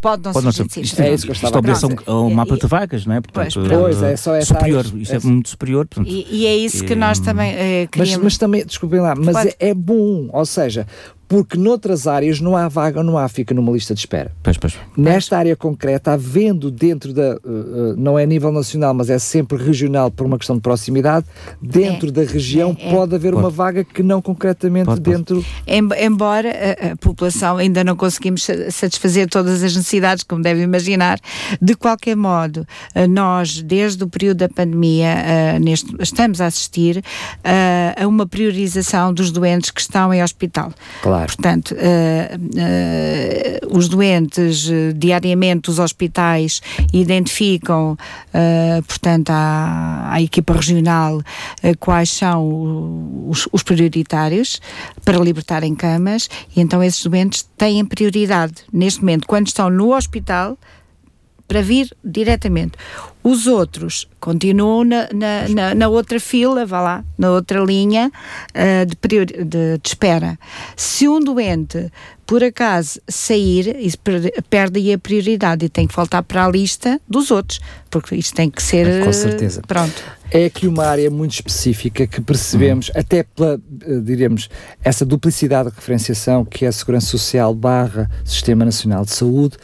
Pode 0.00 0.22
não, 0.24 0.32
pode 0.32 0.44
não 0.44 0.52
ser. 0.52 0.66
Isto, 0.80 1.00
é 1.00 1.14
isso 1.14 1.24
que 1.24 1.30
eu 1.30 1.34
estava 1.34 1.48
isto 1.48 1.58
obedece 1.58 2.10
um, 2.10 2.26
um 2.26 2.30
mapa 2.30 2.56
de 2.56 2.66
vagas, 2.66 3.06
não 3.06 3.14
é? 3.14 3.20
Portanto, 3.20 3.60
pois, 3.68 4.02
é, 4.02 4.16
só 4.16 4.34
essa 4.34 4.54
superior. 4.54 4.84
Isto 4.94 5.14
é, 5.14 5.18
muito 5.20 5.48
superior. 5.48 5.86
Portanto, 5.86 6.12
e, 6.12 6.26
e, 6.30 6.46
é 6.46 6.56
isso 6.56 6.84
que 6.84 6.94
nós 6.94 7.18
também 7.18 7.54
uh, 7.54 7.88
queríamos. 7.88 8.16
Mas, 8.16 8.24
mas 8.24 8.38
também, 8.38 8.66
desculpem 8.66 9.00
lá, 9.00 9.14
mas 9.16 9.46
é, 9.46 9.56
é, 9.58 9.74
bom, 9.74 10.28
ou 10.32 10.44
seja, 10.44 10.86
porque 11.28 11.58
noutras 11.58 12.06
áreas 12.06 12.40
não 12.40 12.56
há 12.56 12.66
vaga, 12.68 13.02
não 13.02 13.18
há, 13.18 13.28
fica 13.28 13.54
numa 13.54 13.70
lista 13.70 13.92
de 13.92 14.00
espera. 14.00 14.32
Pois, 14.42 14.56
pois. 14.56 14.74
Nesta 14.96 15.36
área 15.36 15.54
concreta, 15.54 16.12
havendo 16.12 16.70
dentro 16.70 17.12
da, 17.12 17.36
uh, 17.36 17.94
não 17.96 18.18
é 18.18 18.22
a 18.22 18.26
nível 18.26 18.50
nacional, 18.50 18.94
mas 18.94 19.10
é 19.10 19.18
sempre 19.18 19.62
regional 19.62 20.10
por 20.10 20.26
uma 20.26 20.38
questão 20.38 20.56
de 20.56 20.62
proximidade, 20.62 21.26
dentro 21.60 22.08
é, 22.08 22.12
da 22.12 22.22
região 22.22 22.74
é, 22.78 22.88
é. 22.88 22.90
pode 22.90 23.14
haver 23.14 23.32
pode. 23.32 23.44
uma 23.44 23.50
vaga 23.50 23.84
que 23.84 24.02
não 24.02 24.22
concretamente 24.22 24.86
pode, 24.86 25.00
dentro... 25.02 25.44
Embora 25.66 26.48
a, 26.50 26.92
a, 26.92 26.96
população 26.96 27.58
ainda 27.58 27.84
não 27.84 27.94
conseguimos 27.94 28.46
satisfazer 28.70 29.28
todas 29.28 29.62
as 29.62 29.76
necessidades, 29.76 30.24
como 30.24 30.42
deve 30.42 30.62
imaginar, 30.62 31.18
de 31.60 31.74
qualquer 31.74 32.16
modo, 32.16 32.66
nós, 33.10 33.60
desde 33.60 34.02
o 34.02 34.08
período 34.08 34.38
da 34.38 34.48
pandemia, 34.48 35.14
uh, 35.56 35.62
neste, 35.62 35.94
estamos 36.00 36.40
a 36.40 36.46
assistir 36.46 36.98
uh, 36.98 38.02
a 38.02 38.06
uma 38.06 38.26
priorização 38.26 39.12
dos 39.12 39.30
doentes 39.30 39.70
que 39.70 39.80
estão 39.80 40.12
em 40.14 40.22
hospital. 40.22 40.72
Claro. 41.02 41.17
Claro. 41.18 41.26
Portanto, 41.26 41.74
uh, 41.74 41.76
uh, 43.72 43.76
os 43.76 43.88
doentes, 43.88 44.68
uh, 44.68 44.92
diariamente, 44.94 45.70
os 45.70 45.78
hospitais 45.78 46.60
identificam, 46.92 47.96
portanto, 48.86 49.30
à, 49.30 50.12
à, 50.12 50.22
equipa 50.22 50.52
regional 50.52 51.20
quais 51.80 52.10
são 52.10 53.26
os, 53.28 53.48
os 53.52 53.62
prioritários 53.62 54.60
para 55.04 55.18
libertarem 55.18 55.74
camas 55.74 56.28
e 56.54 56.60
então 56.60 56.82
esses 56.82 57.04
doentes 57.04 57.48
têm 57.56 57.84
prioridade 57.84 58.54
neste 58.72 59.00
momento, 59.00 59.26
quando 59.26 59.46
estão 59.48 59.70
no 59.70 59.94
hospital, 59.94 60.56
para 61.46 61.62
vir 61.62 61.90
diretamente. 62.04 62.72
Os 63.28 63.46
outros 63.46 64.08
continuam 64.18 64.84
na, 64.84 65.06
na, 65.12 65.48
na, 65.48 65.74
na 65.74 65.88
outra 65.88 66.18
fila, 66.18 66.64
vá 66.64 66.80
lá, 66.80 67.04
na 67.18 67.30
outra 67.30 67.60
linha 67.60 68.10
uh, 68.54 68.86
de, 68.86 69.26
de, 69.26 69.44
de, 69.44 69.80
espera. 69.84 70.38
Se 70.74 71.06
um 71.06 71.20
doente, 71.20 71.92
por 72.24 72.42
acaso, 72.42 72.98
sair, 73.06 73.76
isso 73.78 73.98
perde 74.48 74.92
a 74.94 74.98
prioridade 74.98 75.66
e 75.66 75.68
tem 75.68 75.86
que 75.86 75.94
voltar 75.94 76.22
para 76.22 76.46
a 76.46 76.48
lista 76.48 76.98
dos 77.06 77.30
outros, 77.30 77.60
porque 77.90 78.16
isto 78.16 78.34
tem 78.34 78.48
que 78.48 78.62
ser. 78.62 79.04
Com 79.04 79.12
certeza. 79.12 79.60
Pronto. 79.68 80.02
É 80.30 80.46
aqui 80.46 80.66
uma 80.66 80.86
área 80.86 81.10
muito 81.10 81.32
específica 81.32 82.06
que 82.06 82.22
percebemos, 82.22 82.88
uhum. 82.88 83.00
até 83.00 83.24
pela, 83.24 83.60
eh, 83.82 84.00
diríamos, 84.02 84.48
essa 84.82 85.04
duplicidade 85.04 85.68
de 85.68 85.76
referenciação 85.76 86.46
que 86.46 86.64
é 86.64 86.68
a 86.68 86.72
Segurança 86.72 87.08
Social 87.08 87.54
barra 87.54 88.10
Sistema 88.24 88.64
Nacional 88.64 89.04
de 89.04 89.10
Saúde. 89.10 89.58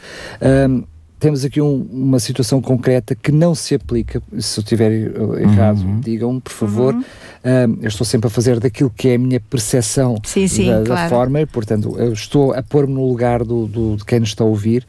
Um, 0.69 0.83
temos 1.19 1.45
aqui 1.45 1.61
um, 1.61 1.87
uma 1.91 2.19
situação 2.19 2.61
concreta 2.61 3.15
que 3.15 3.31
não 3.31 3.55
se 3.55 3.75
aplica, 3.75 4.21
se 4.37 4.59
eu 4.59 4.61
estiver 4.61 4.91
errado, 5.39 5.81
uhum. 5.81 5.99
digam 5.99 6.39
por 6.39 6.51
favor. 6.51 6.93
Uhum. 6.93 7.01
Uh, 7.01 7.79
eu 7.81 7.87
estou 7.87 8.05
sempre 8.05 8.27
a 8.27 8.29
fazer 8.29 8.59
daquilo 8.59 8.89
que 8.89 9.09
é 9.09 9.15
a 9.15 9.17
minha 9.17 9.39
percepção 9.39 10.17
sim, 10.23 10.47
sim, 10.47 10.67
da, 10.67 10.83
claro. 10.83 11.01
da, 11.03 11.09
forma 11.09 11.41
e, 11.41 11.45
portanto, 11.45 11.95
eu 11.97 12.11
estou 12.11 12.53
a 12.53 12.61
pôr-me 12.61 12.93
no 12.93 13.07
lugar 13.07 13.43
do, 13.43 13.67
do, 13.67 13.95
de 13.97 14.05
quem 14.05 14.19
nos 14.19 14.29
está 14.29 14.43
a 14.43 14.47
ouvir. 14.47 14.85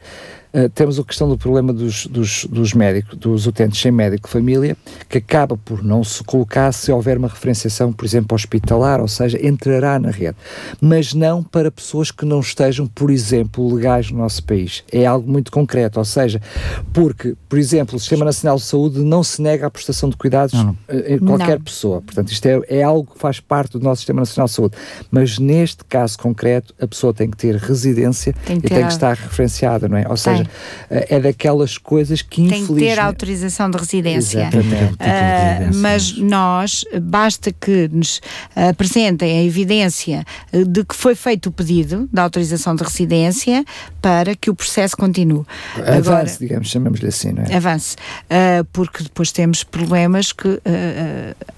Uh, 0.53 0.69
temos 0.69 0.99
a 0.99 1.03
questão 1.03 1.27
do 1.27 1.37
problema 1.37 1.73
dos, 1.73 2.07
dos, 2.07 2.45
dos, 2.45 2.73
médicos, 2.73 3.17
dos 3.17 3.47
utentes 3.47 3.79
sem 3.81 3.91
médico 3.91 4.27
de 4.27 4.33
família, 4.33 4.77
que 5.09 5.17
acaba 5.17 5.57
por 5.57 5.83
não 5.83 6.03
se 6.03 6.23
colocar 6.23 6.71
se 6.71 6.91
houver 6.91 7.17
uma 7.17 7.27
referenciação, 7.27 7.91
por 7.91 8.05
exemplo, 8.05 8.35
hospitalar, 8.35 8.99
ou 9.01 9.07
seja, 9.07 9.45
entrará 9.45 9.99
na 9.99 10.09
rede, 10.09 10.37
mas 10.79 11.13
não 11.13 11.43
para 11.43 11.69
pessoas 11.69 12.11
que 12.11 12.25
não 12.25 12.39
estejam, 12.39 12.87
por 12.87 13.11
exemplo, 13.11 13.73
legais 13.73 14.09
no 14.11 14.19
nosso 14.19 14.43
país. 14.43 14.83
É 14.91 15.05
algo 15.05 15.29
muito 15.29 15.51
concreto, 15.51 15.99
ou 15.99 16.05
seja, 16.05 16.41
porque, 16.93 17.35
por 17.47 17.59
exemplo, 17.59 17.95
o 17.95 17.99
Sistema 17.99 18.25
Nacional 18.25 18.57
de 18.57 18.63
Saúde 18.63 18.99
não 18.99 19.23
se 19.23 19.41
nega 19.41 19.67
à 19.67 19.69
prestação 19.69 20.09
de 20.09 20.15
cuidados 20.15 20.53
não, 20.53 20.65
não. 20.65 20.77
Eh, 20.87 21.15
a 21.15 21.19
qualquer 21.19 21.57
não. 21.57 21.61
pessoa. 21.61 22.01
Portanto, 22.01 22.31
isto 22.31 22.45
é, 22.45 22.61
é 22.67 22.83
algo 22.83 23.11
que 23.13 23.19
faz 23.19 23.39
parte 23.39 23.73
do 23.73 23.83
nosso 23.83 24.01
Sistema 24.01 24.21
Nacional 24.21 24.47
de 24.47 24.53
Saúde. 24.53 24.77
Mas 25.11 25.37
neste 25.39 25.83
caso 25.85 26.17
concreto, 26.17 26.73
a 26.79 26.87
pessoa 26.87 27.13
tem 27.13 27.29
que 27.29 27.37
ter 27.37 27.55
residência 27.55 28.33
tem 28.45 28.59
que 28.59 28.67
e 28.67 28.69
tem 28.69 28.85
que 28.85 28.91
estar 28.91 29.15
referenciada, 29.15 29.87
não 29.87 29.97
é? 29.97 30.05
Ou 30.07 30.17
seja, 30.17 30.36
seja, 30.37 30.49
eh, 30.89 31.15
é 31.15 31.19
daquelas 31.19 31.77
coisas 31.77 32.21
que 32.21 32.41
infelizmente... 32.41 32.67
Tem 32.67 32.75
que 32.75 32.95
ter 32.95 32.99
autorização 32.99 33.69
de 33.69 33.77
residência. 33.77 34.49
Exatamente. 34.53 34.93
Uh, 34.93 35.75
mas 35.75 36.17
nós, 36.17 36.83
basta 37.01 37.51
que 37.51 37.89
nos 37.91 38.21
apresentem 38.55 39.39
a 39.39 39.43
evidência 39.43 40.25
eh, 40.51 40.63
de 40.63 40.83
que 40.83 40.95
foi 40.95 41.15
feito 41.15 41.47
o 41.47 41.51
pedido 41.51 42.07
da 42.11 42.23
autorização 42.23 42.75
de 42.75 42.83
residência 42.83 43.63
para 44.01 44.35
que 44.35 44.49
o 44.49 44.55
processo 44.55 44.95
continue. 44.95 45.45
Avance, 45.75 46.09
Agora, 46.09 46.37
digamos, 46.39 46.69
chamamos-lhe 46.69 47.07
assim, 47.07 47.31
não 47.31 47.43
é? 47.43 47.55
Avance. 47.55 47.95
Uh, 48.25 48.63
porque 48.71 49.03
depois 49.03 49.31
temos 49.31 49.63
problemas 49.63 50.31
que 50.31 50.47
uh, 50.47 50.61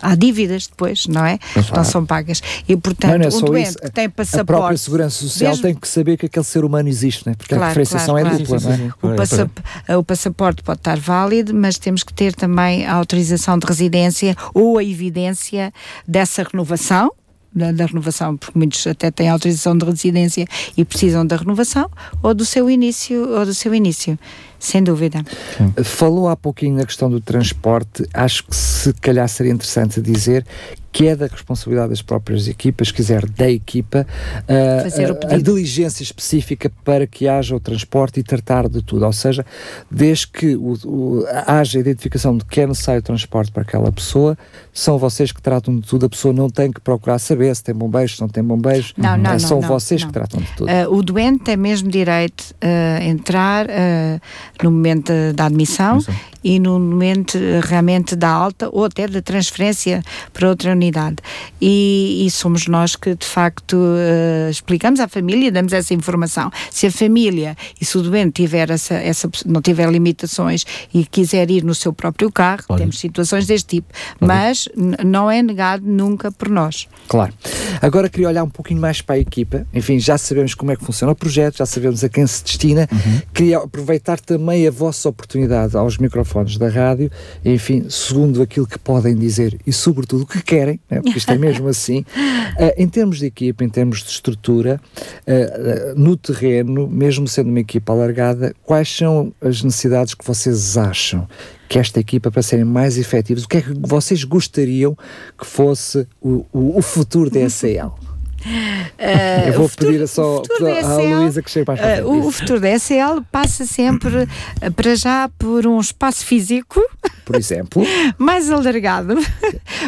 há 0.01 0.15
dívidas 0.15 0.67
depois, 0.67 1.07
não 1.07 1.25
é? 1.25 1.37
Claro. 1.53 1.67
Não 1.75 1.83
são 1.83 2.05
pagas. 2.05 2.41
E, 2.67 2.75
portanto, 2.75 3.11
não, 3.11 3.17
não 3.19 3.25
é 3.25 3.35
um 3.35 3.41
doente 3.41 3.69
isso. 3.69 3.77
que 3.79 3.91
tem 3.91 4.09
passaporte... 4.09 4.51
A 4.51 4.57
própria 4.57 4.77
Segurança 4.77 5.21
Social 5.21 5.57
tem 5.57 5.75
que 5.75 5.87
saber 5.87 6.17
que 6.17 6.25
aquele 6.25 6.45
ser 6.45 6.63
humano 6.63 6.89
existe, 6.89 7.25
não 7.25 7.33
é? 7.33 7.35
Porque 7.35 7.55
claro, 7.55 7.65
a 7.65 7.67
referenciação 7.69 8.15
claro, 8.15 8.35
é 8.35 8.37
dupla, 8.37 8.59
não 8.59 8.68
é? 8.68 8.68
O, 9.01 9.15
passap 9.15 9.51
o 9.97 10.03
passaporte 10.03 10.63
pode 10.63 10.79
estar 10.79 10.97
válido, 10.97 11.53
mas 11.53 11.77
temos 11.77 12.03
que 12.03 12.13
ter 12.13 12.33
também 12.33 12.85
a 12.85 12.93
autorização 12.93 13.57
de 13.57 13.65
residência 13.65 14.35
ou 14.53 14.77
a 14.77 14.83
evidência 14.83 15.73
dessa 16.07 16.43
renovação, 16.43 17.11
da, 17.53 17.71
da, 17.71 17.85
renovação, 17.85 18.37
porque 18.37 18.57
muitos 18.57 18.85
até 18.85 19.09
têm 19.09 19.29
autorização 19.29 19.77
de 19.77 19.85
residência 19.85 20.45
e 20.77 20.85
precisam 20.85 21.25
da 21.25 21.35
renovação, 21.35 21.89
ou 22.21 22.33
do 22.33 22.45
seu 22.45 22.69
início, 22.69 23.27
ou 23.27 23.45
do 23.45 23.53
seu 23.53 23.73
início. 23.73 24.17
Sem 24.59 24.83
dúvida. 24.83 25.23
Sim. 25.57 25.83
Falou 25.83 26.27
há 26.27 26.35
pouquinho 26.35 26.75
na 26.75 26.85
questão 26.85 27.09
do 27.09 27.21
transporte, 27.21 28.05
acho 28.13 28.43
que 28.43 28.55
se 28.55 28.93
calhar 28.93 29.27
seria 29.27 29.53
interessante 29.53 30.01
dizer 30.01 30.45
que 30.91 31.07
é 31.07 31.15
da 31.15 31.27
responsabilidade 31.27 31.89
das 31.89 32.01
próprias 32.01 32.47
equipas, 32.47 32.87
se 32.87 32.93
quiser 32.93 33.25
da 33.27 33.49
equipa, 33.49 34.05
uh, 34.41 35.31
a, 35.31 35.35
a, 35.35 35.37
diligência 35.37 36.03
específica 36.03 36.71
para 36.83 37.05
que 37.05 37.27
haja 37.27 37.55
o 37.55 37.59
transporte 37.59 38.19
e 38.19 38.23
tratar 38.23 38.67
de 38.67 38.81
tudo. 38.81 39.05
Ou 39.05 39.13
seja, 39.13 39.45
desde 39.89 40.27
que 40.27 40.55
o, 40.55 40.73
o, 40.85 41.25
haja 41.45 41.77
a 41.77 41.81
identificação 41.81 42.35
de 42.35 42.45
que 42.45 42.61
é 42.61 42.67
necessário 42.67 42.99
o 42.99 43.03
transporte 43.03 43.51
para 43.51 43.61
aquela 43.61 43.91
pessoa, 43.91 44.37
são 44.73 44.97
vocês 44.97 45.31
que 45.31 45.41
tratam 45.41 45.75
de 45.79 45.87
tudo. 45.87 46.07
A 46.07 46.09
pessoa 46.09 46.33
não 46.33 46.49
tem 46.49 46.71
que 46.71 46.81
procurar 46.81 47.19
saber 47.19 47.55
se 47.55 47.63
tem 47.63 47.75
bombeiros, 47.75 48.15
se 48.15 48.21
não 48.21 48.27
tem 48.27 48.43
bombeiros. 48.43 48.93
Não, 48.97 49.15
não, 49.15 49.31
é, 49.31 49.39
são 49.39 49.61
não, 49.61 49.67
vocês 49.67 50.01
não. 50.01 50.07
que 50.07 50.13
tratam 50.13 50.41
de 50.41 50.51
tudo. 50.55 50.71
Uh, 50.71 50.93
o 50.93 51.03
doente 51.03 51.43
tem 51.43 51.57
mesmo 51.57 51.89
direito 51.89 52.55
a 52.61 53.03
entrar 53.03 53.67
uh, 53.67 54.21
no 54.63 54.71
momento 54.71 55.11
da 55.35 55.45
admissão 55.45 55.99
e 56.43 56.59
no 56.59 56.79
momento 56.79 57.37
realmente 57.63 58.15
da 58.15 58.29
alta 58.29 58.69
ou 58.71 58.85
até 58.85 59.07
da 59.07 59.21
transferência 59.21 60.01
para 60.33 60.49
outra 60.49 60.71
unidade. 60.71 61.17
E, 61.61 62.25
e 62.25 62.31
somos 62.31 62.67
nós 62.67 62.95
que, 62.95 63.13
de 63.15 63.25
facto, 63.25 63.73
uh, 63.73 64.49
explicamos 64.49 64.99
à 64.99 65.07
família, 65.07 65.51
damos 65.51 65.73
essa 65.73 65.93
informação. 65.93 66.49
Se 66.71 66.87
a 66.87 66.91
família 66.91 67.55
e 67.79 67.85
se 67.85 67.97
o 67.97 68.01
doente 68.01 68.41
tiver 68.41 68.69
essa, 68.69 68.95
essa, 68.95 69.29
não 69.45 69.61
tiver 69.61 69.89
limitações 69.89 70.65
e 70.93 71.05
quiser 71.05 71.49
ir 71.51 71.63
no 71.63 71.75
seu 71.75 71.91
próprio 71.91 72.31
carro, 72.31 72.63
Pode. 72.67 72.81
temos 72.81 72.99
situações 72.99 73.45
deste 73.45 73.77
tipo. 73.77 73.93
Pode. 74.17 74.25
Mas 74.25 74.69
não 75.05 75.29
é 75.29 75.41
negado 75.41 75.85
nunca 75.85 76.31
por 76.31 76.49
nós. 76.49 76.87
Claro. 77.07 77.33
Agora 77.81 78.09
queria 78.09 78.29
olhar 78.29 78.43
um 78.43 78.49
pouquinho 78.49 78.79
mais 78.79 79.01
para 79.01 79.15
a 79.15 79.19
equipa. 79.19 79.67
Enfim, 79.73 79.99
já 79.99 80.17
sabemos 80.17 80.53
como 80.53 80.71
é 80.71 80.75
que 80.75 80.85
funciona 80.85 81.11
o 81.11 81.15
projeto, 81.15 81.57
já 81.57 81.65
sabemos 81.65 82.03
a 82.03 82.09
quem 82.09 82.25
se 82.25 82.43
destina. 82.43 82.87
Uhum. 82.91 83.21
Queria 83.33 83.57
aproveitar 83.57 84.19
também 84.19 84.48
a 84.49 84.71
vossa 84.71 85.09
oportunidade 85.09 85.75
aos 85.75 85.97
microfones 85.97 86.57
da 86.57 86.69
rádio, 86.69 87.11
enfim, 87.43 87.89
segundo 87.89 88.41
aquilo 88.41 88.67
que 88.67 88.77
podem 88.77 89.15
dizer 89.15 89.59
e 89.65 89.73
sobretudo 89.73 90.23
o 90.23 90.25
que 90.27 90.41
querem, 90.41 90.79
né? 90.89 91.01
porque 91.01 91.17
isto 91.17 91.31
é 91.31 91.37
mesmo 91.39 91.67
assim, 91.67 91.99
uh, 91.99 92.73
em 92.77 92.87
termos 92.87 93.19
de 93.19 93.25
equipa, 93.25 93.63
em 93.63 93.69
termos 93.69 94.03
de 94.03 94.09
estrutura, 94.09 94.79
uh, 95.27 95.93
uh, 95.93 95.99
no 95.99 96.15
terreno, 96.15 96.87
mesmo 96.87 97.27
sendo 97.27 97.49
uma 97.49 97.59
equipa 97.59 97.93
alargada, 97.93 98.55
quais 98.63 98.89
são 98.89 99.33
as 99.41 99.63
necessidades 99.63 100.13
que 100.13 100.25
vocês 100.25 100.77
acham 100.77 101.27
que 101.67 101.77
esta 101.77 101.99
equipa, 101.99 102.31
para 102.31 102.41
serem 102.41 102.65
mais 102.65 102.97
efetivos, 102.97 103.43
o 103.43 103.47
que 103.47 103.57
é 103.57 103.61
que 103.61 103.73
vocês 103.79 104.23
gostariam 104.23 104.97
que 105.37 105.45
fosse 105.45 106.07
o, 106.19 106.43
o, 106.51 106.79
o 106.79 106.81
futuro 106.81 107.29
da 107.29 107.47
SAL? 107.47 107.99
Uh, 108.45 109.47
eu 109.47 109.53
vou 109.53 109.67
futuro, 109.67 109.91
pedir 109.91 110.07
só 110.07 110.41
à 110.61 111.17
Luísa 111.19 111.41
que 111.41 111.51
chegue 111.51 111.67
mais 111.67 111.79
para 111.79 112.05
uh, 112.05 112.27
o, 112.27 112.31
futuro 112.31 112.59
da 112.59 112.77
SL 112.77 113.21
passa 113.31 113.65
sempre, 113.65 114.23
uh, 114.23 114.71
para 114.75 114.95
já, 114.95 115.29
por 115.37 115.67
um 115.67 115.79
espaço 115.79 116.25
físico. 116.25 116.81
Por 117.25 117.35
exemplo. 117.35 117.83
mais 118.17 118.49
alargado. 118.49 119.15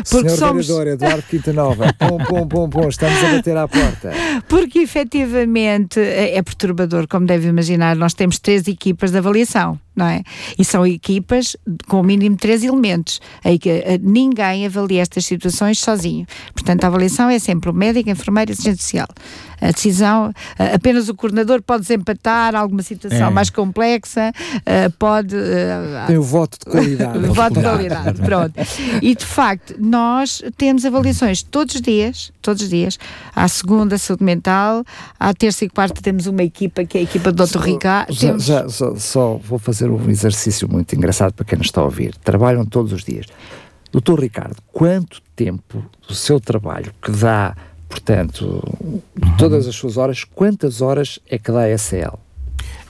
Porque 0.10 0.30
Senhor 0.30 0.38
somos... 0.38 0.68
vereador 0.68 0.88
Eduardo 0.94 1.24
Quinta 1.24 1.54
Nova, 1.54 1.94
pom, 1.98 2.18
pom, 2.18 2.48
pom, 2.48 2.70
pom, 2.70 2.90
estamos 2.90 3.24
a 3.24 3.36
bater 3.36 3.58
à 3.58 3.68
porta. 3.68 4.12
Porque 4.48 4.80
efetivamente 4.80 6.00
é, 6.00 6.36
é 6.36 6.42
perturbador, 6.42 7.08
como 7.08 7.26
deve 7.26 7.48
imaginar, 7.48 7.96
nós 7.96 8.14
temos 8.14 8.38
três 8.38 8.68
equipas 8.68 9.12
de 9.12 9.18
avaliação 9.18 9.80
não 9.96 10.06
é? 10.06 10.22
E 10.58 10.64
são 10.64 10.86
equipas 10.86 11.56
com 11.88 12.00
o 12.00 12.04
mínimo 12.04 12.38
três 12.38 12.64
elementos. 12.64 13.20
Eh, 13.44 13.98
ninguém 14.02 14.66
avalia 14.66 15.02
estas 15.02 15.26
situações 15.26 15.80
sozinho. 15.80 16.26
Portanto, 16.54 16.84
a 16.84 16.88
avaliação 16.88 17.30
é 17.30 17.40
sempre 17.40 17.70
o 17.70 17.74
médico, 17.74 18.10
a 18.10 18.14
enfermeira 18.14 18.52
e 18.52 18.54
assistente 18.54 18.82
social. 18.82 19.08
A 19.62 19.68
decisão, 19.72 20.34
eh, 20.58 20.74
apenas 20.76 21.08
o 21.08 21.14
coordenador 21.16 21.62
pode 21.62 21.84
desempatar 21.84 22.56
alguma 22.56 22.82
situação 22.82 23.28
É. 23.28 23.30
mais 23.30 23.50
complexa, 23.52 24.32
eh, 24.66 24.90
pode. 24.90 25.36
Tem 26.08 26.18
o 26.18 26.24
voto 26.24 26.58
de 26.60 26.66
qualidade. 26.72 27.20
O 27.32 27.34
voto 27.34 27.54
de 27.54 27.62
qualidade, 27.62 28.22
pronto. 28.22 28.54
E 29.02 29.16
de 29.16 29.26
facto, 29.26 29.76
nós 29.80 30.42
temos 30.58 30.84
avaliações 30.86 31.44
todos 31.44 31.76
os 31.76 31.82
dias, 31.82 32.32
todos 32.42 32.64
os 32.64 32.70
dias. 32.70 32.98
À 33.36 33.48
segunda, 33.48 33.98
saúde 33.98 34.24
mental, 34.24 34.84
à 35.20 35.34
terça 35.34 35.64
e 35.66 35.70
quarta 35.70 36.02
temos 36.02 36.26
uma 36.26 36.44
equipa 36.44 36.84
que 36.84 36.98
é 36.98 37.02
a 37.02 37.04
equipa 37.04 37.32
do 37.32 37.46
Dr. 37.46 37.60
Ricardo. 37.60 38.12
Já, 38.14 38.28
Temos- 38.28 38.44
já- 38.46 38.68
só, 38.70 38.96
só 38.96 39.36
vou 39.44 39.60
fazer 39.60 39.90
um 39.90 40.10
exercício 40.10 40.68
muito 40.68 40.96
engraçado 40.96 41.34
para 41.34 41.46
quem 41.46 41.58
nos 41.58 41.68
está 41.68 41.82
a 41.82 41.84
ouvir. 41.86 42.16
Trabalham 42.24 42.66
todos 42.66 42.92
os 42.94 43.04
dias. 43.04 43.28
Doutor 43.92 44.20
Ricardo, 44.22 44.56
quanto 44.72 45.22
tempo 45.36 45.84
do 46.08 46.16
seu 46.16 46.40
trabalho 46.40 46.94
que 47.02 47.12
dá, 47.12 47.56
portanto, 47.92 48.64
todas 49.38 49.68
as 49.68 49.76
suas 49.76 49.98
horas, 49.98 50.24
quantas 50.24 50.82
horas 50.82 51.20
é 51.30 51.38
que 51.38 51.52
dá 51.52 51.62
a 51.64 51.78
SL? 51.78 52.18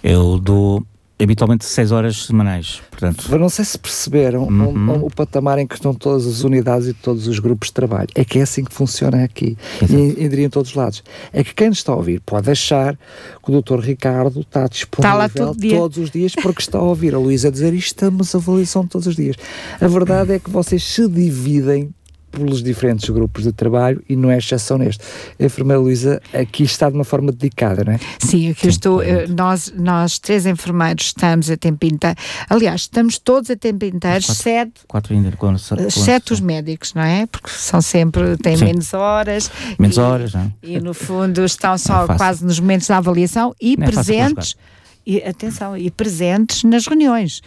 Eu 0.03 0.39
dou 0.39 0.85
habitualmente 1.21 1.63
6 1.65 1.91
horas 1.91 2.25
semanais, 2.25 2.81
portanto, 2.89 3.27
Eu 3.31 3.37
não 3.37 3.47
sei 3.47 3.63
se 3.63 3.77
perceberam 3.77 4.45
Uhum. 4.47 4.89
onde 4.89 5.05
o 5.05 5.09
patamar 5.11 5.59
em 5.59 5.67
que 5.67 5.75
estão 5.75 5.93
todas 5.93 6.25
as 6.25 6.43
unidades 6.43 6.87
e 6.87 6.93
todos 6.95 7.27
os 7.27 7.37
grupos 7.37 7.67
de 7.67 7.73
trabalho. 7.75 8.07
É 8.15 8.25
que 8.25 8.39
é 8.39 8.41
assim 8.41 8.63
que 8.63 8.73
funciona 8.73 9.23
aqui. 9.23 9.55
Exato. 9.79 9.93
E, 9.93 10.23
e 10.25 10.27
diria 10.29 10.45
em 10.47 10.49
todos 10.49 10.71
os 10.71 10.75
lados. 10.75 11.03
É 11.31 11.43
que 11.43 11.53
quem 11.53 11.69
nos 11.69 11.77
está 11.77 11.91
a 11.91 11.95
ouvir 11.95 12.21
pode 12.21 12.49
achar 12.49 12.97
que 13.45 13.51
o 13.51 13.61
Dr. 13.61 13.79
Ricardo 13.81 14.39
está 14.39 14.65
disponível 14.67 15.21
Está 15.27 15.45
todo 15.45 15.59
dia. 15.59 15.77
todos 15.77 15.97
os 15.99 16.09
dias 16.09 16.33
porque 16.41 16.61
está 16.61 16.79
a 16.79 16.83
ouvir 16.83 17.13
a 17.13 17.19
Luísa 17.19 17.51
dizer 17.51 17.71
isto 17.75 17.87
estamos 17.89 18.33
a 18.33 18.39
avaliação 18.39 18.87
todos 18.87 19.05
os 19.05 19.15
dias. 19.15 19.35
A 19.79 19.87
verdade 19.87 20.33
é 20.33 20.39
que 20.39 20.49
vocês 20.49 20.83
se 20.83 21.07
dividem 21.07 21.93
pelos 22.31 22.63
diferentes 22.63 23.09
grupos 23.09 23.43
de 23.43 23.51
trabalho 23.51 24.03
e 24.07 24.15
não 24.15 24.31
é 24.31 24.37
exceção 24.37 24.77
neste. 24.77 25.03
A 25.39 25.43
enfermeira 25.45 25.79
Luísa 25.81 26.21
aqui 26.33 26.63
está 26.63 26.89
de 26.89 26.95
uma 26.95 27.03
forma 27.03 27.31
dedicada, 27.31 27.83
não 27.83 27.93
é? 27.93 27.99
Sim, 28.19 28.49
aqui 28.51 28.67
eu 28.67 28.69
estou, 28.69 29.01
eh, 29.03 29.27
nós, 29.27 29.73
nós 29.77 30.17
três 30.17 30.45
enfermeiros 30.45 31.05
estamos 31.07 31.49
a 31.49 31.57
tempo 31.57 31.85
inteiro. 31.85 32.15
Aliás, 32.49 32.81
estamos 32.81 33.19
todos 33.19 33.49
a 33.51 33.55
tempo 33.55 33.85
inteiro, 33.85 34.23
quatro- 34.25 34.31
exceto, 34.31 34.81
4 34.87 35.13
ainda 35.13 35.31
com, 35.31 35.47
com 35.55 35.81
exceto 35.87 36.33
os 36.33 36.39
médicos, 36.39 36.93
não 36.93 37.01
é? 37.03 37.25
Porque 37.25 37.49
são 37.49 37.81
sempre, 37.81 38.37
têm 38.37 38.57
Sim. 38.57 38.65
menos 38.65 38.93
horas. 38.93 39.51
menos 39.77 39.97
e- 39.97 39.99
horas, 39.99 40.33
não 40.33 40.41
é? 40.41 40.51
E 40.63 40.79
no 40.79 40.93
fundo 40.93 41.43
estão 41.43 41.71
Não 41.71 41.77
só 41.77 42.05
é 42.05 42.15
quase 42.17 42.45
nos 42.45 42.59
momentos 42.59 42.87
da 42.87 42.97
avaliação 42.97 43.53
e 43.61 43.75
Não 43.77 43.85
é 43.85 43.91
presentes. 43.91 44.55
E, 45.05 45.17
atenção, 45.23 45.75
e 45.75 45.89
presentes 45.89 46.63
nas 46.63 46.85
reuniões. 46.85 47.41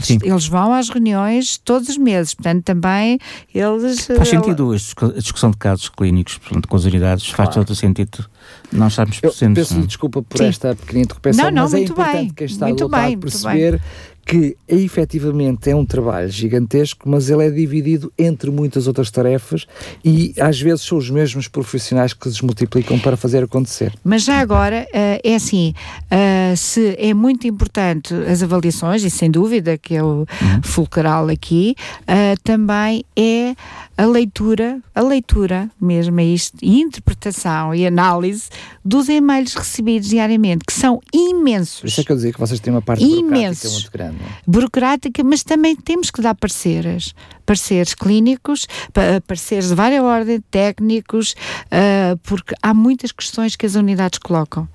Eles, 0.00 0.06
Sim. 0.06 0.18
eles 0.22 0.46
vão 0.46 0.72
às 0.72 0.88
reuniões 0.88 1.58
todos 1.58 1.88
os 1.88 1.96
meses, 1.98 2.34
portanto 2.34 2.64
também 2.64 3.18
eles. 3.54 4.06
Faz 4.06 4.20
eh, 4.20 4.24
sentido 4.24 4.72
a 4.72 4.76
discu- 4.76 5.04
a 5.16 5.18
discussão 5.20 5.50
de 5.50 5.56
casos 5.58 5.88
clínicos, 5.88 6.38
portanto, 6.38 6.66
com 6.68 6.76
as 6.76 6.84
unidades, 6.84 7.26
faz 7.28 7.48
Claro. 7.50 7.64
todo 7.66 7.70
o 7.70 7.76
sentido 7.76 8.24
nós 8.72 8.92
estarmos 8.92 9.20
presentes. 9.20 9.54
peço-lhe 9.62 9.78
não 9.78 9.84
é? 9.84 9.86
desculpa 9.86 10.22
por 10.22 10.38
Sim. 10.38 10.44
esta 10.46 10.74
pequena 10.74 11.02
interrupção, 11.02 11.44
Não, 11.44 11.50
não, 11.50 11.62
mas 11.62 11.74
é 11.74 11.76
muito 11.76 11.92
importante 11.92 12.16
bem, 12.16 12.30
quem 12.30 12.46
está 12.46 12.66
muito 12.66 12.78
do 12.78 12.82
outro 12.84 12.96
lado 12.98 13.08
bem, 13.08 13.18
perceber 13.18 13.82
que 14.30 14.56
efetivamente 14.68 15.68
é 15.70 15.74
um 15.74 15.84
trabalho 15.84 16.28
gigantesco, 16.28 17.08
mas 17.08 17.28
ele 17.28 17.44
é 17.44 17.50
dividido 17.50 18.12
entre 18.16 18.48
muitas 18.48 18.86
outras 18.86 19.10
tarefas 19.10 19.66
e 20.04 20.32
às 20.38 20.60
vezes 20.60 20.82
são 20.82 20.98
os 20.98 21.10
mesmos 21.10 21.48
profissionais 21.48 22.12
que 22.12 22.30
se 22.30 22.44
multiplicam 22.44 22.96
para 23.00 23.16
fazer 23.16 23.42
acontecer. 23.42 23.92
Mas 24.04 24.22
já 24.22 24.38
agora, 24.38 24.86
eh, 24.92 25.20
é 25.24 25.34
assim, 25.34 25.74
eh, 26.08 26.54
se 26.56 26.94
é 26.96 27.12
muito 27.12 27.48
importante 27.48 28.14
as 28.14 28.40
avaliações, 28.40 29.02
e 29.02 29.10
sem 29.10 29.28
dúvida 29.28 29.76
que 29.76 29.96
é 29.96 30.04
o 30.04 30.24
fulcral 30.62 31.28
aqui, 31.28 31.74
eh, 32.06 32.36
também 32.44 33.04
é 33.16 33.56
a 34.02 34.06
leitura, 34.06 34.80
a 34.94 35.00
leitura 35.02 35.70
mesmo 35.80 36.18
é 36.20 36.24
isto, 36.24 36.56
e 36.62 36.80
interpretação 36.80 37.74
e 37.74 37.86
análise 37.86 38.48
dos 38.84 39.08
e-mails 39.10 39.52
recebidos 39.54 40.08
diariamente, 40.08 40.64
que 40.66 40.72
são 40.72 40.96
Por 40.98 41.04
isso 41.18 41.30
imensos. 41.30 41.98
é 41.98 42.02
que 42.04 42.10
eu 42.10 42.16
dizia 42.16 42.32
que 42.32 42.40
vocês 42.40 42.60
têm 42.60 42.72
uma 42.72 42.80
parte 42.80 43.04
burocrática 43.04 43.36
Imensos. 43.36 43.72
muito 43.72 43.92
grande. 43.92 44.16
é? 44.16 44.28
burocrática, 44.46 45.22
mas 45.24 45.42
também 45.42 45.76
temos 45.76 46.10
que 46.10 46.22
dar 46.22 46.34
pareceres, 46.34 47.14
pareceres 47.44 47.94
clínicos, 47.94 48.66
pa- 48.92 49.20
pareceres 49.26 49.68
de 49.68 49.74
várias 49.74 50.02
ordens, 50.02 50.40
técnicos, 50.50 51.34
ah, 51.70 52.16
porque 52.22 52.54
há 52.62 52.72
muitas 52.72 53.12
questões 53.12 53.54
que 53.54 53.66
as 53.66 53.74
unidades 53.74 54.18
colocam. 54.18 54.66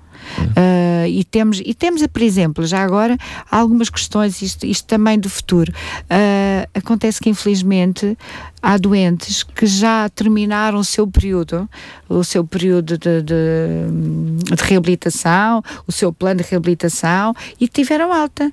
Ah, 1.06 1.08
e 1.08 1.24
temos, 1.24 1.62
e 1.64 1.74
temos, 1.74 2.06
por 2.08 2.22
exemplo, 2.22 2.66
já 2.66 2.84
agora, 2.84 3.18
algumas 3.50 3.90
questões, 3.90 4.42
isto, 4.42 4.66
isto 4.66 4.86
também 4.88 5.20
do 5.20 5.30
futuro. 5.30 5.72
Ah, 6.10 6.68
acontece 6.74 7.20
que, 7.22 7.30
infelizmente, 7.30 8.18
há 8.62 8.78
doentes 8.78 9.44
que 9.44 9.68
já 9.68 10.10
terminaram 10.10 10.80
o 10.80 10.84
seu 10.84 11.08
período, 11.08 11.70
o 12.10 12.24
seu 12.24 12.44
período 12.44 12.98
de, 12.98 13.22
de, 13.22 14.56
de 14.56 14.64
reabilitação, 14.64 15.64
o 15.88 15.92
seu 15.92 16.12
plano 16.12 16.42
de 16.42 16.50
reabilitação 16.50 17.34
e 17.60 17.68
tiveram 17.68 18.12
alta 18.12 18.52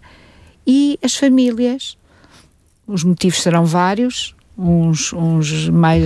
e 0.66 0.98
as 1.02 1.16
famílias. 1.16 1.96
Os 2.86 3.04
motivos 3.04 3.40
serão 3.40 3.64
vários, 3.64 4.34
uns, 4.58 5.12
uns, 5.12 5.68
mais, 5.70 6.02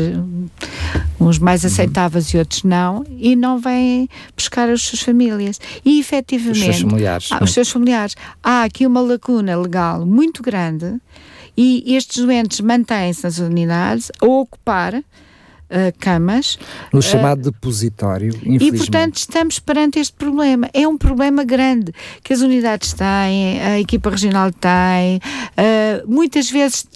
uns 1.19 1.39
mais 1.39 1.65
aceitáveis 1.65 2.29
e 2.35 2.39
outros 2.39 2.63
não, 2.63 3.05
e 3.19 3.35
não 3.35 3.59
vêm 3.59 4.09
buscar 4.37 4.69
as 4.69 4.83
suas 4.83 5.01
famílias. 5.03 5.59
E 5.85 6.01
Os 6.01 6.07
seus 6.07 6.13
efetivamente, 6.13 6.81
familiares. 6.83 7.29
ah, 7.33 7.43
os 7.43 7.53
seus 7.53 7.69
familiares, 7.71 8.15
há 8.43 8.65
aqui 8.65 8.87
uma 8.87 9.01
lacuna 9.01 9.57
legal 9.57 10.05
muito 10.05 10.43
grande 10.43 10.97
e 11.57 11.95
estes 11.97 12.23
doentes 12.23 12.61
mantêm-se 12.61 13.25
nas 13.25 13.39
unidades 13.39 14.11
a 14.21 14.27
ocupar 14.27 14.95
ah, 15.69 15.93
camas 15.99 16.59
no 16.93 17.03
chamado 17.03 17.51
depositório, 17.51 18.29
infelizmente. 18.29 18.65
e, 18.67 18.77
portanto, 18.77 19.17
estamos 19.17 19.59
perante 19.59 19.99
este 19.99 20.15
problema. 20.15 20.69
É 20.73 20.87
um 20.87 20.97
problema 20.97 21.43
grande 21.45 21.93
que 22.23 22.33
as 22.33 22.41
unidades 22.41 22.93
têm, 22.93 23.61
a 23.61 23.81
equipa 23.81 24.11
regional 24.11 24.53
tem. 24.53 25.21
ah, 25.57 26.05
muitas 26.07 26.51
vezes, 26.51 26.87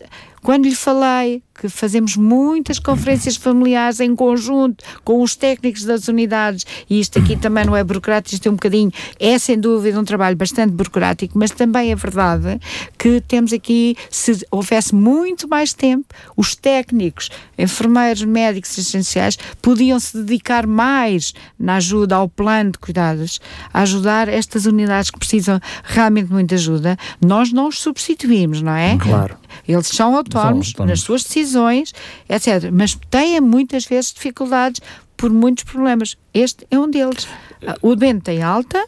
quando 0.42 0.64
lhe 0.64 0.74
falei 0.74 1.42
que 1.60 1.68
fazemos 1.68 2.16
muitas 2.16 2.78
conferências 2.78 3.36
familiares 3.36 4.00
em 4.00 4.16
conjunto 4.16 4.82
com 5.04 5.22
os 5.22 5.36
técnicos 5.36 5.84
das 5.84 6.08
unidades, 6.08 6.64
e 6.88 6.98
isto 6.98 7.18
aqui 7.18 7.36
também 7.36 7.66
não 7.66 7.76
é 7.76 7.84
burocrático, 7.84 8.34
isto 8.34 8.48
é 8.48 8.50
um 8.50 8.54
bocadinho, 8.54 8.90
é 9.18 9.38
sem 9.38 9.58
dúvida 9.60 10.00
um 10.00 10.04
trabalho 10.04 10.36
bastante 10.36 10.72
burocrático, 10.72 11.38
mas 11.38 11.50
também 11.50 11.92
é 11.92 11.94
verdade 11.94 12.58
que 12.96 13.20
temos 13.20 13.52
aqui, 13.52 13.94
se 14.08 14.46
houvesse 14.50 14.94
muito 14.94 15.46
mais 15.46 15.74
tempo, 15.74 16.06
os 16.34 16.54
técnicos, 16.54 17.28
enfermeiros, 17.58 18.24
médicos 18.24 18.78
essenciais, 18.78 19.36
podiam 19.60 20.00
se 20.00 20.16
dedicar 20.16 20.66
mais 20.66 21.34
na 21.58 21.76
ajuda 21.76 22.16
ao 22.16 22.28
plano 22.28 22.72
de 22.72 22.78
cuidados, 22.78 23.38
a 23.72 23.82
ajudar 23.82 24.28
estas 24.28 24.64
unidades 24.64 25.10
que 25.10 25.18
precisam 25.18 25.60
realmente 25.84 26.32
muita 26.32 26.54
ajuda. 26.54 26.96
Nós 27.22 27.52
não 27.52 27.68
os 27.68 27.80
substituímos, 27.80 28.62
não 28.62 28.72
é? 28.72 28.96
Claro. 28.96 29.36
Eles 29.66 29.88
são 29.88 30.14
autónomos, 30.38 30.68
autónomos. 30.68 30.90
nas 30.90 31.00
suas 31.00 31.22
decisões, 31.24 31.92
etc. 32.28 32.70
Mas 32.72 32.96
têm 33.10 33.40
muitas 33.40 33.84
vezes 33.84 34.12
dificuldades 34.12 34.80
por 35.16 35.30
muitos 35.30 35.64
problemas. 35.64 36.16
Este 36.32 36.66
é 36.70 36.78
um 36.78 36.88
deles. 36.90 37.28
Ah, 37.66 37.76
O 37.82 37.94
doente 37.94 38.22
tem 38.22 38.42
alta. 38.42 38.84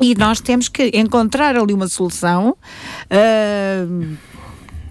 E 0.00 0.14
nós 0.14 0.40
temos 0.40 0.68
que 0.68 0.90
encontrar 0.94 1.56
ali 1.56 1.74
uma 1.74 1.88
solução. 1.88 2.56
ah, 3.10 4.16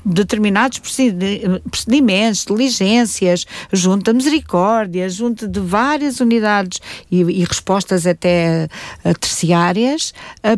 determinados 0.10 0.80
procedi- 0.80 1.42
procedimentos, 1.70 2.46
diligências, 2.46 3.46
junto 3.74 4.06
da 4.06 4.14
misericórdia, 4.14 5.10
junto 5.10 5.48
de 5.50 5.60
várias 5.60 6.22
unidades 6.22 6.80
e, 7.12 7.20
e 7.22 7.44
respostas 7.44 8.08
até 8.08 8.70
ah, 9.04 9.14
terciárias 9.14 10.14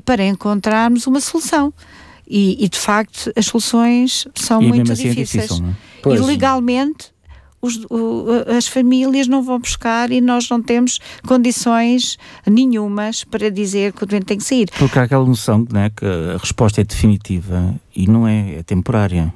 para 0.06 0.24
encontrarmos 0.24 1.08
uma 1.08 1.20
solução. 1.20 1.74
E, 2.30 2.64
e, 2.64 2.70
de 2.70 2.78
facto 2.78 3.32
as 3.36 3.48
soluções 3.48 4.28
são 4.36 4.62
E 4.62 4.68
muito 4.68 4.78
mesmo 4.90 4.94
assim 4.94 5.08
é 5.08 5.10
difíceis. 5.14 5.44
difícil, 5.46 5.64
não 5.64 5.72
é? 5.72 5.76
Pois. 6.04 6.20
E 6.20 6.24
legalmente 6.24 7.08
os- 7.62 7.86
o- 7.90 8.28
as 8.56 8.68
famílias 8.68 9.28
não 9.28 9.42
vão 9.44 9.60
buscar 9.60 10.12
e 10.12 10.22
nós 10.22 10.48
não 10.50 10.62
temos 10.62 11.00
condições 11.28 12.18
nenhumas 12.48 13.24
para 13.24 13.50
dizer 13.52 13.92
que 13.94 14.04
o 14.04 14.06
doente 14.06 14.26
tem 14.28 14.38
que 14.38 14.44
sair. 14.44 14.70
Porque 14.78 14.98
há 15.00 15.04
aquela 15.04 15.26
noção 15.26 15.66
né, 15.72 15.90
que 15.90 16.06
a 16.06 16.38
resposta 16.38 16.80
é 16.82 16.84
definitiva 16.84 17.76
e 17.96 18.08
não 18.08 18.28
é, 18.28 18.56
é 18.60 18.64
temporária. 18.64 19.34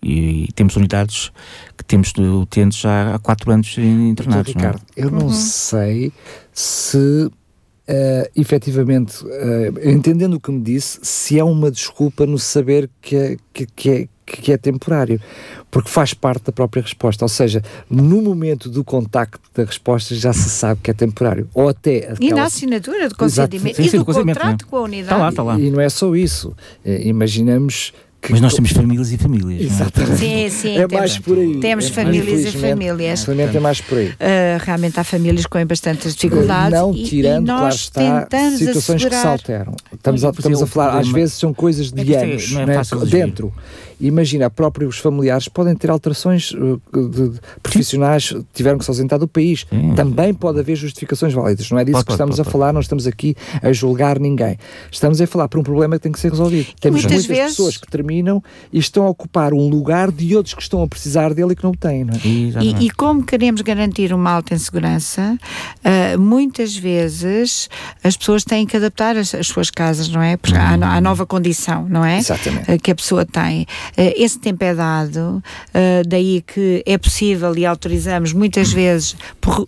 E, 0.00 0.48
temos 0.54 0.76
unidades 0.76 1.32
que 1.76 1.84
temos 1.84 2.12
de 2.12 2.20
utentes 2.22 2.78
já 2.78 3.14
há 3.14 3.18
quatro 3.18 3.50
anos 3.50 3.76
internados. 3.76 4.52
Doutor 4.54 4.62
não 4.62 4.68
é? 4.68 4.72
Ricardo, 4.72 4.82
eu 4.96 5.10
não 5.10 5.28
sei 5.30 6.12
se 6.52 7.28
eh, 7.88 8.30
efetivamente, 8.36 9.24
eh, 9.26 9.72
entendendo 9.90 10.34
o 10.34 10.40
que 10.40 10.50
me 10.52 10.60
disse, 10.60 10.98
se 11.02 11.38
é 11.38 11.42
uma 11.44 11.70
desculpa 11.70 12.26
no 12.26 12.38
saber 12.38 12.90
que, 13.00 13.16
é- 13.16 13.36
que, 13.52 13.66
que, 13.74 13.90
é, 13.90 14.08
que 14.26 14.52
é 14.52 14.58
temporário, 14.58 15.18
porque 15.70 15.88
faz 15.88 16.12
parte 16.12 16.44
da 16.44 16.52
própria 16.52 16.82
resposta. 16.82 17.24
Ou 17.24 17.28
seja, 17.30 17.62
no 17.88 18.20
momento 18.20 18.68
do 18.68 18.84
contacto 18.84 19.40
da 19.54 19.64
resposta 19.64 20.14
já 20.14 20.34
se 20.34 20.50
sabe 20.50 20.80
que 20.82 20.90
é 20.90 20.94
temporário. 20.94 21.48
Ou 21.54 21.68
até 21.70 22.10
aquela... 22.10 22.18
E 22.20 22.30
na 22.34 22.44
assinatura 22.44 23.08
de 23.08 23.14
consentimento 23.14 23.76
sim, 23.76 23.82
sim, 23.84 23.96
e 23.96 23.98
do, 23.98 24.04
do 24.04 24.14
contrato 24.14 24.66
com 24.66 24.76
a 24.76 24.82
unidade. 24.82 25.06
Está 25.06 25.16
lá, 25.16 25.28
está 25.30 25.42
lá. 25.42 25.58
E 25.58 25.70
não 25.70 25.80
é 25.80 25.88
só 25.88 26.14
isso. 26.14 26.54
Imaginamos 26.84 27.90
que 27.90 28.07
Mas 28.30 28.40
nós 28.40 28.54
temos 28.54 28.72
famílias 28.72 29.12
e 29.12 29.16
famílias. 29.16 29.62
Exatamente. 29.62 30.18
Sim, 30.18 30.50
sim. 30.50 30.76
É 30.76 30.88
mais 30.88 31.18
por 31.18 31.38
aí. 31.38 31.60
Temos 31.60 31.86
é, 31.86 31.90
famílias 31.90 32.54
e 32.54 32.58
famílias. 32.58 33.24
Realmente 33.24 33.56
é 33.56 33.60
mais 33.60 33.80
por 33.80 33.98
aí. 33.98 34.08
Uh, 34.08 34.14
realmente 34.60 35.00
há 35.00 35.04
famílias 35.04 35.46
com 35.46 35.64
bastantes 35.64 36.14
dificuldades. 36.14 36.78
Não 36.78 36.92
tirando, 36.92 37.48
e, 37.48 37.50
e 37.50 37.54
claro 37.54 37.74
está, 37.74 38.28
situações 38.50 39.02
assegurar... 39.02 39.10
que 39.10 39.16
se 39.16 39.26
alteram. 39.26 39.76
Estamos, 39.94 40.24
a, 40.24 40.30
estamos 40.30 40.62
a 40.62 40.66
falar, 40.66 40.98
às 40.98 41.08
vezes 41.08 41.34
são 41.34 41.54
coisas 41.54 41.90
de 41.90 42.14
é 42.14 42.22
anos, 42.22 42.50
não 42.52 42.60
é, 42.62 42.66
não 42.66 42.72
é? 42.74 43.06
dentro. 43.06 43.52
Imagina, 44.00 44.48
próprios 44.48 44.98
familiares 44.98 45.48
podem 45.48 45.74
ter 45.74 45.90
alterações 45.90 46.52
uh, 46.52 46.80
de, 46.92 47.30
de, 47.30 47.40
profissionais, 47.62 48.32
tiveram 48.54 48.78
que 48.78 48.84
se 48.84 48.90
ausentar 48.90 49.18
do 49.18 49.26
país. 49.26 49.66
Sim. 49.68 49.94
Também 49.94 50.32
pode 50.32 50.60
haver 50.60 50.76
justificações 50.76 51.32
válidas. 51.32 51.70
Não 51.70 51.78
é 51.78 51.84
disso 51.84 51.96
pode, 51.96 52.06
que 52.06 52.12
estamos 52.12 52.36
pode, 52.36 52.48
a 52.48 52.50
falar, 52.50 52.72
não 52.72 52.80
estamos 52.80 53.06
aqui 53.06 53.34
a 53.62 53.72
julgar 53.72 54.18
ninguém. 54.18 54.56
Estamos 54.90 55.20
a 55.20 55.26
falar 55.26 55.48
por 55.48 55.58
um 55.58 55.62
problema 55.62 55.96
que 55.96 56.02
tem 56.02 56.12
que 56.12 56.20
ser 56.20 56.30
resolvido. 56.30 56.68
Temos 56.80 57.02
muitas, 57.02 57.26
muitas 57.26 57.26
vezes... 57.26 57.56
pessoas 57.56 57.76
que 57.76 57.88
terminam 57.88 58.42
e 58.72 58.78
estão 58.78 59.04
a 59.04 59.08
ocupar 59.08 59.52
um 59.52 59.68
lugar 59.68 60.10
de 60.10 60.36
outros 60.36 60.54
que 60.54 60.62
estão 60.62 60.82
a 60.82 60.86
precisar 60.86 61.34
dele 61.34 61.52
e 61.52 61.56
que 61.56 61.64
não 61.64 61.70
o 61.70 61.76
têm. 61.76 62.04
Não 62.04 62.14
é? 62.14 62.18
e, 62.24 62.86
e, 62.86 62.90
como 62.90 63.24
queremos 63.24 63.60
garantir 63.62 64.12
uma 64.12 64.30
alta 64.30 64.54
em 64.54 64.58
segurança, 64.58 65.38
uh, 65.84 66.18
muitas 66.18 66.76
vezes 66.76 67.68
as 68.02 68.16
pessoas 68.16 68.44
têm 68.44 68.66
que 68.66 68.76
adaptar 68.76 69.16
as, 69.16 69.34
as 69.34 69.46
suas 69.46 69.70
casas, 69.70 70.08
não 70.08 70.22
é? 70.22 70.36
Porque 70.36 70.56
hum. 70.56 70.60
à, 70.60 70.96
à, 70.96 71.00
nova 71.00 71.26
condição, 71.26 71.86
não 71.88 72.04
é? 72.04 72.18
Exatamente. 72.18 72.70
Uh, 72.70 72.78
que 72.78 72.90
a 72.90 72.94
pessoa 72.94 73.24
tem. 73.24 73.66
Uh, 73.96 74.12
esse 74.16 74.38
tempo 74.38 74.62
é 74.64 74.74
dado, 74.74 75.42
daí 76.06 76.42
que 76.42 76.82
é 76.86 76.96
possível 76.98 77.56
e 77.56 77.64
autorizamos 77.64 78.32
muitas 78.32 78.72
vezes 78.72 79.16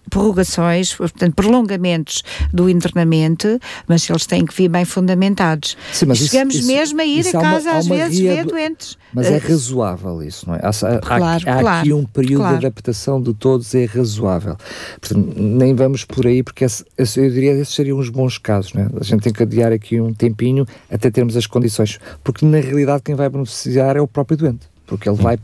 prorrogações, 0.08 0.94
portanto, 0.94 1.34
prolongamentos 1.34 2.22
do 2.52 2.68
internamento, 2.68 3.58
mas 3.86 4.08
eles 4.08 4.26
têm 4.26 4.44
que 4.44 4.54
vir 4.54 4.68
bem 4.68 4.84
fundamentados. 4.84 5.76
Sim, 5.92 6.14
Chegamos 6.14 6.54
isso, 6.54 6.66
mesmo 6.66 7.00
a 7.00 7.04
ir 7.04 7.26
a 7.28 7.32
casa 7.32 7.70
uma, 7.70 7.78
às 7.78 7.86
vezes 7.86 8.18
ver 8.18 8.44
doentes. 8.44 8.96
Mas 9.12 9.26
é 9.26 9.38
razoável 9.38 10.22
isso, 10.22 10.48
não 10.48 10.54
é? 10.54 10.60
Há, 10.62 10.68
há, 10.68 10.98
claro, 11.00 11.50
há 11.50 11.60
claro, 11.60 11.68
aqui 11.68 11.92
um 11.92 12.04
período 12.04 12.42
claro. 12.42 12.58
de 12.58 12.66
adaptação 12.66 13.20
de 13.20 13.34
todos, 13.34 13.74
é 13.74 13.84
razoável. 13.84 14.56
Portanto, 15.00 15.34
nem 15.36 15.74
vamos 15.74 16.04
por 16.04 16.26
aí, 16.26 16.42
porque 16.42 16.64
esse, 16.64 16.84
eu 16.98 17.30
diria 17.30 17.54
que 17.54 17.60
esses 17.60 17.74
seriam 17.74 17.98
os 17.98 18.08
bons 18.08 18.38
casos, 18.38 18.72
não 18.72 18.82
é? 18.82 18.88
A 19.00 19.04
gente 19.04 19.22
tem 19.22 19.32
que 19.32 19.42
adiar 19.42 19.72
aqui 19.72 20.00
um 20.00 20.12
tempinho 20.12 20.66
até 20.90 21.10
termos 21.10 21.36
as 21.36 21.46
condições, 21.46 21.98
porque 22.22 22.44
na 22.44 22.60
realidade 22.60 23.02
quem 23.02 23.14
vai 23.14 23.28
beneficiar 23.28 23.96
é 23.96 24.00
o 24.00 24.06
próprio 24.06 24.36
doente 24.36 24.70
porque 24.90 25.08
ele 25.08 25.16
vai 25.16 25.38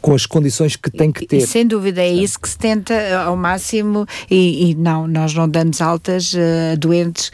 com 0.00 0.14
as 0.14 0.24
condições 0.24 0.76
que 0.76 0.90
tem 0.90 1.12
que 1.12 1.26
ter. 1.26 1.42
Sem 1.42 1.66
dúvida, 1.66 2.00
é 2.00 2.10
isso 2.10 2.40
que 2.40 2.48
se 2.48 2.56
tenta 2.56 2.94
eh, 2.94 3.14
ao 3.14 3.36
máximo 3.36 4.06
e, 4.30 4.70
e 4.70 4.74
não, 4.74 5.06
nós 5.06 5.34
não 5.34 5.46
damos 5.46 5.82
altas 5.82 6.34
a 6.34 6.74
uh, 6.74 6.78
doentes, 6.78 7.30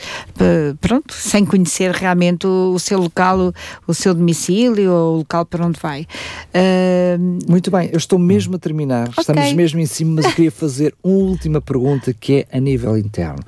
pronto, 0.81 1.15
sem 1.15 1.45
conhecer 1.45 1.93
realmente 1.93 2.45
o, 2.45 2.73
o 2.75 2.79
seu 2.81 2.99
local, 2.99 3.39
o, 3.39 3.55
o, 3.87 3.95
seu 3.95 4.13
domicílio 4.13 4.91
ou 4.91 5.15
o 5.15 5.17
local 5.19 5.47
para 5.47 5.65
onde 5.65 5.79
vai. 5.81 6.09
Uh, 6.53 7.39
Muito 7.49 7.71
bem, 7.71 7.89
eu 7.93 7.99
estou 7.99 8.19
mesmo 8.19 8.57
a 8.57 8.59
terminar, 8.59 9.09
okay. 9.11 9.21
estamos 9.21 9.53
mesmo 9.53 9.79
em 9.79 9.87
cima, 9.87 10.17
mas 10.17 10.25
eu 10.25 10.33
queria 10.33 10.51
fazer 10.51 10.93
uma 11.05 11.15
última 11.15 11.61
pergunta 11.61 12.13
que 12.13 12.47
é 12.51 12.57
a 12.57 12.59
nível 12.59 12.99
interno. 12.99 13.45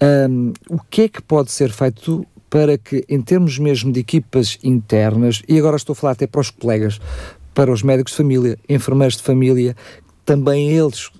Um, 0.00 0.52
o 0.68 0.78
que 0.88 1.02
é 1.02 1.08
que 1.08 1.20
pode 1.20 1.50
ser 1.50 1.72
feito 1.72 2.24
para 2.50 2.76
que, 2.76 3.04
em 3.08 3.22
termos 3.22 3.58
mesmo 3.58 3.92
de 3.92 4.00
equipas 4.00 4.58
internas, 4.64 5.40
e 5.48 5.56
agora 5.56 5.76
estou 5.76 5.92
a 5.92 5.96
falar 5.96 6.12
até 6.12 6.26
para 6.26 6.40
os 6.40 6.50
colegas, 6.50 7.00
para 7.54 7.72
os 7.72 7.82
médicos 7.82 8.12
de 8.12 8.18
família, 8.18 8.58
enfermeiros 8.68 9.16
de 9.16 9.22
família, 9.22 9.76
também 10.24 10.70
eles 10.70 11.10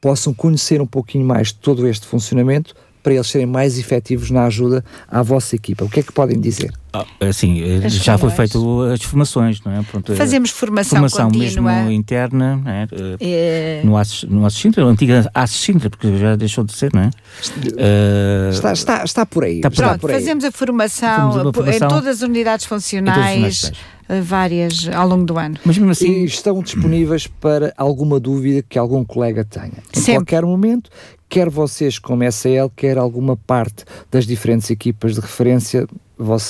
possam 0.00 0.34
conhecer 0.34 0.80
um 0.80 0.86
pouquinho 0.86 1.24
mais 1.24 1.52
todo 1.52 1.86
este 1.86 2.06
funcionamento 2.06 2.74
para 3.02 3.14
eles 3.14 3.26
serem 3.26 3.46
mais 3.46 3.78
efetivos 3.78 4.30
na 4.30 4.44
ajuda 4.44 4.84
à 5.08 5.22
vossa 5.22 5.56
equipa. 5.56 5.84
O 5.84 5.88
que 5.88 6.00
é 6.00 6.02
que 6.02 6.12
podem 6.12 6.40
dizer? 6.40 6.72
Ah, 6.92 7.06
assim, 7.20 7.62
as 7.84 7.94
já 7.94 8.18
foi 8.18 8.30
feito 8.30 8.82
as 8.82 9.02
formações, 9.02 9.62
não 9.64 9.72
é? 9.72 9.82
Pronto, 9.82 10.14
Fazemos 10.14 10.50
formação, 10.50 10.90
formação 10.90 11.30
contínua. 11.30 11.72
mesmo 11.72 11.90
interna, 11.90 12.62
é? 12.66 12.86
é... 13.18 13.82
no 13.82 13.96
ASS, 13.96 14.24
no 14.24 14.48
Sintra, 14.50 14.84
a 14.84 14.88
antiga 14.88 15.30
ASS 15.34 15.56
Sintra, 15.56 15.88
porque 15.88 16.18
já 16.18 16.36
deixou 16.36 16.64
de 16.64 16.72
ser, 16.74 16.92
não 16.92 17.02
é? 17.02 17.06
Uh... 17.08 18.50
Está, 18.50 18.72
está, 18.74 19.04
está 19.04 19.26
por 19.26 19.44
aí. 19.44 19.56
Está, 19.56 19.68
está 19.68 19.84
Pronto, 19.84 20.00
por 20.02 20.10
aí. 20.10 20.16
fazemos 20.18 20.44
a 20.44 20.52
formação, 20.52 21.52
formação, 21.52 21.88
em 21.88 21.90
todas 21.90 22.16
as 22.18 22.22
unidades 22.22 22.66
funcionais 22.66 23.72
várias 24.20 24.88
ao 24.88 25.08
longo 25.08 25.24
do 25.24 25.38
ano. 25.38 25.56
Mas 25.64 25.78
mesmo 25.78 25.92
assim... 25.92 26.10
E 26.10 26.24
estão 26.24 26.60
disponíveis 26.62 27.26
para 27.26 27.72
alguma 27.76 28.20
dúvida 28.20 28.62
que 28.68 28.78
algum 28.78 29.04
colega 29.04 29.44
tenha. 29.44 29.72
Em 29.96 30.00
Sempre. 30.00 30.14
qualquer 30.14 30.42
momento, 30.42 30.90
quer 31.32 31.48
vocês 31.48 31.98
como 31.98 32.22
SL, 32.30 32.68
quer 32.76 32.98
alguma 32.98 33.38
parte 33.38 33.86
das 34.10 34.26
diferentes 34.26 34.68
equipas 34.68 35.14
de 35.14 35.20
referência 35.20 35.86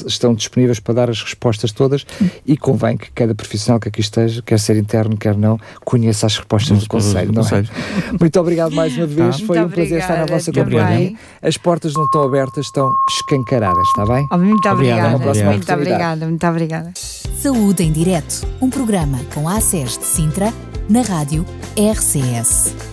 estão 0.05 0.35
disponíveis 0.35 0.81
para 0.81 0.93
dar 0.93 1.09
as 1.09 1.23
respostas 1.23 1.71
todas 1.71 2.05
e 2.45 2.57
convém 2.57 2.97
que 2.97 3.09
cada 3.13 3.33
profissional 3.33 3.79
que 3.79 3.89
aqui 3.89 4.01
esteja, 4.01 4.43
quer 4.43 4.59
ser 4.59 4.77
interno, 4.77 5.17
quer 5.17 5.37
não, 5.37 5.57
conheça 5.85 6.27
as 6.27 6.37
respostas 6.37 6.81
do 6.81 6.89
Conselho. 6.89 7.33
Não 7.33 7.43
é? 7.43 7.65
Muito 8.21 8.41
obrigado 8.41 8.75
mais 8.75 8.95
uma 8.99 9.07
vez, 9.07 9.41
tá. 9.41 9.47
foi 9.47 9.59
muito 9.61 9.71
um 9.71 9.75
prazer 9.75 9.99
estar 10.01 10.19
na 10.19 10.27
vossa 10.27 10.53
companhia. 10.53 11.15
As 11.41 11.57
portas 11.57 11.95
não 11.95 12.05
estão 12.05 12.25
abertas, 12.25 12.67
estão 12.67 12.91
escancaradas, 13.09 13.87
está 13.87 14.05
bem? 14.05 14.27
Oh, 14.33 14.37
muito 14.37 14.69
obrigada. 14.69 15.17
Muito 15.17 15.73
obrigada, 15.73 16.27
muito 16.27 16.47
obrigada. 16.47 16.93
Saúde 17.41 17.85
em 17.85 17.93
Direto, 17.93 18.45
um 18.61 18.69
programa 18.69 19.21
com 19.33 19.49
a 19.49 19.59
ACES 19.59 19.97
de 19.97 20.05
Sintra, 20.05 20.53
na 20.91 21.03
rádio 21.03 21.47
RCS. 21.77 22.92